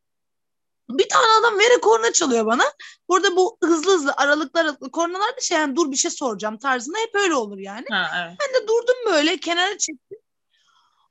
Bir 0.90 1.08
tane 1.08 1.26
adam 1.40 1.58
vere 1.58 1.80
korna 1.80 2.12
çalıyor 2.12 2.46
bana. 2.46 2.64
Burada 3.08 3.36
bu 3.36 3.58
hızlı 3.64 3.94
hızlı 3.94 4.12
aralıklar 4.16 4.64
aralıklı 4.64 4.90
kornalar 4.90 5.36
da 5.36 5.40
şey 5.40 5.58
yani 5.58 5.76
dur 5.76 5.90
bir 5.90 5.96
şey 5.96 6.10
soracağım 6.10 6.58
tarzında 6.58 6.98
hep 6.98 7.14
öyle 7.14 7.34
olur 7.34 7.58
yani. 7.58 7.86
Ha, 7.90 8.10
evet. 8.16 8.36
Ben 8.40 8.62
de 8.62 8.68
durdum 8.68 8.96
böyle 9.06 9.36
kenara 9.36 9.78
çektim. 9.78 10.18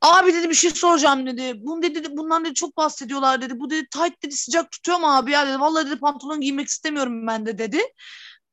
Abi 0.02 0.34
dedi 0.34 0.50
bir 0.50 0.56
şey 0.56 0.72
soracağım 0.72 1.28
dedi. 1.28 1.54
Bunu 1.56 1.82
dedi 1.82 2.18
bundan 2.18 2.46
dedi 2.46 2.54
çok 2.54 2.78
bahsediyorlar 2.78 3.42
dedi. 3.42 3.60
Bu 3.60 3.70
dedi 3.70 3.88
tight 3.90 4.24
dedi 4.24 4.36
sıcak 4.36 4.72
tutuyor 4.72 5.00
mu 5.00 5.16
abi 5.16 5.32
ya 5.32 5.48
dedi. 5.48 5.60
Vallahi 5.60 5.88
dedi 5.88 6.00
pantolon 6.00 6.42
giymek 6.42 6.68
istemiyorum 6.68 7.28
ben 7.28 7.46
de 7.46 7.58
dedi. 7.58 7.82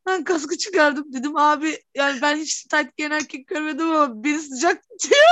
Ben 0.06 0.24
kaskı 0.24 0.58
çıkardım 0.58 1.12
dedim 1.12 1.36
abi 1.36 1.82
yani 1.94 2.22
ben 2.22 2.36
hiç 2.36 2.64
tight 2.64 2.96
giyen 2.96 3.10
erkek 3.10 3.46
görmedim 3.46 3.90
ama 3.90 4.24
beni 4.24 4.38
sıcak 4.38 4.82
tutuyor. 4.88 5.22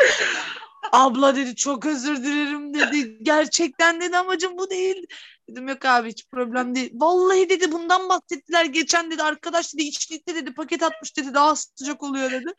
Abla 0.92 1.36
dedi 1.36 1.56
çok 1.56 1.86
özür 1.86 2.16
dilerim 2.16 2.74
dedi. 2.74 3.18
Gerçekten 3.22 4.00
dedi 4.00 4.16
amacım 4.16 4.58
bu 4.58 4.70
değil. 4.70 5.06
Dedim 5.48 5.68
yok 5.68 5.84
abi 5.84 6.08
hiç 6.08 6.26
problem 6.28 6.74
değil. 6.74 6.90
Vallahi 6.94 7.48
dedi 7.48 7.72
bundan 7.72 8.08
bahsettiler 8.08 8.64
geçen 8.64 9.10
dedi 9.10 9.22
arkadaş 9.22 9.74
dedi 9.74 9.82
içlikte 9.82 10.34
dedi 10.34 10.54
paket 10.54 10.82
atmış 10.82 11.16
dedi 11.16 11.34
daha 11.34 11.56
sıcak 11.56 12.02
oluyor 12.02 12.30
dedi. 12.30 12.52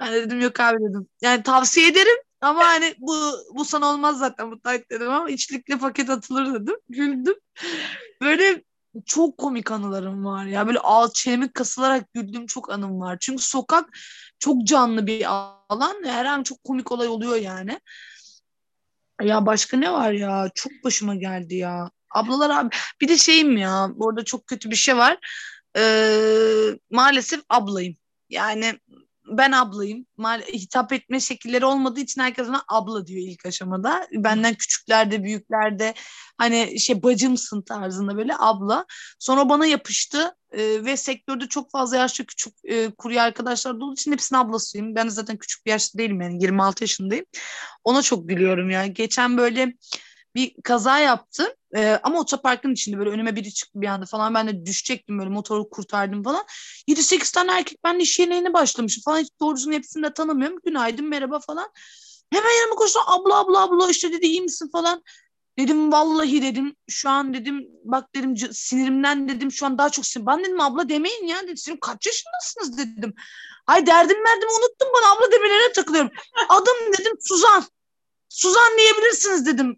Ben 0.00 0.12
de 0.12 0.22
dedim 0.22 0.40
yok 0.40 0.60
abi 0.60 0.78
dedim. 0.78 1.08
Yani 1.22 1.42
tavsiye 1.42 1.88
ederim 1.88 2.16
ama 2.40 2.64
hani 2.64 2.94
bu 2.98 3.16
bu 3.54 3.64
sana 3.64 3.86
olmaz 3.92 4.18
zaten 4.18 4.50
bu 4.50 4.60
tayt 4.60 4.90
dedim 4.90 5.10
ama 5.10 5.30
içlikle 5.30 5.78
paket 5.78 6.10
atılır 6.10 6.54
dedim. 6.54 6.76
Güldüm. 6.88 7.34
Böyle 8.22 8.62
çok 9.06 9.38
komik 9.38 9.70
anılarım 9.70 10.24
var 10.24 10.44
ya. 10.46 10.66
Böyle 10.66 10.78
ağız 10.78 11.12
çenemi 11.14 11.52
kasılarak 11.52 12.12
güldüğüm 12.14 12.46
çok 12.46 12.70
anım 12.70 13.00
var. 13.00 13.16
Çünkü 13.20 13.42
sokak 13.42 13.98
çok 14.38 14.64
canlı 14.64 15.06
bir 15.06 15.26
alan. 15.68 16.04
Her 16.04 16.24
an 16.24 16.42
çok 16.42 16.64
komik 16.64 16.92
olay 16.92 17.08
oluyor 17.08 17.36
yani. 17.36 17.80
Ya 19.22 19.46
başka 19.46 19.76
ne 19.76 19.92
var 19.92 20.12
ya? 20.12 20.50
Çok 20.54 20.72
başıma 20.84 21.14
geldi 21.14 21.54
ya. 21.54 21.90
Ablalar 22.14 22.50
abi. 22.50 22.70
Bir 23.00 23.08
de 23.08 23.18
şeyim 23.18 23.56
ya. 23.56 23.90
Orada 23.98 24.24
çok 24.24 24.46
kötü 24.46 24.70
bir 24.70 24.76
şey 24.76 24.96
var. 24.96 25.18
Ee, 25.76 26.78
maalesef 26.90 27.40
ablayım. 27.48 27.94
Yani 28.28 28.78
ben 29.30 29.52
ablayım. 29.52 30.06
Hitap 30.52 30.92
etme 30.92 31.20
şekilleri 31.20 31.64
olmadığı 31.64 32.00
için 32.00 32.20
herkes 32.20 32.48
bana 32.48 32.64
abla 32.68 33.06
diyor 33.06 33.22
ilk 33.28 33.46
aşamada. 33.46 34.06
Benden 34.12 34.54
küçüklerde, 34.54 35.22
büyüklerde 35.24 35.94
hani 36.38 36.80
şey 36.80 37.02
bacımsın 37.02 37.62
tarzında 37.62 38.16
böyle 38.16 38.32
abla. 38.38 38.86
Sonra 39.18 39.48
bana 39.48 39.66
yapıştı 39.66 40.34
e, 40.52 40.84
ve 40.84 40.96
sektörde 40.96 41.46
çok 41.48 41.70
fazla 41.70 41.96
yaşlı 41.96 42.26
küçük 42.26 42.54
e, 42.64 42.90
kurye 42.90 43.22
arkadaşlar 43.22 43.74
olduğu 43.74 43.92
için 43.92 44.12
hepsinin 44.12 44.40
ablasıyım. 44.40 44.94
Ben 44.94 45.08
zaten 45.08 45.36
küçük 45.36 45.66
bir 45.66 45.70
yaşta 45.70 45.98
değilim 45.98 46.20
yani 46.20 46.42
26 46.42 46.84
yaşındayım. 46.84 47.24
Ona 47.84 48.02
çok 48.02 48.28
gülüyorum 48.28 48.70
ya. 48.70 48.86
Geçen 48.86 49.36
böyle 49.38 49.74
bir 50.34 50.54
kaza 50.64 50.98
yaptım. 50.98 51.46
Ee, 51.76 52.00
ama 52.02 52.20
otoparkın 52.20 52.72
içinde 52.72 52.98
böyle 52.98 53.10
önüme 53.10 53.36
biri 53.36 53.54
çıktı 53.54 53.80
bir 53.80 53.86
anda 53.86 54.06
falan. 54.06 54.34
Ben 54.34 54.48
de 54.48 54.66
düşecektim 54.66 55.18
böyle 55.18 55.30
motoru 55.30 55.70
kurtardım 55.70 56.22
falan. 56.22 56.44
7-8 56.88 57.32
tane 57.32 57.52
erkek 57.52 57.78
ben 57.84 57.98
de 57.98 58.02
iş 58.02 58.18
yerine 58.18 58.52
başlamışım 58.52 59.02
falan. 59.04 59.18
Hiç 59.18 59.30
doğrusunu 59.40 59.74
hepsini 59.74 60.02
de 60.02 60.12
tanımıyorum. 60.12 60.58
Günaydın 60.64 61.08
merhaba 61.08 61.40
falan. 61.40 61.70
Hemen 62.32 62.60
yanıma 62.60 62.74
koştu 62.74 63.00
abla 63.06 63.38
abla 63.38 63.62
abla 63.62 63.90
işte 63.90 64.12
dedi 64.12 64.26
iyi 64.26 64.42
misin 64.42 64.68
falan. 64.72 65.02
Dedim 65.58 65.92
vallahi 65.92 66.42
dedim 66.42 66.76
şu 66.88 67.10
an 67.10 67.34
dedim 67.34 67.68
bak 67.84 68.14
dedim 68.14 68.36
sinirimden 68.52 69.28
dedim 69.28 69.52
şu 69.52 69.66
an 69.66 69.78
daha 69.78 69.90
çok 69.90 70.06
sinir. 70.06 70.26
Ben 70.26 70.44
dedim 70.44 70.60
abla 70.60 70.88
demeyin 70.88 71.26
ya 71.26 71.42
dedim 71.42 71.78
kaç 71.80 72.06
yaşındasınız 72.06 72.78
dedim. 72.78 73.14
Ay 73.66 73.86
derdim 73.86 74.24
verdim 74.24 74.48
unuttum 74.48 74.88
bana 74.94 75.12
abla 75.12 75.32
demelerine 75.32 75.72
takılıyorum. 75.72 76.10
Adım 76.48 76.92
dedim 76.98 77.12
Suzan. 77.20 77.64
Suzan 78.28 78.78
diyebilirsiniz 78.78 79.46
dedim. 79.46 79.76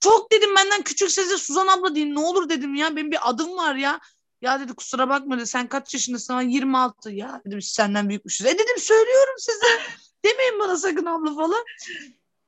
Çok 0.00 0.32
dedim 0.32 0.56
benden 0.56 0.82
küçükseniz 0.82 1.30
de 1.30 1.36
Suzan 1.36 1.66
abla 1.66 1.94
deyin 1.94 2.14
ne 2.14 2.20
olur 2.20 2.48
dedim 2.48 2.74
ya 2.74 2.96
benim 2.96 3.10
bir 3.10 3.30
adım 3.30 3.56
var 3.56 3.74
ya. 3.74 4.00
Ya 4.42 4.60
dedi 4.60 4.74
kusura 4.74 5.08
bakma 5.08 5.36
dedi 5.36 5.46
sen 5.46 5.66
kaç 5.66 5.94
yaşındasın? 5.94 6.40
26 6.40 7.10
ya 7.10 7.42
dedim 7.46 7.62
senden 7.62 8.08
büyükmüşüz. 8.08 8.46
E 8.46 8.54
dedim 8.54 8.78
söylüyorum 8.78 9.34
size. 9.38 9.66
Demeyin 10.24 10.58
bana 10.58 10.76
sakın 10.76 11.06
abla 11.06 11.34
falan. 11.34 11.64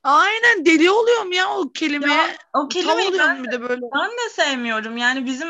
Aynen 0.02 0.66
deli 0.66 0.90
oluyorum 0.90 1.32
ya 1.32 1.56
o 1.56 1.72
kelimeye. 1.72 2.16
Ya, 2.16 2.36
o 2.54 2.68
kelimeyi 2.68 3.18
ben, 3.18 3.44
bir 3.44 3.50
de 3.50 3.62
böyle. 3.62 3.82
ben 3.94 4.10
de 4.10 4.30
sevmiyorum. 4.30 4.96
Yani 4.96 5.26
bizim 5.26 5.48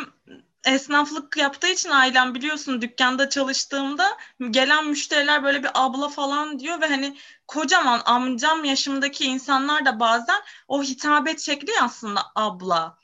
esnaflık 0.65 1.37
yaptığı 1.37 1.69
için 1.69 1.91
ailem 1.91 2.35
biliyorsun 2.35 2.83
dükkanda 2.83 3.29
çalıştığımda 3.29 4.19
gelen 4.51 4.87
müşteriler 4.87 5.45
böyle 5.45 5.63
bir 5.63 5.71
abla 5.75 6.09
falan 6.09 6.59
diyor 6.59 6.81
ve 6.81 6.87
hani 6.87 7.17
kocaman 7.47 8.03
amcam 8.05 8.65
yaşımdaki 8.65 9.25
insanlar 9.25 9.85
da 9.85 10.01
bazen 10.01 10.41
o 10.69 10.83
hitabet 10.83 11.41
şekli 11.41 11.73
aslında 11.83 12.21
abla. 12.35 12.99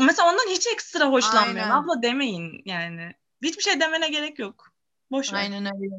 Mesela 0.00 0.30
ondan 0.30 0.48
hiç 0.48 0.66
ekstra 0.66 1.04
hoşlanmıyorum. 1.04 1.72
Aynen. 1.72 1.82
Abla 1.82 2.02
demeyin 2.02 2.62
yani. 2.64 3.14
Hiçbir 3.42 3.62
şey 3.62 3.80
demene 3.80 4.08
gerek 4.08 4.38
yok. 4.38 4.72
Boş 5.10 5.32
ver. 5.32 5.38
Aynen 5.38 5.64
öyle. 5.64 5.94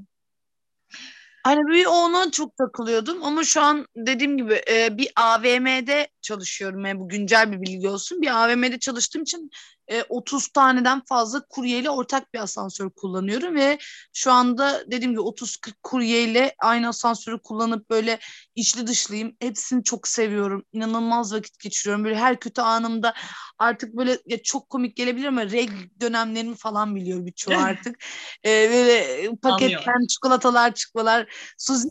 Hani 1.44 1.68
bir 1.68 1.86
ona 1.86 2.32
çok 2.32 2.58
takılıyordum 2.58 3.24
ama 3.24 3.44
şu 3.44 3.62
an 3.62 3.88
dediğim 3.96 4.38
gibi 4.38 4.62
e, 4.70 4.98
bir 4.98 5.12
AVM'de 5.16 6.08
çalışıyorum. 6.22 6.86
Yani 6.86 7.00
bu 7.00 7.10
güncel 7.10 7.52
bir 7.52 7.62
bilgi 7.62 7.90
olsun. 7.90 8.22
Bir 8.22 8.44
AVM'de 8.44 8.80
çalıştığım 8.80 9.24
için 9.24 9.52
e, 9.88 10.04
30 10.10 10.48
taneden 10.48 11.02
fazla 11.10 11.46
kuryeyle 11.50 11.90
ortak 11.90 12.34
bir 12.34 12.40
asansör 12.40 12.90
kullanıyorum 12.90 13.56
ve 13.56 13.78
şu 14.14 14.32
anda 14.32 14.84
dediğim 14.92 15.12
gibi 15.12 15.22
30-40 15.22 15.74
kuryeyle 15.84 16.56
aynı 16.60 16.88
asansörü 16.88 17.40
kullanıp 17.42 17.90
böyle 17.90 18.20
içli 18.56 18.88
dışlıyım. 18.88 19.36
Hepsini 19.40 19.84
çok 19.84 20.08
seviyorum. 20.08 20.64
İnanılmaz 20.74 21.34
vakit 21.34 21.60
geçiriyorum. 21.60 22.06
Böyle 22.06 22.16
her 22.16 22.40
kötü 22.40 22.62
anımda 22.62 23.14
artık 23.60 23.94
böyle 23.94 24.20
ya 24.26 24.44
çok 24.44 24.70
komik 24.70 24.96
gelebilir 24.96 25.26
ama 25.26 25.46
reg 25.46 25.70
dönemlerimi 26.02 26.56
falan 26.56 26.96
biliyor 26.96 27.26
birçoğu 27.26 27.56
artık. 27.58 28.04
e, 28.46 28.50
böyle 28.50 29.30
paketten 29.42 30.08
çikolatalar 30.08 30.74
çıkmalar. 30.74 31.28
Suzi 31.58 31.90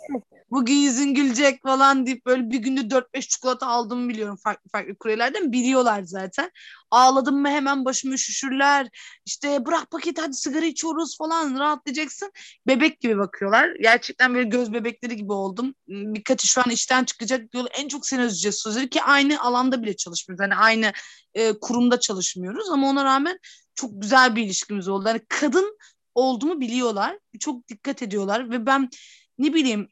bugün 0.50 0.74
yüzün 0.74 1.14
gülecek 1.14 1.62
falan 1.62 2.06
deyip 2.06 2.26
böyle 2.26 2.50
bir 2.50 2.58
günde 2.58 2.80
4-5 2.80 3.28
çikolata 3.28 3.66
aldığımı 3.66 4.08
biliyorum 4.08 4.36
farklı 4.36 4.70
farklı 4.70 4.94
kuryelerden. 4.94 5.52
Biliyorlar 5.52 6.02
zaten. 6.02 6.50
Ağladım 6.90 7.40
mı 7.40 7.48
hemen 7.48 7.84
başımı 7.84 8.14
üşüşürler. 8.14 8.88
İşte 9.26 9.66
bırak 9.66 9.90
paketi 9.90 10.20
hadi 10.20 10.34
sigara 10.34 10.64
içiyoruz 10.64 11.18
falan 11.18 11.58
rahatlayacaksın. 11.58 12.32
Bebek 12.66 13.00
gibi 13.00 13.18
bakıyorlar. 13.18 13.70
Gerçekten 13.82 14.34
böyle 14.34 14.48
göz 14.48 14.72
bebekleri 14.72 15.16
gibi 15.16 15.32
oldum. 15.32 15.74
Birkaçı 15.88 16.46
şu 16.46 16.60
an 16.60 16.70
işten 16.70 17.04
çıkacak 17.04 17.52
diyorlar. 17.52 17.72
En 17.78 17.88
çok 17.88 18.06
seni 18.06 18.22
özleyeceğiz 18.22 18.56
sözleri 18.56 18.90
ki 18.90 19.02
aynı 19.02 19.40
alanda 19.40 19.82
bile 19.82 19.96
çalışmıyoruz. 19.96 20.44
Hani 20.44 20.54
aynı 20.54 20.92
e, 21.34 21.52
kurumda 21.60 22.00
çalışmıyoruz 22.00 22.70
ama 22.70 22.88
ona 22.88 23.04
rağmen 23.04 23.38
çok 23.74 24.02
güzel 24.02 24.36
bir 24.36 24.42
ilişkimiz 24.42 24.88
oldu. 24.88 25.04
Hani 25.08 25.20
kadın 25.28 25.78
olduğumu 26.14 26.60
biliyorlar. 26.60 27.18
Çok 27.40 27.68
dikkat 27.68 28.02
ediyorlar 28.02 28.50
ve 28.50 28.66
ben 28.66 28.90
ne 29.38 29.54
bileyim 29.54 29.88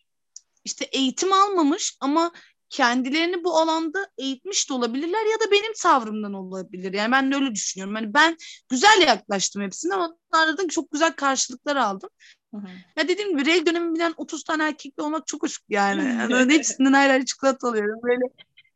işte 0.64 0.84
eğitim 0.84 1.32
almamış 1.32 1.96
ama 2.00 2.32
kendilerini 2.72 3.44
bu 3.44 3.58
alanda 3.58 4.08
eğitmiş 4.18 4.70
de 4.70 4.74
olabilirler 4.74 5.32
ya 5.32 5.40
da 5.46 5.50
benim 5.50 5.72
tavrımdan 5.82 6.32
olabilir. 6.32 6.92
Yani 6.92 7.12
ben 7.12 7.32
de 7.32 7.36
öyle 7.36 7.54
düşünüyorum. 7.54 7.94
Hani 7.94 8.14
ben 8.14 8.36
güzel 8.68 9.02
yaklaştım 9.06 9.62
hepsine 9.62 9.94
ama 9.94 10.16
onlardan 10.32 10.68
çok 10.68 10.90
güzel 10.90 11.12
karşılıklar 11.12 11.76
aldım. 11.76 12.10
Hı 12.54 12.56
hı. 12.56 12.66
Ya 12.96 13.08
dediğim 13.08 13.30
gibi 13.30 13.46
rel 13.46 13.66
dönemi 13.66 13.94
bilen 13.94 14.14
30 14.16 14.44
tane 14.44 14.64
erkekle 14.64 15.02
olmak 15.02 15.26
çok 15.26 15.42
hoş 15.42 15.60
yani. 15.68 16.02
yani 16.32 16.52
hepsinden 16.52 16.92
ayrı 16.92 17.12
ayrı 17.12 17.24
çikolata 17.24 17.68
alıyorum. 17.68 18.00
Böyle 18.02 18.24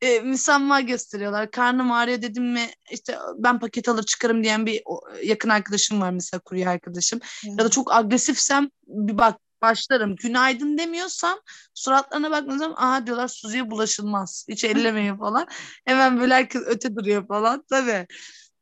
e, 0.00 0.20
müsamma 0.20 0.80
gösteriyorlar. 0.80 1.50
Karnım 1.50 1.92
ağrıyor 1.92 2.22
dedim 2.22 2.52
mi 2.52 2.70
işte 2.90 3.18
ben 3.38 3.60
paket 3.60 3.88
alır 3.88 4.02
çıkarım 4.02 4.44
diyen 4.44 4.66
bir 4.66 4.82
yakın 5.22 5.48
arkadaşım 5.48 6.00
var 6.00 6.10
mesela 6.10 6.40
kurye 6.40 6.68
arkadaşım. 6.68 7.20
Hı. 7.20 7.50
Ya 7.50 7.64
da 7.64 7.68
çok 7.68 7.94
agresifsem 7.94 8.70
bir 8.86 9.18
bak 9.18 9.40
başlarım. 9.62 10.16
Günaydın 10.16 10.78
demiyorsam 10.78 11.38
suratlarına 11.74 12.30
bakmasam 12.30 12.74
aha 12.76 13.06
diyorlar 13.06 13.28
Suzi'ye 13.28 13.70
bulaşılmaz. 13.70 14.46
Hiç 14.48 14.64
ellemeyin 14.64 15.16
falan. 15.16 15.46
Hemen 15.84 16.20
böyle 16.20 16.34
herkes 16.34 16.62
öte 16.66 16.96
duruyor 16.96 17.26
falan. 17.28 17.64
Tabii. 17.70 18.06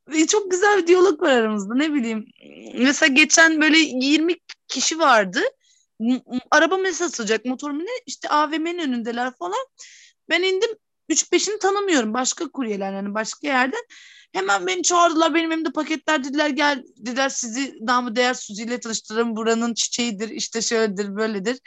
Ve 0.09 0.27
çok 0.27 0.51
güzel 0.51 0.79
bir 0.83 0.87
diyalog 0.87 1.23
var 1.23 1.31
aramızda 1.31 1.75
ne 1.75 1.95
bileyim. 1.95 2.27
Mesela 2.79 3.15
geçen 3.15 3.61
böyle 3.61 3.79
20 3.79 4.35
kişi 4.69 4.99
vardı. 4.99 5.41
Araba 6.51 6.77
mesela 6.77 7.09
sıcak 7.09 7.45
motorum 7.45 7.79
ne 7.79 7.91
işte 8.07 8.29
AVM'nin 8.29 8.79
önündeler 8.79 9.33
falan. 9.39 9.67
Ben 10.29 10.43
indim 10.43 10.71
3-5'ini 11.09 11.59
tanımıyorum. 11.59 12.15
Başka 12.15 12.49
kuryeler 12.49 12.93
yani 12.93 13.15
başka 13.15 13.47
yerden. 13.47 13.85
Hemen 14.35 14.67
beni 14.67 14.83
çağırdılar. 14.83 15.35
Benim 15.35 15.53
elimde 15.53 15.71
paketler 15.73 16.25
dediler 16.25 16.49
gel 16.49 16.83
dediler 16.97 17.29
sizi 17.29 17.79
namı 17.81 18.17
değer 18.17 18.35
Suzi 18.35 18.63
ile 18.63 18.81
tanıştırırım. 18.81 19.37
Buranın 19.37 19.75
çiçeğidir 19.75 20.29
işte 20.29 20.63
şöyledir 20.63 21.17
böyledir. 21.17 21.61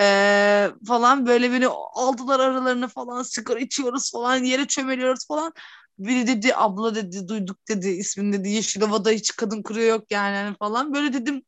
Ee, 0.00 0.68
falan 0.86 1.26
böyle 1.26 1.52
beni 1.52 1.66
aldılar 1.94 2.40
aralarını 2.40 2.88
falan 2.88 3.22
sigara 3.22 3.60
içiyoruz 3.60 4.12
falan 4.12 4.36
yere 4.36 4.66
çömeliyoruz 4.66 5.26
falan. 5.26 5.52
Biri 5.98 6.26
dedi 6.26 6.54
abla 6.54 6.94
dedi 6.94 7.28
duyduk 7.28 7.68
dedi 7.68 7.88
ismini 7.88 8.32
dedi 8.32 8.48
Yeşilova'da 8.48 9.10
hiç 9.10 9.36
kadın 9.36 9.62
kuruyor 9.62 9.88
yok 9.88 10.04
yani 10.10 10.36
hani 10.36 10.56
falan. 10.56 10.94
Böyle 10.94 11.12
dedim 11.12 11.42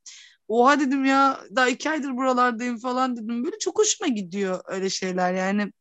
oha 0.48 0.80
dedim 0.80 1.04
ya 1.04 1.40
daha 1.56 1.68
iki 1.68 1.90
aydır 1.90 2.16
buralardayım 2.16 2.78
falan 2.78 3.16
dedim. 3.16 3.44
Böyle 3.44 3.58
çok 3.58 3.78
hoşuma 3.78 4.08
gidiyor 4.08 4.60
öyle 4.66 4.90
şeyler 4.90 5.34
yani. 5.34 5.72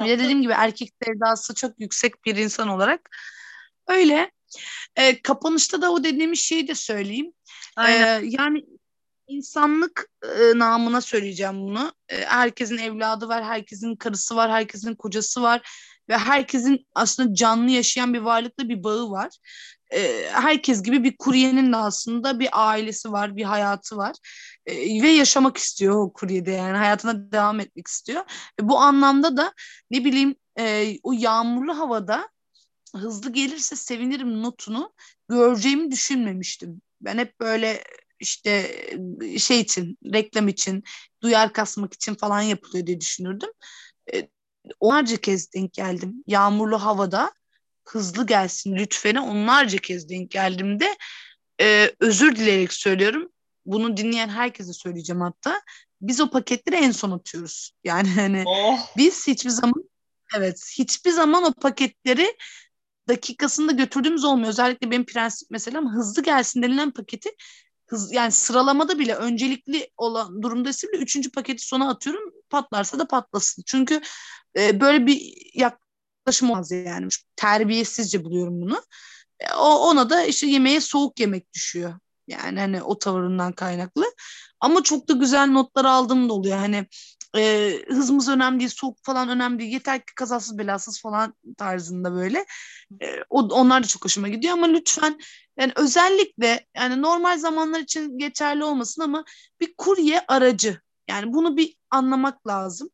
Bir 0.00 0.08
de 0.08 0.18
dediğim 0.18 0.42
gibi 0.42 0.52
erkek 0.52 0.92
sevdası 1.02 1.54
çok 1.54 1.80
yüksek 1.80 2.24
bir 2.24 2.36
insan 2.36 2.68
olarak. 2.68 3.10
Öyle. 3.88 4.30
E, 4.96 5.22
kapanışta 5.22 5.82
da 5.82 5.92
o 5.92 6.04
dediğimiz 6.04 6.38
şeyi 6.38 6.68
de 6.68 6.74
söyleyeyim. 6.74 7.32
Aynen. 7.76 8.22
E, 8.22 8.26
yani 8.40 8.64
insanlık 9.28 10.10
e, 10.22 10.58
namına 10.58 11.00
söyleyeceğim 11.00 11.60
bunu. 11.60 11.92
E, 12.08 12.24
herkesin 12.24 12.78
evladı 12.78 13.28
var, 13.28 13.44
herkesin 13.44 13.96
karısı 13.96 14.36
var, 14.36 14.50
herkesin 14.50 14.94
kocası 14.94 15.42
var 15.42 15.62
ve 16.08 16.18
herkesin 16.18 16.86
aslında 16.94 17.34
canlı 17.34 17.70
yaşayan 17.70 18.14
bir 18.14 18.18
varlıkla 18.18 18.68
bir 18.68 18.84
bağı 18.84 19.10
var. 19.10 19.28
E, 19.94 20.28
herkes 20.30 20.82
gibi 20.82 21.04
bir 21.04 21.16
kuryenin 21.16 21.72
de 21.72 21.76
aslında 21.76 22.40
bir 22.40 22.48
ailesi 22.52 23.12
var, 23.12 23.36
bir 23.36 23.44
hayatı 23.44 23.96
var 23.96 24.14
e, 24.66 25.02
ve 25.02 25.08
yaşamak 25.08 25.56
istiyor 25.56 25.94
o 25.94 26.12
kuryede 26.12 26.50
yani 26.50 26.76
hayatına 26.76 27.32
devam 27.32 27.60
etmek 27.60 27.88
istiyor. 27.88 28.24
E, 28.60 28.68
bu 28.68 28.78
anlamda 28.78 29.36
da 29.36 29.52
ne 29.90 30.04
bileyim 30.04 30.34
e, 30.58 30.96
o 31.02 31.12
yağmurlu 31.12 31.78
havada 31.78 32.28
hızlı 32.96 33.32
gelirse 33.32 33.76
sevinirim 33.76 34.42
notunu 34.42 34.92
göreceğimi 35.28 35.90
düşünmemiştim. 35.90 36.82
Ben 37.00 37.18
hep 37.18 37.40
böyle 37.40 37.84
işte 38.20 38.70
şey 39.38 39.60
için, 39.60 39.98
reklam 40.12 40.48
için, 40.48 40.84
duyar 41.22 41.52
kasmak 41.52 41.94
için 41.94 42.14
falan 42.14 42.40
yapılıyor 42.40 42.86
diye 42.86 43.00
düşünürdüm. 43.00 43.50
E, 44.14 44.28
onlarca 44.80 45.16
kez 45.16 45.52
denk 45.52 45.72
geldim. 45.72 46.24
Yağmurlu 46.26 46.82
havada 46.82 47.32
hızlı 47.84 48.26
gelsin 48.26 48.76
lütfen 48.76 49.14
onlarca 49.14 49.78
kez 49.78 50.08
denk 50.08 50.30
geldim 50.30 50.80
de 50.80 50.96
e, 51.60 51.94
özür 52.00 52.36
dileyerek 52.36 52.72
söylüyorum. 52.72 53.32
Bunu 53.66 53.96
dinleyen 53.96 54.28
herkese 54.28 54.72
söyleyeceğim 54.72 55.20
hatta. 55.20 55.62
Biz 56.00 56.20
o 56.20 56.30
paketleri 56.30 56.76
en 56.76 56.90
son 56.90 57.10
atıyoruz. 57.10 57.72
Yani 57.84 58.08
hani 58.08 58.44
oh. 58.46 58.96
biz 58.96 59.26
hiçbir 59.26 59.50
zaman 59.50 59.84
evet 60.36 60.70
hiçbir 60.78 61.10
zaman 61.10 61.44
o 61.44 61.52
paketleri 61.52 62.36
dakikasında 63.08 63.72
götürdüğümüz 63.72 64.24
olmuyor. 64.24 64.48
Özellikle 64.48 64.90
benim 64.90 65.04
prensip 65.04 65.50
mesela 65.50 65.82
hızlı 65.82 66.22
gelsin 66.22 66.62
denilen 66.62 66.90
paketi 66.90 67.30
hız, 67.88 68.12
yani 68.12 68.32
sıralamada 68.32 68.98
bile 68.98 69.14
öncelikli 69.14 69.90
olan 69.96 70.42
durumda 70.42 70.68
bile 70.68 71.02
üçüncü 71.02 71.30
paketi 71.32 71.66
sona 71.66 71.90
atıyorum. 71.90 72.32
Patlarsa 72.50 72.98
da 72.98 73.06
patlasın. 73.06 73.62
Çünkü 73.66 74.00
e, 74.58 74.80
böyle 74.80 75.06
bir 75.06 75.32
yaklaşım 75.54 76.50
olmaz 76.50 76.70
yani. 76.70 77.08
Terbiyesizce 77.36 78.24
buluyorum 78.24 78.62
bunu. 78.62 78.82
E, 79.40 79.54
o, 79.54 79.90
ona 79.90 80.10
da 80.10 80.24
işte 80.24 80.46
yemeğe 80.46 80.80
soğuk 80.80 81.20
yemek 81.20 81.54
düşüyor. 81.54 81.94
Yani 82.28 82.60
hani 82.60 82.82
o 82.82 82.98
tavırından 82.98 83.52
kaynaklı. 83.52 84.04
Ama 84.60 84.82
çok 84.82 85.08
da 85.08 85.12
güzel 85.12 85.46
notlar 85.46 85.84
aldığım 85.84 86.28
da 86.28 86.32
oluyor. 86.32 86.58
Hani 86.58 86.86
e, 87.36 87.72
hızımız 87.88 88.28
önemli 88.28 88.58
değil, 88.60 88.70
soğuk 88.70 88.98
falan 89.02 89.28
önemli 89.28 89.58
değil. 89.58 89.72
Yeter 89.72 89.98
ki 89.98 90.14
kazasız 90.14 90.58
belasız 90.58 91.00
falan 91.00 91.34
tarzında 91.56 92.12
böyle. 92.12 92.46
E, 93.02 93.06
o, 93.30 93.40
onlar 93.40 93.82
da 93.82 93.86
çok 93.86 94.04
hoşuma 94.04 94.28
gidiyor 94.28 94.54
ama 94.54 94.66
lütfen 94.66 95.18
yani 95.58 95.72
özellikle 95.76 96.66
yani 96.76 97.02
normal 97.02 97.38
zamanlar 97.38 97.80
için 97.80 98.18
geçerli 98.18 98.64
olmasın 98.64 99.02
ama 99.02 99.24
bir 99.60 99.74
kurye 99.78 100.24
aracı. 100.28 100.80
Yani 101.08 101.32
bunu 101.32 101.56
bir 101.56 101.76
anlamak 101.90 102.46
lazım. 102.46 102.90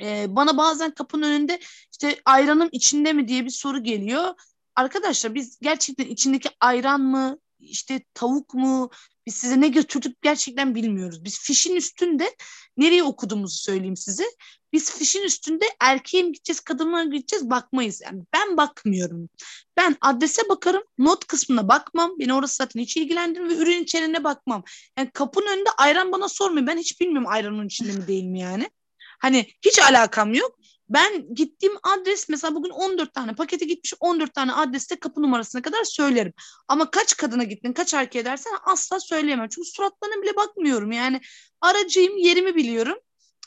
E, 0.00 0.26
bana 0.28 0.56
bazen 0.56 0.90
kapının 0.90 1.22
önünde 1.22 1.60
işte 1.92 2.20
ayranım 2.24 2.68
içinde 2.72 3.12
mi 3.12 3.28
diye 3.28 3.44
bir 3.44 3.50
soru 3.50 3.82
geliyor. 3.82 4.34
Arkadaşlar 4.76 5.34
biz 5.34 5.58
gerçekten 5.62 6.06
içindeki 6.06 6.48
ayran 6.60 7.00
mı 7.00 7.38
işte 7.58 8.02
tavuk 8.14 8.54
mu 8.54 8.90
biz 9.26 9.34
size 9.34 9.60
ne 9.60 9.68
götürdük 9.68 10.22
gerçekten 10.22 10.74
bilmiyoruz. 10.74 11.24
Biz 11.24 11.40
fişin 11.40 11.76
üstünde 11.76 12.36
nereye 12.76 13.02
okuduğumuzu 13.02 13.56
söyleyeyim 13.56 13.96
size. 13.96 14.24
Biz 14.72 14.98
fişin 14.98 15.22
üstünde 15.22 15.64
erkeğe 15.80 16.22
mi 16.22 16.32
gideceğiz, 16.32 16.60
kadına 16.60 17.04
mı 17.04 17.12
gideceğiz 17.12 17.50
bakmayız. 17.50 18.00
Yani 18.04 18.22
ben 18.32 18.56
bakmıyorum. 18.56 19.28
Ben 19.76 19.96
adrese 20.00 20.48
bakarım, 20.48 20.82
not 20.98 21.24
kısmına 21.26 21.68
bakmam. 21.68 22.18
Beni 22.18 22.34
orası 22.34 22.56
zaten 22.56 22.80
hiç 22.80 22.96
ilgilendirmiyor 22.96 23.58
ve 23.58 23.62
ürün 23.62 23.82
içeriğine 23.82 24.24
bakmam. 24.24 24.64
Yani 24.98 25.10
kapının 25.10 25.46
önünde 25.46 25.70
ayran 25.78 26.12
bana 26.12 26.28
sormuyor. 26.28 26.66
Ben 26.66 26.78
hiç 26.78 27.00
bilmiyorum 27.00 27.28
ayranın 27.28 27.66
içinde 27.66 27.92
mi 27.92 28.06
değil 28.06 28.24
mi 28.24 28.40
yani. 28.40 28.70
Hani 29.18 29.46
hiç 29.64 29.78
alakam 29.78 30.34
yok. 30.34 30.58
Ben 30.88 31.34
gittiğim 31.34 31.74
adres 31.82 32.28
mesela 32.28 32.54
bugün 32.54 32.70
14 32.70 33.14
tane 33.14 33.34
pakete 33.34 33.64
gitmiş 33.64 33.94
14 34.00 34.34
tane 34.34 34.52
adreste 34.52 34.96
kapı 34.96 35.22
numarasına 35.22 35.62
kadar 35.62 35.84
söylerim. 35.84 36.32
Ama 36.68 36.90
kaç 36.90 37.16
kadına 37.16 37.44
gittin 37.44 37.72
kaç 37.72 37.94
erkeğe 37.94 38.24
dersen 38.24 38.52
asla 38.64 39.00
söyleyemem. 39.00 39.48
Çünkü 39.48 39.68
suratlarına 39.68 40.22
bile 40.22 40.36
bakmıyorum. 40.36 40.92
Yani 40.92 41.20
aracıyım 41.60 42.16
yerimi 42.16 42.54
biliyorum. 42.54 42.98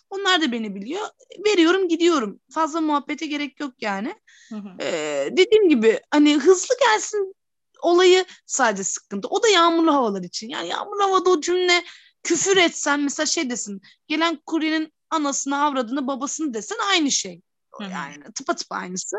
Onlar 0.10 0.42
da 0.42 0.52
beni 0.52 0.76
biliyor. 0.76 1.08
Veriyorum 1.46 1.88
gidiyorum. 1.88 2.40
Fazla 2.52 2.82
muhabbete 2.82 3.26
gerek 3.26 3.60
yok 3.60 3.74
yani. 3.82 4.16
Hı 4.50 4.56
hı. 4.56 4.70
Ee, 4.82 5.30
dediğim 5.32 5.70
gibi 5.70 6.00
hani 6.12 6.38
hızlı 6.38 6.76
gelsin 6.80 7.36
olayı 7.82 8.26
sadece 8.46 8.84
sıkıntı. 8.84 9.28
O 9.28 9.44
da 9.44 9.48
yağmurlu 9.48 9.94
havalar 9.94 10.24
için. 10.24 10.50
Yani 10.50 10.68
yağmurlu 10.68 11.04
havada 11.04 11.30
o 11.30 11.42
cümle 11.42 11.84
küfür 12.24 12.58
etsen 12.58 13.00
mesela 13.00 13.26
şey 13.26 13.50
desin 13.50 13.82
gelen 14.08 14.42
kuryenin 14.46 14.94
anasını 15.16 15.63
avradını 15.63 16.07
babasını 16.07 16.53
desen 16.53 16.78
aynı 16.91 17.11
şey. 17.11 17.41
Yani 17.82 18.24
tıpatıp 18.36 18.68
aynısı. 18.72 19.18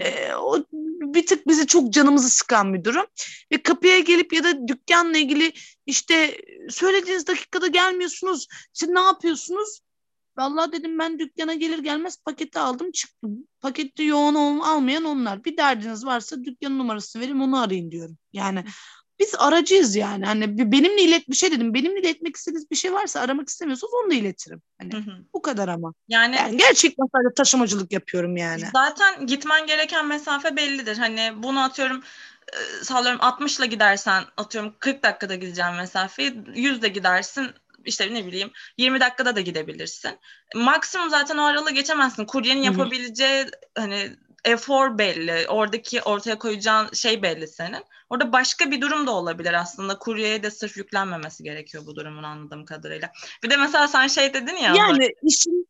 Ee, 0.00 0.34
o 0.34 0.64
bir 1.00 1.26
tık 1.26 1.46
bizi 1.46 1.66
çok 1.66 1.92
canımızı 1.92 2.30
sıkan 2.30 2.74
bir 2.74 2.84
durum. 2.84 3.06
Ve 3.52 3.62
kapıya 3.62 3.98
gelip 3.98 4.32
ya 4.32 4.44
da 4.44 4.68
dükkanla 4.68 5.18
ilgili 5.18 5.52
işte 5.86 6.40
söylediğiniz 6.68 7.26
dakikada 7.26 7.66
gelmiyorsunuz. 7.66 8.46
Siz 8.72 8.88
ne 8.88 9.00
yapıyorsunuz? 9.00 9.80
Vallahi 10.36 10.72
dedim 10.72 10.98
ben 10.98 11.18
dükkana 11.18 11.54
gelir 11.54 11.78
gelmez 11.78 12.16
paketi 12.24 12.58
aldım 12.58 12.92
çıktım. 12.92 13.48
Pakette 13.60 14.02
yoğun 14.02 14.34
ol, 14.34 14.60
almayan 14.60 15.04
onlar. 15.04 15.44
Bir 15.44 15.56
derdiniz 15.56 16.06
varsa 16.06 16.44
dükkan 16.44 16.78
numarasını 16.78 17.22
verin 17.22 17.40
onu 17.40 17.60
arayın 17.60 17.90
diyorum. 17.90 18.18
Yani 18.32 18.64
biz 19.18 19.34
aracıyız 19.38 19.96
yani. 19.96 20.24
Hani 20.24 20.72
benimle 20.72 21.02
ilet 21.02 21.30
bir 21.30 21.34
şey 21.34 21.50
dedim. 21.50 21.74
Benimle 21.74 22.00
iletmek 22.00 22.36
istediğiniz 22.36 22.70
bir 22.70 22.76
şey 22.76 22.92
varsa 22.92 23.20
aramak 23.20 23.48
istemiyorsanız 23.48 23.94
onu 23.94 24.10
da 24.10 24.14
iletirim. 24.14 24.62
Hani 24.78 24.92
hı 24.92 24.98
hı. 24.98 25.24
bu 25.34 25.42
kadar 25.42 25.68
ama. 25.68 25.94
Yani, 26.08 26.36
yani 26.36 26.56
gerçekten 26.56 27.06
sadece 27.12 27.34
taşımacılık 27.34 27.92
yapıyorum 27.92 28.36
yani. 28.36 28.64
Zaten 28.72 29.26
gitmen 29.26 29.66
gereken 29.66 30.06
mesafe 30.06 30.56
bellidir. 30.56 30.96
Hani 30.98 31.32
bunu 31.36 31.60
atıyorum 31.60 32.02
sallıyorum 32.82 33.20
60 33.22 33.58
ile 33.58 33.66
gidersen 33.66 34.24
atıyorum 34.36 34.74
40 34.78 35.02
dakikada 35.02 35.34
gideceğim 35.34 35.74
mesafeyi 35.74 36.44
100 36.54 36.82
de 36.82 36.88
gidersin 36.88 37.50
işte 37.84 38.14
ne 38.14 38.26
bileyim 38.26 38.50
20 38.78 39.00
dakikada 39.00 39.36
da 39.36 39.40
gidebilirsin. 39.40 40.18
Maksimum 40.54 41.10
zaten 41.10 41.36
o 41.38 41.42
aralığı 41.42 41.70
geçemezsin. 41.70 42.24
Kuryenin 42.24 42.62
yapabileceği 42.62 43.46
hani 43.74 44.16
efor 44.46 44.98
belli. 44.98 45.48
Oradaki 45.48 46.02
ortaya 46.02 46.38
koyacağın 46.38 46.92
şey 46.92 47.22
belli 47.22 47.48
senin. 47.48 47.84
Orada 48.10 48.32
başka 48.32 48.70
bir 48.70 48.80
durum 48.80 49.06
da 49.06 49.10
olabilir 49.10 49.52
aslında. 49.52 49.98
Kuryeye 49.98 50.42
de 50.42 50.50
sırf 50.50 50.76
yüklenmemesi 50.76 51.44
gerekiyor 51.44 51.86
bu 51.86 51.96
durumun 51.96 52.22
anladığım 52.22 52.64
kadarıyla. 52.64 53.12
Bir 53.42 53.50
de 53.50 53.56
mesela 53.56 53.88
sen 53.88 54.06
şey 54.06 54.34
dedin 54.34 54.56
ya. 54.56 54.74
Yani 54.74 54.98
bak, 54.98 55.10
işin 55.22 55.68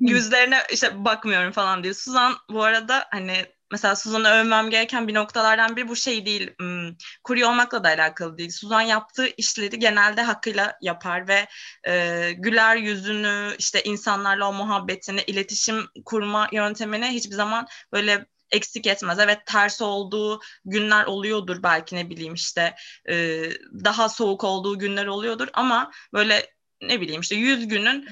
yüzlerine 0.00 0.62
işte 0.72 1.04
bakmıyorum 1.04 1.52
falan 1.52 1.84
diyor. 1.84 1.94
Suzan 1.94 2.34
bu 2.50 2.62
arada 2.62 3.04
hani 3.10 3.46
mesela 3.72 3.96
Suzan'ı 3.96 4.28
övmem 4.28 4.70
gereken 4.70 5.08
bir 5.08 5.14
noktalardan 5.14 5.76
biri 5.76 5.88
bu 5.88 5.96
şey 5.96 6.26
değil. 6.26 6.50
Um, 6.60 6.96
kurye 7.24 7.46
olmakla 7.46 7.84
da 7.84 7.88
alakalı 7.88 8.38
değil. 8.38 8.50
Suzan 8.50 8.80
yaptığı 8.80 9.26
işleri 9.36 9.78
genelde 9.78 10.22
hakkıyla 10.22 10.78
yapar 10.82 11.28
ve 11.28 11.46
e, 11.88 12.32
güler 12.32 12.76
yüzünü, 12.76 13.54
işte 13.58 13.82
insanlarla 13.82 14.48
o 14.48 14.52
muhabbetini, 14.52 15.20
iletişim 15.26 15.86
kurma 16.04 16.48
yöntemini 16.52 17.06
hiçbir 17.06 17.34
zaman 17.34 17.66
böyle 17.92 18.26
eksik 18.50 18.86
etmez. 18.86 19.18
Evet 19.18 19.46
ters 19.46 19.82
olduğu 19.82 20.40
günler 20.64 21.04
oluyordur 21.04 21.62
belki 21.62 21.96
ne 21.96 22.10
bileyim 22.10 22.34
işte 22.34 22.74
e, 23.08 23.44
daha 23.84 24.08
soğuk 24.08 24.44
olduğu 24.44 24.78
günler 24.78 25.06
oluyordur 25.06 25.48
ama 25.52 25.90
böyle 26.12 26.46
ne 26.82 27.00
bileyim 27.00 27.20
işte 27.20 27.36
100 27.36 27.68
günün 27.68 28.08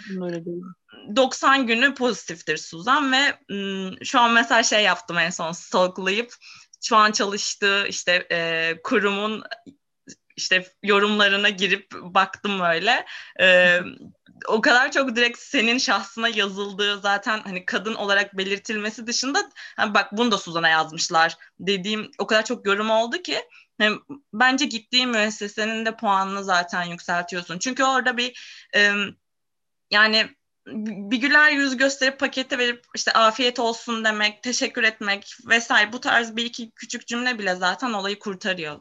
90 1.16 1.66
günü 1.66 1.94
pozitiftir 1.94 2.57
Suzan 2.57 3.12
ve 3.12 3.38
şu 4.05 4.20
an 4.20 4.32
mesela 4.32 4.62
şey 4.62 4.82
yaptım 4.82 5.18
en 5.18 5.30
son 5.30 5.53
stalklayıp 5.53 6.34
şu 6.82 6.96
an 6.96 7.12
çalıştığı 7.12 7.86
işte 7.88 8.26
e, 8.30 8.76
kurumun 8.84 9.44
işte 10.36 10.66
yorumlarına 10.82 11.48
girip 11.48 11.92
baktım 11.92 12.61
öyle. 12.61 13.07
Ee, 13.40 13.80
o 14.46 14.61
kadar 14.61 14.92
çok 14.92 15.16
direkt 15.16 15.38
senin 15.38 15.78
şahsına 15.78 16.28
yazıldığı 16.28 17.01
zaten 17.01 17.40
hani 17.44 17.64
kadın 17.64 17.94
olarak 17.94 18.36
belirtilmesi 18.36 19.07
dışında 19.07 19.51
hani 19.76 19.94
bak 19.94 20.12
bunu 20.12 20.30
da 20.30 20.38
Suzan'a 20.38 20.68
yazmışlar 20.68 21.36
dediğim 21.61 22.11
o 22.18 22.26
kadar 22.26 22.44
çok 22.44 22.66
yorum 22.66 22.90
oldu 22.90 23.16
ki 23.22 23.38
yani 23.78 23.98
bence 24.32 24.64
gittiğin 24.64 25.09
müessesenin 25.09 25.86
de 25.86 25.96
puanını 25.96 26.44
zaten 26.44 26.84
yükseltiyorsun. 26.84 27.59
Çünkü 27.59 27.84
orada 27.84 28.16
bir 28.16 28.40
e, 28.76 28.92
yani 29.90 30.28
bir 31.10 31.16
güler 31.16 31.50
yüz 31.50 31.76
gösterip 31.76 32.18
pakete 32.18 32.58
verip 32.58 32.84
işte 32.94 33.12
afiyet 33.12 33.58
olsun 33.58 34.04
demek, 34.04 34.42
teşekkür 34.42 34.82
etmek 34.82 35.36
vesaire 35.46 35.92
bu 35.92 36.00
tarz 36.00 36.36
bir 36.36 36.44
iki 36.44 36.70
küçük 36.70 37.06
cümle 37.06 37.38
bile 37.38 37.54
zaten 37.54 37.92
olayı 37.92 38.18
kurtarıyor. 38.18 38.80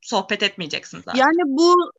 Sohbet 0.00 0.42
etmeyeceksin 0.42 0.98
zaten. 0.98 1.18
Yani 1.18 1.42
bu 1.44 1.92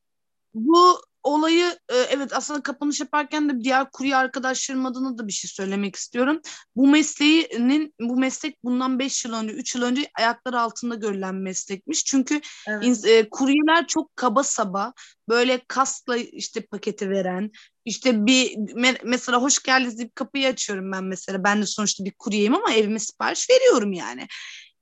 bu 0.53 1.01
olayı 1.23 1.65
e, 1.89 1.95
evet 1.95 2.33
aslında 2.33 2.63
kapanış 2.63 2.99
yaparken 2.99 3.49
de 3.49 3.63
diğer 3.63 3.91
kurye 3.91 4.15
arkadaşlarım 4.15 4.85
adına 4.85 5.17
da 5.17 5.27
bir 5.27 5.33
şey 5.33 5.49
söylemek 5.49 5.95
istiyorum. 5.95 6.41
Bu 6.75 6.87
mesleğinin 6.87 7.93
bu 7.99 8.15
meslek 8.15 8.63
bundan 8.63 8.99
5 8.99 9.25
yıl 9.25 9.33
önce 9.33 9.53
3 9.53 9.75
yıl 9.75 9.83
önce 9.83 10.09
ayakları 10.19 10.59
altında 10.59 10.95
görülen 10.95 11.35
meslekmiş. 11.35 12.05
Çünkü 12.05 12.41
evet. 12.67 12.83
in, 12.83 13.07
e, 13.07 13.29
kuryeler 13.29 13.87
çok 13.87 14.15
kaba 14.15 14.43
saba 14.43 14.93
böyle 15.29 15.61
kasla 15.67 16.17
işte 16.17 16.61
paketi 16.61 17.09
veren 17.09 17.51
işte 17.85 18.25
bir 18.25 18.51
me- 18.55 19.01
mesela 19.03 19.41
hoş 19.41 19.63
geldiniz 19.63 19.97
deyip 19.97 20.15
kapıyı 20.15 20.47
açıyorum 20.47 20.91
ben 20.91 21.03
mesela. 21.03 21.43
Ben 21.43 21.61
de 21.61 21.65
sonuçta 21.65 22.05
bir 22.05 22.11
kuryeyim 22.11 22.55
ama 22.55 22.73
evime 22.73 22.99
sipariş 22.99 23.49
veriyorum 23.49 23.93
yani. 23.93 24.27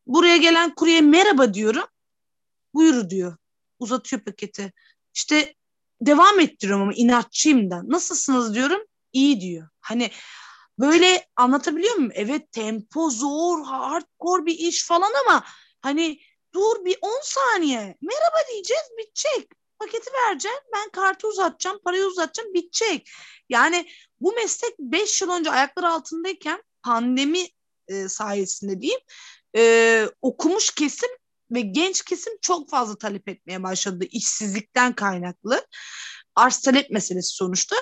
Buraya 0.07 0.37
gelen 0.37 0.75
kurye 0.75 1.01
merhaba 1.01 1.53
diyorum. 1.53 1.85
Buyur 2.73 3.09
diyor. 3.09 3.37
Uzatıyor 3.79 4.21
paketi. 4.21 4.73
İşte 5.13 5.53
devam 6.01 6.39
ettiriyorum 6.39 6.83
ama 6.83 6.93
inatçıyım 6.95 7.71
da. 7.71 7.81
Nasılsınız 7.87 8.55
diyorum. 8.55 8.81
İyi 9.13 9.41
diyor. 9.41 9.67
Hani 9.79 10.11
böyle 10.79 11.27
anlatabiliyor 11.35 11.95
muyum? 11.95 12.11
Evet 12.15 12.51
tempo 12.51 13.09
zor, 13.09 13.63
hardcore 13.63 14.45
bir 14.45 14.59
iş 14.59 14.85
falan 14.87 15.11
ama 15.25 15.43
hani 15.81 16.19
dur 16.53 16.85
bir 16.85 16.97
10 17.01 17.21
saniye. 17.23 17.97
Merhaba 18.01 18.37
diyeceğiz 18.51 18.83
bitecek. 18.97 19.49
Paketi 19.79 20.11
vereceğim. 20.13 20.57
Ben 20.73 20.89
kartı 20.89 21.27
uzatacağım, 21.27 21.79
parayı 21.85 22.05
uzatacağım 22.05 22.53
bitecek. 22.53 23.09
Yani 23.49 23.87
bu 24.19 24.33
meslek 24.33 24.79
5 24.79 25.21
yıl 25.21 25.29
önce 25.29 25.51
ayakları 25.51 25.89
altındayken 25.89 26.63
pandemi 26.83 27.47
e, 27.87 28.09
sayesinde 28.09 28.81
diyeyim 28.81 29.01
e, 29.55 30.05
okumuş 30.21 30.69
kesim 30.69 31.09
ve 31.51 31.61
genç 31.61 32.01
kesim 32.01 32.33
çok 32.41 32.69
fazla 32.69 32.97
talep 32.97 33.29
etmeye 33.29 33.63
başladı 33.63 34.05
işsizlikten 34.11 34.93
kaynaklı. 34.93 35.65
Arz 36.35 36.61
talep 36.61 36.89
meselesi 36.91 37.29
sonuçta. 37.35 37.75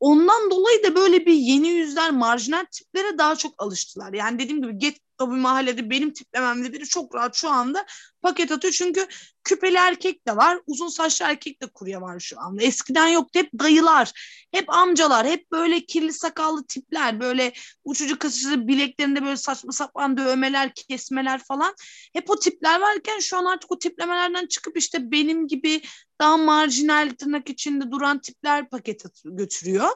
Ondan 0.00 0.50
dolayı 0.50 0.82
da 0.84 0.94
böyle 0.96 1.26
bir 1.26 1.32
yeni 1.32 1.68
yüzler, 1.68 2.10
marjinal 2.10 2.64
tiplere 2.72 3.18
daha 3.18 3.36
çok 3.36 3.62
alıştılar. 3.62 4.12
Yani 4.12 4.38
dediğim 4.38 4.62
gibi 4.62 4.78
o 5.22 5.30
bir 5.30 5.36
mahallede 5.36 5.90
benim 5.90 6.12
tiplememde 6.12 6.72
biri 6.72 6.84
çok 6.84 7.14
rahat 7.14 7.36
şu 7.36 7.50
anda 7.50 7.86
paket 8.22 8.52
atıyor. 8.52 8.74
Çünkü 8.74 9.06
küpeli 9.44 9.76
erkek 9.76 10.26
de 10.26 10.36
var. 10.36 10.60
Uzun 10.66 10.88
saçlı 10.88 11.24
erkek 11.24 11.62
de 11.62 11.66
kurye 11.66 12.00
var 12.00 12.20
şu 12.20 12.40
anda. 12.40 12.62
Eskiden 12.62 13.08
yoktu. 13.08 13.38
Hep 13.38 13.50
dayılar, 13.58 14.12
hep 14.52 14.70
amcalar, 14.74 15.26
hep 15.26 15.52
böyle 15.52 15.80
kirli 15.80 16.12
sakallı 16.12 16.66
tipler. 16.66 17.20
Böyle 17.20 17.52
uçucu 17.84 18.18
kaçıcı 18.18 18.68
bileklerinde 18.68 19.22
böyle 19.22 19.36
saçma 19.36 19.72
sapan 19.72 20.16
dövmeler, 20.16 20.72
kesmeler 20.74 21.44
falan. 21.44 21.74
Hep 22.12 22.30
o 22.30 22.38
tipler 22.38 22.80
varken 22.80 23.18
şu 23.18 23.36
an 23.36 23.44
artık 23.44 23.72
o 23.72 23.78
tiplemelerden 23.78 24.46
çıkıp 24.46 24.76
işte 24.76 25.10
benim 25.10 25.46
gibi 25.46 25.82
daha 26.20 26.36
marjinal 26.36 27.10
tırnak 27.18 27.50
içinde 27.50 27.90
duran 27.90 28.20
tipler 28.20 28.68
paket 28.68 29.02
götürüyor. 29.24 29.88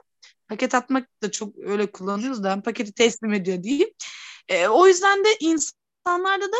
Paket 0.48 0.74
atmak 0.74 1.08
da 1.22 1.30
çok 1.30 1.58
öyle 1.58 1.92
kullanıyoruz 1.92 2.44
da 2.44 2.62
paketi 2.62 2.92
teslim 2.92 3.32
ediyor 3.32 3.62
diyeyim. 3.62 3.88
E, 4.48 4.68
o 4.68 4.86
yüzden 4.86 5.24
de 5.24 5.28
insanlarda 5.40 6.52
da 6.52 6.56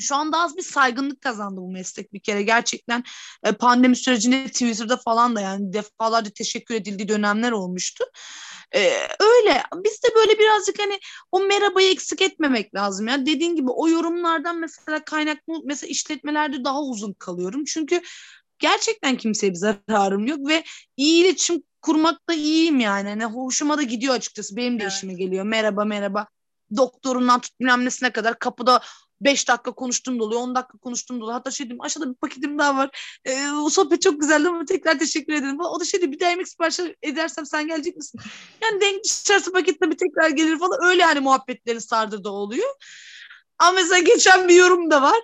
şu 0.00 0.16
anda 0.16 0.38
az 0.38 0.56
bir 0.56 0.62
saygınlık 0.62 1.20
kazandı 1.20 1.60
bu 1.60 1.72
meslek 1.72 2.12
bir 2.12 2.20
kere. 2.20 2.42
Gerçekten 2.42 3.04
e, 3.44 3.52
pandemi 3.52 3.96
sürecinde 3.96 4.46
Twitter'da 4.46 4.96
falan 4.96 5.36
da 5.36 5.40
yani 5.40 5.72
defalarca 5.72 6.30
teşekkür 6.30 6.74
edildiği 6.74 7.08
dönemler 7.08 7.52
olmuştu. 7.52 8.04
E, 8.74 8.80
öyle. 9.20 9.62
Biz 9.74 10.02
de 10.02 10.08
böyle 10.16 10.38
birazcık 10.38 10.78
hani 10.78 11.00
o 11.32 11.40
merhabayı 11.40 11.90
eksik 11.90 12.22
etmemek 12.22 12.74
lazım. 12.74 13.08
ya. 13.08 13.26
Dediğin 13.26 13.56
gibi 13.56 13.70
o 13.70 13.88
yorumlardan 13.88 14.60
mesela 14.60 15.04
kaynaklı 15.04 15.54
mesela 15.64 15.90
işletmelerde 15.90 16.64
daha 16.64 16.82
uzun 16.82 17.12
kalıyorum. 17.12 17.64
Çünkü 17.64 18.00
gerçekten 18.58 19.16
kimseye 19.16 19.50
bir 19.50 19.58
zararım 19.58 20.26
yok 20.26 20.48
ve 20.48 20.64
iyi 20.96 21.24
iletişim 21.24 21.62
kurmakta 21.82 22.34
iyiyim 22.34 22.80
yani. 22.80 23.08
Hani 23.08 23.24
hoşuma 23.24 23.78
da 23.78 23.82
gidiyor 23.82 24.14
açıkçası. 24.14 24.56
Benim 24.56 24.78
de 24.78 24.82
evet. 24.82 24.92
işime 24.92 25.14
geliyor. 25.14 25.44
Merhaba 25.44 25.84
merhaba 25.84 26.26
doktorundan 26.76 27.40
tut 27.40 27.60
bilmem 27.60 27.84
nesine 27.84 28.12
kadar 28.12 28.38
kapıda 28.38 28.80
5 29.20 29.48
dakika 29.48 29.72
konuştum 29.72 30.18
dolu, 30.18 30.38
10 30.38 30.54
dakika 30.54 30.78
konuştum 30.78 31.20
dolu. 31.20 31.34
Hatta 31.34 31.50
şey 31.50 31.66
dedim 31.66 31.80
aşağıda 31.80 32.10
bir 32.10 32.14
paketim 32.14 32.58
daha 32.58 32.76
var. 32.76 33.18
Ee, 33.24 33.50
o 33.50 33.70
sohbet 33.70 34.02
çok 34.02 34.20
güzeldi 34.20 34.48
ama 34.48 34.64
tekrar 34.64 34.98
teşekkür 34.98 35.32
ederim. 35.32 35.60
O 35.60 35.80
da 35.80 35.84
şey 35.84 36.02
dedi 36.02 36.12
bir 36.12 36.20
daha 36.20 36.30
yemek 36.30 36.48
sipariş 36.48 36.80
edersem 37.02 37.46
sen 37.46 37.66
gelecek 37.66 37.96
misin? 37.96 38.20
Yani 38.62 38.80
denk 38.80 39.04
düşerse 39.04 39.52
paketle 39.52 39.90
bir 39.90 39.96
tekrar 39.96 40.30
gelir 40.30 40.58
falan. 40.58 40.78
Öyle 40.84 41.02
yani 41.02 41.20
muhabbetlerin 41.20 41.78
sardırda 41.78 42.30
oluyor. 42.30 42.68
Ama 43.58 43.72
mesela 43.72 43.98
geçen 43.98 44.48
bir 44.48 44.54
yorum 44.54 44.90
da 44.90 45.02
var. 45.02 45.20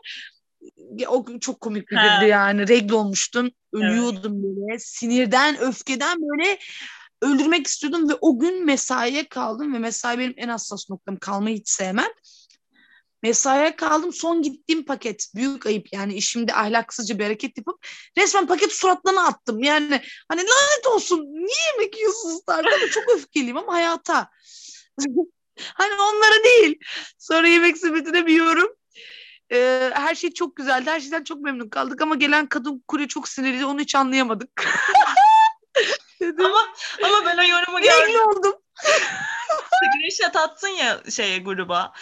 O 1.08 1.24
çok 1.40 1.60
komik 1.60 1.90
bir 1.90 1.96
gündü 1.96 2.30
yani. 2.30 2.68
Regl 2.68 2.92
olmuştum. 2.92 3.50
Ölüyordum 3.72 4.32
evet. 4.32 4.44
böyle. 4.44 4.78
Sinirden, 4.78 5.60
öfkeden 5.60 6.18
böyle 6.18 6.58
öldürmek 7.22 7.66
istiyordum 7.66 8.08
ve 8.08 8.14
o 8.20 8.38
gün 8.38 8.64
mesaiye 8.64 9.28
kaldım 9.28 9.74
ve 9.74 9.78
mesai 9.78 10.18
benim 10.18 10.34
en 10.36 10.48
hassas 10.48 10.90
noktam. 10.90 11.16
Kalmayı 11.16 11.56
hiç 11.56 11.68
sevmem. 11.68 12.10
Mesaiye 13.22 13.76
kaldım. 13.76 14.12
Son 14.12 14.42
gittiğim 14.42 14.84
paket. 14.84 15.26
Büyük 15.34 15.66
ayıp 15.66 15.92
yani 15.92 16.14
işimde 16.14 16.54
ahlaksızca 16.54 17.18
bir 17.18 17.24
hareket 17.24 17.58
yapıp 17.58 17.86
resmen 18.18 18.46
paket 18.46 18.72
suratlarına 18.72 19.26
attım. 19.26 19.62
Yani 19.62 20.02
hani 20.28 20.40
lanet 20.40 20.86
olsun 20.86 21.18
niye 21.18 21.72
yemek 21.72 21.96
yiyorsunuz 21.96 22.44
tarzında 22.46 22.90
çok 22.90 23.04
öfkeliyim 23.10 23.56
ama 23.56 23.72
hayata. 23.72 24.30
hani 25.74 25.94
onlara 25.94 26.44
değil. 26.44 26.78
Sonra 27.18 27.48
yemek 27.48 27.78
sepetine 27.78 28.26
bir 28.26 28.34
yorum. 28.34 28.68
Ee, 29.52 29.90
her 29.94 30.14
şey 30.14 30.30
çok 30.32 30.56
güzeldi. 30.56 30.90
Her 30.90 31.00
şeyden 31.00 31.24
çok 31.24 31.40
memnun 31.40 31.68
kaldık 31.68 32.02
ama 32.02 32.14
gelen 32.14 32.46
kadın 32.46 32.84
kurye 32.88 33.08
çok 33.08 33.28
sinirli. 33.28 33.66
Onu 33.66 33.80
hiç 33.80 33.94
anlayamadık. 33.94 34.64
ama 36.38 36.58
ama 37.04 37.26
ben 37.26 37.38
o 37.38 37.42
yorumu 37.42 37.80
gördüm. 37.80 38.20
oldum. 38.28 38.54
Screenshot 39.76 40.36
attın 40.36 40.68
ya 40.68 41.00
şeye 41.10 41.38
gruba. 41.38 41.92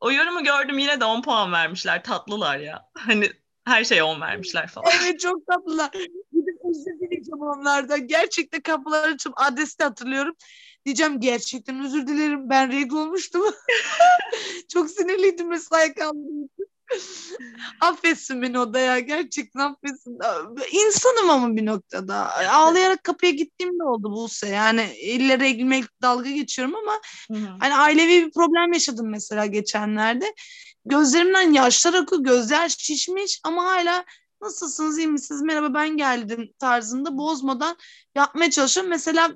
O 0.00 0.12
yorumu 0.12 0.44
gördüm 0.44 0.78
yine 0.78 1.00
de 1.00 1.04
10 1.04 1.22
puan 1.22 1.52
vermişler. 1.52 2.04
Tatlılar 2.04 2.58
ya. 2.58 2.88
Hani 2.94 3.32
her 3.64 3.84
şeye 3.84 4.02
10 4.02 4.20
vermişler 4.20 4.66
falan. 4.66 4.90
Evet 5.02 5.20
çok 5.20 5.46
tatlılar. 5.46 5.90
Gidip 6.32 6.58
özür 6.70 7.00
dileyeceğim 7.00 7.42
onlardan. 7.42 8.06
Gerçekten 8.06 8.60
kapılar 8.60 9.08
açıp 9.08 9.32
adresi 9.36 9.78
de 9.78 9.84
hatırlıyorum. 9.84 10.36
Diyeceğim 10.84 11.20
gerçekten 11.20 11.84
özür 11.84 12.06
dilerim. 12.06 12.50
Ben 12.50 12.72
regl 12.72 12.94
olmuştum. 12.94 13.42
çok 14.72 14.90
sinirliydim 14.90 15.48
mesai 15.48 15.94
kaldım. 15.94 16.48
affetsin 17.80 18.42
beni 18.42 18.58
o 18.58 18.74
da 18.74 18.78
ya 18.78 18.98
gerçekten 18.98 19.60
affetsin. 19.60 20.18
İnsanım 20.72 21.30
ama 21.30 21.56
bir 21.56 21.66
noktada. 21.66 22.48
Ağlayarak 22.50 23.04
kapıya 23.04 23.32
gittiğim 23.32 23.78
de 23.78 23.84
oldu 23.84 24.12
Buse. 24.12 24.48
Yani 24.48 24.96
ille 25.02 25.48
ilgili 25.48 25.84
dalga 26.02 26.30
geçiyorum 26.30 26.74
ama 26.74 27.00
Hı-hı. 27.30 27.56
hani 27.60 27.74
ailevi 27.74 28.26
bir 28.26 28.32
problem 28.32 28.72
yaşadım 28.72 29.10
mesela 29.10 29.46
geçenlerde. 29.46 30.34
Gözlerimden 30.84 31.52
yaşlar 31.52 31.94
akıyor, 31.94 32.22
gözler 32.22 32.68
şişmiş 32.68 33.40
ama 33.44 33.64
hala 33.64 34.04
nasılsınız, 34.42 34.98
iyi 34.98 35.08
misiniz, 35.08 35.42
merhaba 35.42 35.74
ben 35.74 35.96
geldim 35.96 36.52
tarzında 36.58 37.18
bozmadan 37.18 37.76
yapmaya 38.14 38.50
çalışıyorum. 38.50 38.90
Mesela 38.90 39.30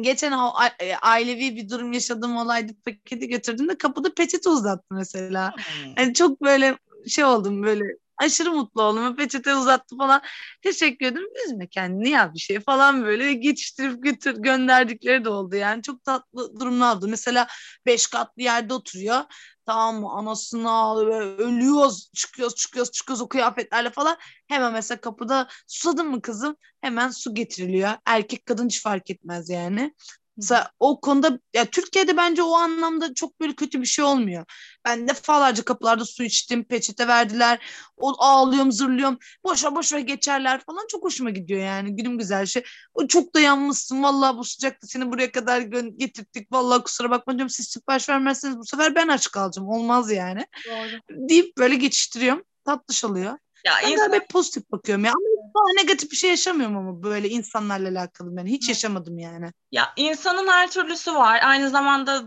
geçen 0.00 0.32
e, 0.80 0.96
ailevi 0.96 1.56
bir 1.56 1.70
durum 1.70 1.92
yaşadığım 1.92 2.36
olaydı 2.36 2.72
paketi 2.84 3.28
götürdüğümde 3.28 3.78
kapıda 3.78 4.14
peçete 4.14 4.48
uzattı 4.48 4.94
mesela. 4.94 5.52
Hmm. 5.54 5.92
Yani 5.96 6.14
çok 6.14 6.42
böyle 6.42 6.78
şey 7.08 7.24
oldum 7.24 7.62
böyle 7.62 7.84
aşırı 8.18 8.52
mutlu 8.52 8.82
oldum. 8.82 9.16
Peçete 9.16 9.54
uzattı 9.54 9.96
falan. 9.96 10.22
Teşekkür 10.62 11.06
ederim. 11.06 11.28
Üzme 11.46 11.68
kendini 11.68 12.10
ya 12.10 12.34
bir 12.34 12.38
şey 12.38 12.60
falan 12.60 13.04
böyle 13.04 13.32
geçiştirip 13.32 14.02
götür 14.02 14.34
gönderdikleri 14.38 15.24
de 15.24 15.28
oldu. 15.28 15.56
Yani 15.56 15.82
çok 15.82 16.04
tatlı 16.04 16.60
durumlar 16.60 16.96
oldu. 16.96 17.08
Mesela 17.08 17.46
beş 17.86 18.06
katlı 18.06 18.42
yerde 18.42 18.74
oturuyor. 18.74 19.20
Tamam 19.66 20.00
mı? 20.00 20.10
Anasını 20.12 20.70
ağlıyor. 20.70 21.38
Ölüyoruz. 21.38 22.10
Çıkıyoruz 22.14 22.54
çıkıyoruz 22.54 22.92
çıkıyoruz 22.92 23.22
o 23.22 23.28
kıyafetlerle 23.28 23.90
falan. 23.90 24.16
Hemen 24.48 24.72
mesela 24.72 25.00
kapıda 25.00 25.48
susadın 25.66 26.08
mı 26.08 26.22
kızım? 26.22 26.56
Hemen 26.80 27.10
su 27.10 27.34
getiriliyor. 27.34 27.90
Erkek 28.06 28.46
kadın 28.46 28.66
hiç 28.66 28.82
fark 28.82 29.10
etmez 29.10 29.50
yani. 29.50 29.94
Mesela 30.36 30.70
o 30.80 31.00
konuda 31.00 31.38
ya 31.54 31.64
Türkiye'de 31.64 32.16
bence 32.16 32.42
o 32.42 32.54
anlamda 32.54 33.14
çok 33.14 33.40
böyle 33.40 33.54
kötü 33.54 33.80
bir 33.80 33.86
şey 33.86 34.04
olmuyor. 34.04 34.44
Ben 34.84 35.08
defalarca 35.08 35.64
kapılarda 35.64 36.04
su 36.04 36.22
içtim, 36.24 36.64
peçete 36.64 37.08
verdiler. 37.08 37.58
O 37.96 38.14
ağlıyorum, 38.18 38.72
zırlıyorum. 38.72 39.18
Boşa 39.44 39.74
boşa 39.74 40.00
geçerler 40.00 40.60
falan. 40.60 40.86
Çok 40.88 41.04
hoşuma 41.04 41.30
gidiyor 41.30 41.60
yani. 41.60 41.96
Günüm 41.96 42.18
güzel 42.18 42.46
şey. 42.46 42.62
O 42.94 43.06
çok 43.06 43.34
da 43.34 43.40
yanmışsın. 43.40 44.02
Vallahi 44.02 44.36
bu 44.36 44.44
sıcakta 44.44 44.86
seni 44.86 45.12
buraya 45.12 45.32
kadar 45.32 45.60
getirdik. 45.96 46.52
Vallahi 46.52 46.82
kusura 46.82 47.10
bakma 47.10 47.32
diyorum. 47.32 47.50
Siz 47.50 47.66
sipariş 47.68 48.08
vermezseniz 48.08 48.58
bu 48.58 48.64
sefer 48.64 48.94
ben 48.94 49.08
aç 49.08 49.30
kalacağım. 49.30 49.68
Olmaz 49.68 50.12
yani. 50.12 50.46
Doğru. 50.66 51.00
Deyip 51.28 51.58
böyle 51.58 51.74
geçiştiriyorum. 51.74 52.44
Tatlış 52.64 53.04
oluyor. 53.04 53.38
Ya 53.66 53.72
ben 53.82 53.92
insan... 53.92 54.12
hep 54.12 54.28
pozitif 54.28 54.72
bakıyorum 54.72 55.04
ya. 55.04 55.10
Ama 55.10 55.52
daha 55.54 55.82
negatif 55.82 56.10
bir 56.10 56.16
şey 56.16 56.30
yaşamıyorum 56.30 56.76
ama 56.76 57.02
böyle 57.02 57.28
insanlarla 57.28 57.88
alakalı 57.88 58.36
ben. 58.36 58.46
Hiç 58.46 58.68
yaşamadım 58.68 59.18
yani. 59.18 59.52
Ya 59.72 59.92
insanın 59.96 60.48
her 60.48 60.70
türlüsü 60.70 61.14
var. 61.14 61.40
Aynı 61.42 61.70
zamanda 61.70 62.24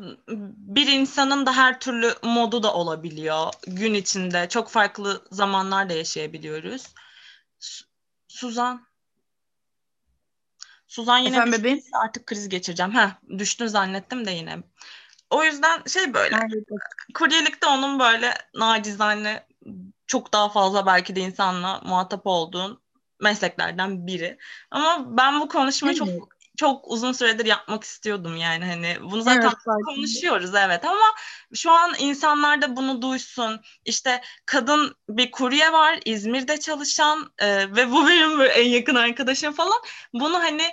bir 0.58 0.88
insanın 0.88 1.46
da 1.46 1.58
her 1.58 1.80
türlü 1.80 2.14
modu 2.24 2.64
da 2.64 2.74
olabiliyor. 2.74 3.54
Gün 3.68 3.94
içinde 3.94 4.50
çok 4.50 4.70
farklı 4.70 5.22
zamanlarda 5.32 5.94
yaşayabiliyoruz. 5.94 6.84
Suzan. 8.28 8.88
Suzan 10.88 11.18
yine 11.18 11.36
Efendim 11.36 11.60
bebeğim? 11.60 11.82
artık 11.94 12.26
kriz 12.26 12.50
geçireceğim. 12.50 12.96
Heh, 12.96 13.10
düştün 13.38 13.68
zannettim 13.68 14.26
de 14.26 14.32
yine. 14.32 14.58
O 15.30 15.44
yüzden 15.44 15.84
şey 15.88 16.14
böyle 16.14 16.38
kuryelikte 17.14 17.68
onun 17.68 18.00
böyle 18.00 18.34
nacizane 18.56 19.49
çok 20.10 20.34
daha 20.34 20.49
fazla 20.49 20.86
belki 20.86 21.16
de 21.16 21.20
insanla 21.20 21.82
muhatap 21.86 22.22
olduğun 22.28 22.82
mesleklerden 23.22 24.07
biri. 24.07 24.38
Ama 24.72 25.18
ben 25.18 25.39
bu 25.39 25.47
konuşmayı 25.47 25.95
çok 25.95 26.10
çok 26.57 26.91
uzun 26.91 27.12
süredir 27.12 27.45
yapmak 27.45 27.84
istiyordum 27.84 28.38
yani 28.38 28.66
hani 28.66 28.97
bunu 29.12 29.22
zaten 29.22 29.41
evet, 29.41 29.86
konuşuyoruz 29.86 30.55
evet. 30.55 30.86
Ama 30.86 31.16
şu 31.53 31.72
an 31.72 31.93
insanlar 31.99 32.62
da 32.62 32.76
bunu 32.76 33.01
duysun. 33.01 33.62
İşte 33.86 34.22
kadın 34.45 34.95
bir 35.10 35.32
kurye 35.32 35.72
var 35.72 35.99
İzmir'de 36.05 36.60
çalışan 36.60 37.32
e, 37.38 37.76
ve 37.76 37.91
bu 37.91 38.07
benim 38.07 38.41
en 38.41 38.70
yakın 38.70 38.95
arkadaşım 38.95 39.53
falan. 39.53 39.80
Bunu 40.14 40.39
hani 40.39 40.64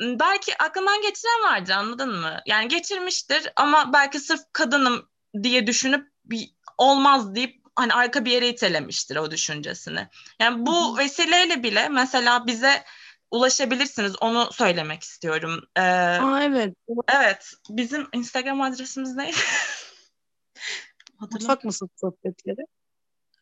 belki 0.00 0.62
aklından 0.62 1.02
geçiren 1.02 1.42
vardır 1.42 1.72
anladın 1.72 2.16
mı? 2.16 2.40
Yani 2.46 2.68
geçirmiştir 2.68 3.52
ama 3.56 3.92
belki 3.92 4.20
sırf 4.20 4.40
kadınım 4.52 5.08
diye 5.42 5.66
düşünüp 5.66 6.10
bir 6.24 6.50
olmaz 6.78 7.34
deyip 7.34 7.59
hani 7.80 7.94
arka 7.94 8.24
bir 8.24 8.30
yere 8.30 8.48
itelemiştir 8.48 9.16
o 9.16 9.30
düşüncesini. 9.30 10.08
Yani 10.40 10.66
bu 10.66 10.98
vesileyle 10.98 11.62
bile 11.62 11.88
mesela 11.88 12.46
bize 12.46 12.84
ulaşabilirsiniz. 13.30 14.16
Onu 14.20 14.52
söylemek 14.52 15.02
istiyorum. 15.02 15.64
Ee, 15.76 15.80
Aa, 15.80 16.42
evet. 16.42 16.74
Evet. 17.14 17.52
Bizim 17.70 18.08
Instagram 18.12 18.60
adresimiz 18.60 19.14
neydi? 19.14 19.36
Mutfak 21.20 21.64
mısın 21.64 21.90
sohbetleri? 21.96 22.66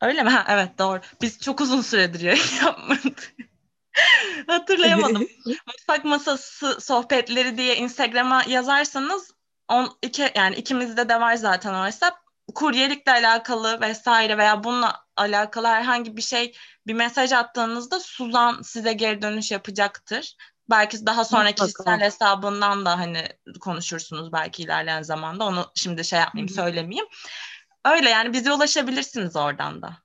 Öyle 0.01 0.23
mi? 0.23 0.31
Ha, 0.31 0.45
evet 0.49 0.79
doğru. 0.79 1.01
Biz 1.23 1.41
çok 1.41 1.61
uzun 1.61 1.81
süredir 1.81 2.21
yayın 2.21 2.43
yapmadık. 2.65 3.35
Hatırlayamadım. 4.47 5.29
Mutfak 5.67 6.05
masası 6.05 6.81
sohbetleri 6.81 7.59
diye 7.59 7.77
Instagram'a 7.77 8.43
yazarsanız 8.49 9.35
on, 9.69 9.99
iki, 10.03 10.33
yani 10.35 10.57
ikimizde 10.57 11.09
de 11.09 11.21
var 11.21 11.35
zaten 11.35 11.75
o 11.75 11.87
hesap 11.87 12.28
kuryelikle 12.55 13.13
alakalı 13.13 13.81
vesaire 13.81 14.39
veya 14.39 14.65
bununla 14.65 15.05
alakalı 15.17 15.67
herhangi 15.67 16.17
bir 16.17 16.23
şey 16.23 16.57
bir 16.87 16.95
mesaj 16.95 17.33
attığınızda 17.33 18.01
Suzan 18.01 18.63
size 18.63 18.93
geri 18.93 19.23
dönüş 19.23 19.51
yapacaktır. 19.51 20.37
Belki 20.71 21.07
daha 21.07 21.25
sonra 21.25 21.53
kişisel 21.53 22.01
hesabından 22.01 22.85
da 22.85 22.99
hani 22.99 23.29
konuşursunuz 23.61 24.33
belki 24.33 24.63
ilerleyen 24.63 25.03
zamanda. 25.03 25.45
Onu 25.45 25.71
şimdi 25.75 26.05
şey 26.05 26.19
yapmayayım, 26.19 26.49
Hı-hı. 26.49 26.57
söylemeyeyim. 26.57 27.07
Öyle 27.85 28.11
yani 28.11 28.33
bize 28.33 28.53
ulaşabilirsiniz 28.53 29.37
oradan 29.37 29.83
da. 29.83 29.97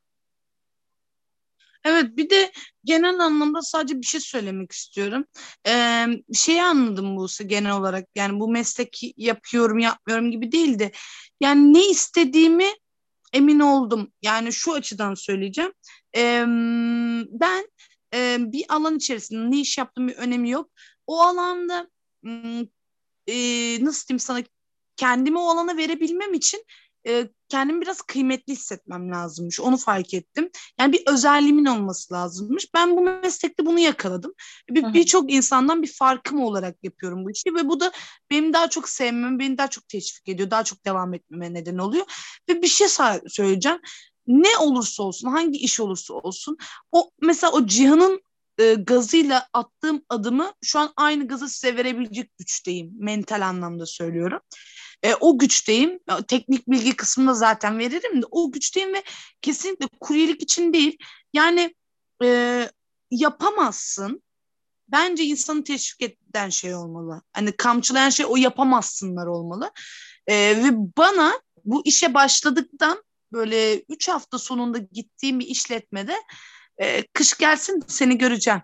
Evet 1.86 2.18
bir 2.18 2.30
de 2.30 2.52
genel 2.84 3.20
anlamda 3.20 3.62
sadece 3.62 4.02
bir 4.02 4.06
şey 4.06 4.20
söylemek 4.22 4.72
istiyorum. 4.72 5.26
Ee, 5.68 6.06
şeyi 6.34 6.64
anladım 6.64 7.18
bu 7.18 7.28
genel 7.46 7.72
olarak 7.72 8.08
yani 8.16 8.40
bu 8.40 8.52
meslek 8.52 9.00
yapıyorum 9.18 9.80
yapmıyorum 9.80 10.32
gibi 10.32 10.52
değildi. 10.52 10.92
Yani 11.42 11.74
ne 11.74 11.90
istediğimi 11.90 12.68
emin 13.34 13.60
oldum. 13.60 14.12
Yani 14.22 14.54
şu 14.54 14.74
açıdan 14.74 15.14
söyleyeceğim. 15.14 15.74
Ee, 16.16 16.44
ben 17.32 17.68
e, 18.14 18.38
bir 18.40 18.66
alan 18.70 18.96
içerisinde 18.96 19.52
ne 19.52 19.60
iş 19.60 19.78
yaptığım 19.78 20.08
bir 20.08 20.16
önemi 20.16 20.50
yok. 20.50 20.72
O 21.08 21.22
alanda 21.22 21.90
e, 23.28 23.78
nasıl 23.86 24.08
diyeyim 24.08 24.20
sana 24.20 24.44
kendimi 24.96 25.40
o 25.40 25.50
alana 25.50 25.78
verebilmem 25.78 26.34
için 26.34 26.66
e, 27.08 27.30
kendimi 27.54 27.82
biraz 27.82 28.02
kıymetli 28.02 28.54
hissetmem 28.54 29.12
lazımmış. 29.12 29.60
Onu 29.60 29.78
fark 29.78 30.14
ettim. 30.14 30.50
Yani 30.80 30.94
bir 30.94 31.04
özelliğimin 31.08 31.66
olması 31.66 32.14
lazımmış. 32.14 32.74
Ben 32.74 32.98
bu 32.98 33.02
meslekte 33.02 33.66
bunu 33.66 33.80
yakaladım. 33.80 34.34
Birçok 34.70 35.28
bir 35.28 35.34
insandan 35.34 35.82
bir 35.82 35.94
farkım 35.94 36.42
olarak 36.42 36.84
yapıyorum 36.84 37.26
bu 37.26 37.32
işi 37.32 37.56
ve 37.56 37.68
bu 37.68 37.80
da 37.80 37.92
benim 38.32 38.54
daha 38.54 38.70
çok 38.70 38.90
sevmemi, 38.90 39.40
beni 39.40 39.58
daha 39.58 39.68
çok 39.68 39.88
teşvik 39.88 40.30
ediyor. 40.30 40.52
Daha 40.52 40.64
çok 40.64 40.86
devam 40.86 41.14
etmeme 41.14 41.54
neden 41.54 41.78
oluyor. 41.78 42.06
Ve 42.50 42.62
bir 42.62 42.68
şey 42.68 42.88
söyleyeceğim. 43.28 43.80
Ne 44.28 44.58
olursa 44.60 45.04
olsun, 45.04 45.28
hangi 45.28 45.60
iş 45.60 45.80
olursa 45.80 46.14
olsun, 46.14 46.58
o 46.92 47.12
mesela 47.22 47.52
o 47.52 47.66
Cihan'ın 47.66 48.22
e, 48.58 48.74
gazıyla 48.74 49.48
attığım 49.54 50.02
adımı 50.10 50.54
şu 50.64 50.80
an 50.80 50.94
aynı 50.98 51.28
gazı 51.28 51.50
size 51.50 51.78
verebilecek 51.78 52.38
güçteyim. 52.38 52.92
Mental 53.00 53.48
anlamda 53.48 53.86
söylüyorum. 53.86 54.40
E, 55.04 55.16
o 55.16 55.38
güçteyim. 55.38 56.00
Teknik 56.28 56.68
bilgi 56.68 56.96
kısmında 56.96 57.34
zaten 57.34 57.80
veririm 57.80 58.22
de 58.22 58.26
o 58.32 58.52
güçteyim 58.52 58.94
ve 58.94 59.04
kesinlikle 59.42 59.88
kuryelik 60.00 60.42
için 60.42 60.74
değil. 60.74 60.98
Yani 61.34 61.76
e, 62.24 62.70
yapamazsın. 63.12 64.24
Bence 64.88 65.24
insanı 65.24 65.64
teşvik 65.64 66.02
eden 66.30 66.50
şey 66.50 66.76
olmalı. 66.76 67.22
Hani 67.34 67.52
kamçılayan 67.52 68.10
şey 68.10 68.26
o 68.30 68.36
yapamazsınlar 68.36 69.26
olmalı. 69.28 69.72
E, 70.28 70.36
ve 70.36 70.70
bana 70.98 71.42
bu 71.66 71.82
işe 71.86 72.14
başladıktan 72.14 73.04
böyle 73.32 73.80
üç 73.80 74.10
hafta 74.10 74.40
sonunda 74.40 74.78
gittiğim 74.78 75.40
bir 75.40 75.48
işletmede 75.48 76.16
e, 76.78 77.04
kış 77.08 77.38
gelsin 77.38 77.84
seni 77.88 78.18
göreceğim. 78.18 78.62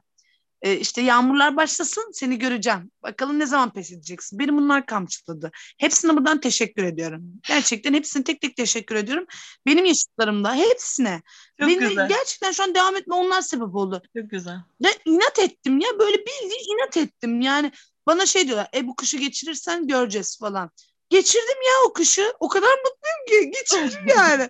E, 0.62 0.78
işte 0.78 1.02
yağmurlar 1.02 1.56
başlasın 1.58 2.12
seni 2.14 2.40
göreceğim. 2.40 2.92
Bakalım 3.04 3.40
ne 3.40 3.46
zaman 3.46 3.74
pes 3.74 3.92
edeceksin. 3.92 4.40
Benim 4.40 4.58
bunlar 4.58 4.86
kamçıladı. 4.86 5.52
Hepsine 5.78 6.18
buradan 6.18 6.40
teşekkür 6.40 6.84
ediyorum. 6.84 7.24
Gerçekten 7.48 7.94
hepsine 7.94 8.24
tek 8.24 8.42
tek 8.42 8.56
teşekkür 8.56 8.96
ediyorum. 8.96 9.26
Benim 9.66 9.86
yaşıtlarımda 9.86 10.56
hepsine. 10.56 11.22
Çok 11.60 11.70
Benim 11.70 11.90
güzel. 11.90 12.10
Gerçekten 12.10 12.52
şu 12.52 12.64
an 12.64 12.76
devam 12.76 12.96
etme 12.96 13.16
onlar 13.16 13.42
sebep 13.42 13.76
oldu. 13.76 14.02
Çok 14.18 14.30
güzel. 14.30 14.58
Ya 14.80 14.92
inat 15.06 15.40
ettim 15.40 15.80
ya 15.80 16.00
böyle 16.00 16.18
bildiğin 16.18 16.76
inat 16.76 16.98
ettim. 16.98 17.42
Yani 17.42 17.72
bana 18.08 18.26
şey 18.26 18.48
diyorlar 18.48 18.68
e 18.74 18.88
bu 18.88 18.96
kışı 18.96 19.18
geçirirsen 19.18 19.88
göreceğiz 19.88 20.40
falan. 20.40 20.72
Geçirdim 21.10 21.62
ya 21.68 21.74
o 21.88 21.94
kışı. 21.94 22.34
O 22.40 22.48
kadar 22.48 22.70
mutluyum 22.70 23.52
ki 23.52 23.60
geçirdim 23.60 24.08
yani. 24.16 24.50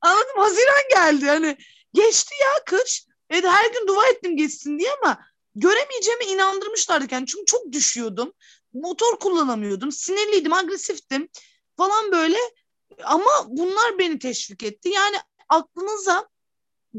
Anladım 0.00 0.36
Haziran 0.36 0.88
geldi 0.90 1.26
hani 1.26 1.56
geçti 1.94 2.34
ya 2.42 2.64
kış. 2.64 3.06
Evet 3.30 3.44
her 3.44 3.70
gün 3.72 3.86
dua 3.88 4.08
ettim 4.08 4.36
geçsin 4.36 4.78
diye 4.78 4.90
ama 5.02 5.27
göremeyeceğime 5.54 6.24
inandırmışlardı 6.24 7.06
yani. 7.10 7.26
Çünkü 7.26 7.44
çok 7.46 7.72
düşüyordum. 7.72 8.32
Motor 8.72 9.18
kullanamıyordum. 9.18 9.92
Sinirliydim, 9.92 10.52
agresiftim 10.52 11.28
falan 11.76 12.12
böyle. 12.12 12.38
Ama 13.04 13.30
bunlar 13.46 13.98
beni 13.98 14.18
teşvik 14.18 14.62
etti. 14.62 14.88
Yani 14.88 15.16
aklınıza 15.48 16.28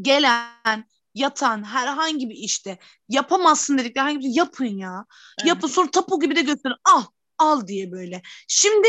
gelen, 0.02 0.86
yatan 1.16 1.64
herhangi 1.64 2.30
bir 2.30 2.36
işte 2.36 2.80
yapamazsın 3.10 3.78
dedikleri 3.78 4.04
herhangi 4.04 4.20
bir 4.20 4.24
şey 4.24 4.32
yapın 4.32 4.66
ya. 4.66 5.06
Evet. 5.40 5.48
Yapın 5.48 5.68
sonra 5.68 5.92
tapu 5.92 6.20
gibi 6.20 6.36
de 6.36 6.42
gösterin. 6.42 6.76
Al, 6.86 7.04
al 7.38 7.68
diye 7.68 7.92
böyle. 7.92 8.22
Şimdi 8.48 8.88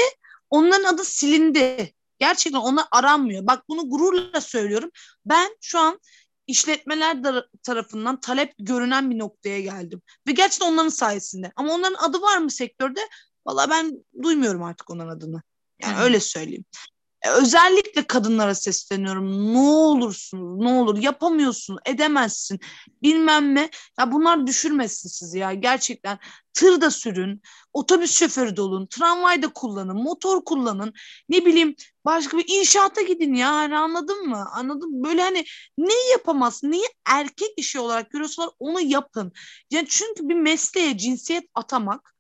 onların 0.51 0.95
adı 0.95 1.05
silindi. 1.05 1.95
Gerçekten 2.19 2.59
onlar 2.59 2.87
aranmıyor. 2.91 3.47
Bak 3.47 3.69
bunu 3.69 3.91
gururla 3.91 4.41
söylüyorum. 4.41 4.91
Ben 5.27 5.57
şu 5.61 5.79
an 5.79 6.01
işletmeler 6.51 7.45
tarafından 7.63 8.21
talep 8.21 8.55
görünen 8.59 9.11
bir 9.11 9.19
noktaya 9.19 9.61
geldim. 9.61 10.03
Ve 10.29 10.33
gerçekten 10.33 10.73
onların 10.73 10.89
sayesinde. 10.89 11.53
Ama 11.57 11.75
onların 11.75 12.09
adı 12.09 12.21
var 12.23 12.39
mı 12.39 12.51
sektörde? 12.51 13.01
Valla 13.47 13.71
ben 13.71 14.05
duymuyorum 14.23 14.63
artık 14.63 14.91
onların 14.91 15.17
adını. 15.17 15.43
Yani 15.83 15.97
hmm. 15.97 16.03
öyle 16.03 16.21
söyleyeyim. 16.21 16.65
E, 17.23 17.31
özellikle 17.31 18.07
kadınlara 18.07 18.55
sesleniyorum. 18.55 19.55
Ne 19.55 19.59
olursunuz, 19.59 20.59
ne 20.61 20.69
olur 20.73 20.99
yapamıyorsun, 20.99 21.79
edemezsin, 21.87 22.61
bilmem 23.03 23.55
ne. 23.55 23.71
Ya 23.99 24.13
bunlar 24.13 24.47
düşürmesin 24.47 25.09
sizi 25.09 25.39
ya 25.39 25.55
gerçekten. 25.55 26.19
Tır 26.55 26.81
da 26.81 26.91
sürün, 26.91 27.43
otobüs 27.73 28.19
şoförü 28.19 28.57
de 28.57 28.63
olun, 28.63 28.87
tramvay 28.87 29.43
da 29.43 29.49
kullanın, 29.53 29.97
motor 29.97 30.45
kullanın. 30.45 30.93
Ne 31.29 31.47
bileyim 31.47 31.75
başka 32.05 32.39
bir 32.39 32.45
inşaata 32.49 33.03
gidin 33.03 33.35
ya 33.35 33.53
hani 33.53 33.79
anladın 33.79 34.29
mı? 34.29 34.45
Anladın 34.53 34.91
mı? 34.91 35.05
Böyle 35.05 35.23
hani 35.23 35.45
neyi 35.79 36.11
yapamazsın, 36.13 36.71
neyi 36.73 36.87
erkek 37.07 37.51
işi 37.57 37.81
olarak 37.81 38.11
görüyorsalar 38.11 38.51
onu 38.59 38.81
yapın. 38.81 39.33
Yani 39.71 39.87
çünkü 39.89 40.29
bir 40.29 40.35
mesleğe 40.35 40.99
cinsiyet 40.99 41.45
atamak 41.55 42.15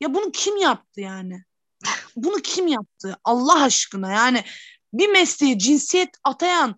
ya 0.00 0.14
bunu 0.14 0.32
kim 0.32 0.56
yaptı 0.56 1.00
yani? 1.00 1.44
Bunu 2.16 2.36
kim 2.36 2.66
yaptı? 2.66 3.16
Allah 3.24 3.62
aşkına 3.62 4.12
yani 4.12 4.44
bir 4.92 5.08
mesleği 5.08 5.58
cinsiyet 5.58 6.10
atayan 6.24 6.76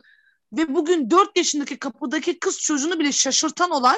ve 0.53 0.75
bugün 0.75 1.11
dört 1.11 1.37
yaşındaki 1.37 1.79
kapıdaki 1.79 2.39
kız 2.39 2.61
çocuğunu 2.61 2.99
bile 2.99 3.13
şaşırtan 3.13 3.71
olay 3.71 3.97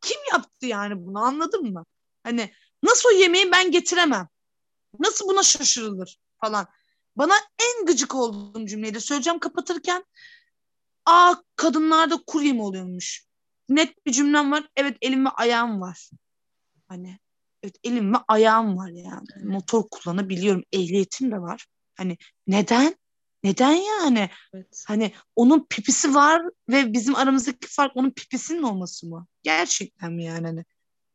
kim 0.00 0.18
yaptı 0.32 0.66
yani 0.66 1.06
bunu 1.06 1.18
anladın 1.18 1.72
mı? 1.72 1.84
Hani 2.22 2.52
nasıl 2.82 3.08
o 3.08 3.12
yemeği 3.12 3.52
ben 3.52 3.70
getiremem? 3.70 4.28
Nasıl 4.98 5.28
buna 5.28 5.42
şaşırılır 5.42 6.18
falan. 6.40 6.66
Bana 7.16 7.34
en 7.58 7.86
gıcık 7.86 8.14
olduğum 8.14 8.66
cümleyi 8.66 8.94
de 8.94 9.00
söyleyeceğim 9.00 9.38
kapatırken. 9.38 10.04
Aa 11.06 11.34
kadınlarda 11.56 12.22
kurye 12.26 12.52
mi 12.52 12.62
oluyormuş? 12.62 13.26
Net 13.68 14.06
bir 14.06 14.12
cümlem 14.12 14.52
var. 14.52 14.68
Evet 14.76 14.96
elim 15.00 15.26
ve 15.26 15.28
ayağım 15.28 15.80
var. 15.80 16.10
Hani 16.88 17.18
evet, 17.62 17.76
elim 17.84 18.14
ve 18.14 18.18
ayağım 18.28 18.76
var 18.76 18.88
yani. 18.88 19.26
Motor 19.44 19.84
kullanabiliyorum. 19.90 20.64
Ehliyetim 20.72 21.30
de 21.30 21.40
var. 21.40 21.66
Hani 21.94 22.16
neden? 22.46 22.96
Neden 23.44 23.72
yani? 23.72 24.30
Evet. 24.54 24.84
Hani 24.86 25.12
onun 25.36 25.66
pipisi 25.70 26.14
var 26.14 26.42
ve 26.68 26.92
bizim 26.92 27.16
aramızdaki 27.16 27.66
fark 27.66 27.96
onun 27.96 28.10
pipisinin 28.10 28.62
olması 28.62 29.06
mı? 29.06 29.26
Gerçekten 29.42 30.12
mi 30.12 30.24
yani? 30.24 30.46
Hani 30.46 30.64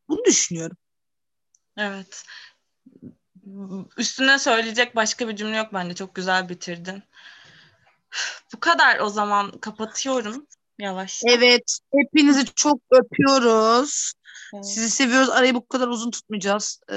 bunu 0.09 0.25
düşünüyorum. 0.25 0.77
Evet. 1.77 2.23
Üstüne 3.97 4.39
söyleyecek 4.39 4.95
başka 4.95 5.27
bir 5.27 5.35
cümle 5.35 5.57
yok 5.57 5.67
bence. 5.73 5.95
Çok 5.95 6.15
güzel 6.15 6.49
bitirdin. 6.49 7.03
Bu 8.53 8.59
kadar 8.59 8.99
o 8.99 9.09
zaman 9.09 9.51
kapatıyorum 9.51 10.47
yavaş. 10.79 11.21
Evet. 11.27 11.79
Hepinizi 11.95 12.45
çok 12.45 12.81
öpüyoruz. 12.91 14.13
Evet. 14.53 14.65
Sizi 14.65 14.89
seviyoruz. 14.89 15.29
Arayı 15.29 15.55
bu 15.55 15.67
kadar 15.67 15.87
uzun 15.87 16.11
tutmayacağız. 16.11 16.81
Ee, 16.91 16.93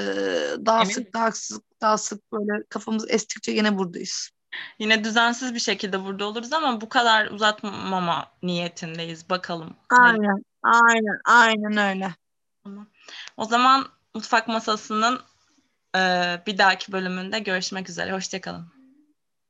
daha 0.67 0.83
Emin 0.83 0.93
sık, 0.93 1.15
daha 1.15 1.33
sık, 1.33 1.63
daha 1.81 1.99
sık 1.99 2.33
böyle 2.33 2.65
kafamız 2.69 3.11
estikçe 3.11 3.53
yine 3.53 3.79
buradayız. 3.79 4.31
Yine 4.79 5.05
düzensiz 5.05 5.55
bir 5.55 5.61
şekilde 5.61 6.05
burada 6.05 6.25
oluruz 6.25 6.53
ama 6.53 6.81
bu 6.81 6.89
kadar 6.89 7.27
uzatmama 7.27 8.27
niyetindeyiz. 8.43 9.31
Bakalım. 9.31 9.77
Aynen, 9.91 10.45
aynen, 10.63 11.21
aynen 11.25 11.77
öyle. 11.77 12.15
Tamam. 12.65 12.87
O 13.37 13.45
zaman 13.45 13.89
Mutfak 14.15 14.49
Masası'nın 14.49 15.21
e, 15.97 16.01
bir 16.47 16.59
dahaki 16.59 16.93
bölümünde 16.93 17.39
görüşmek 17.39 17.91
üzere. 17.91 18.13
Hoşçakalın. 18.13 18.80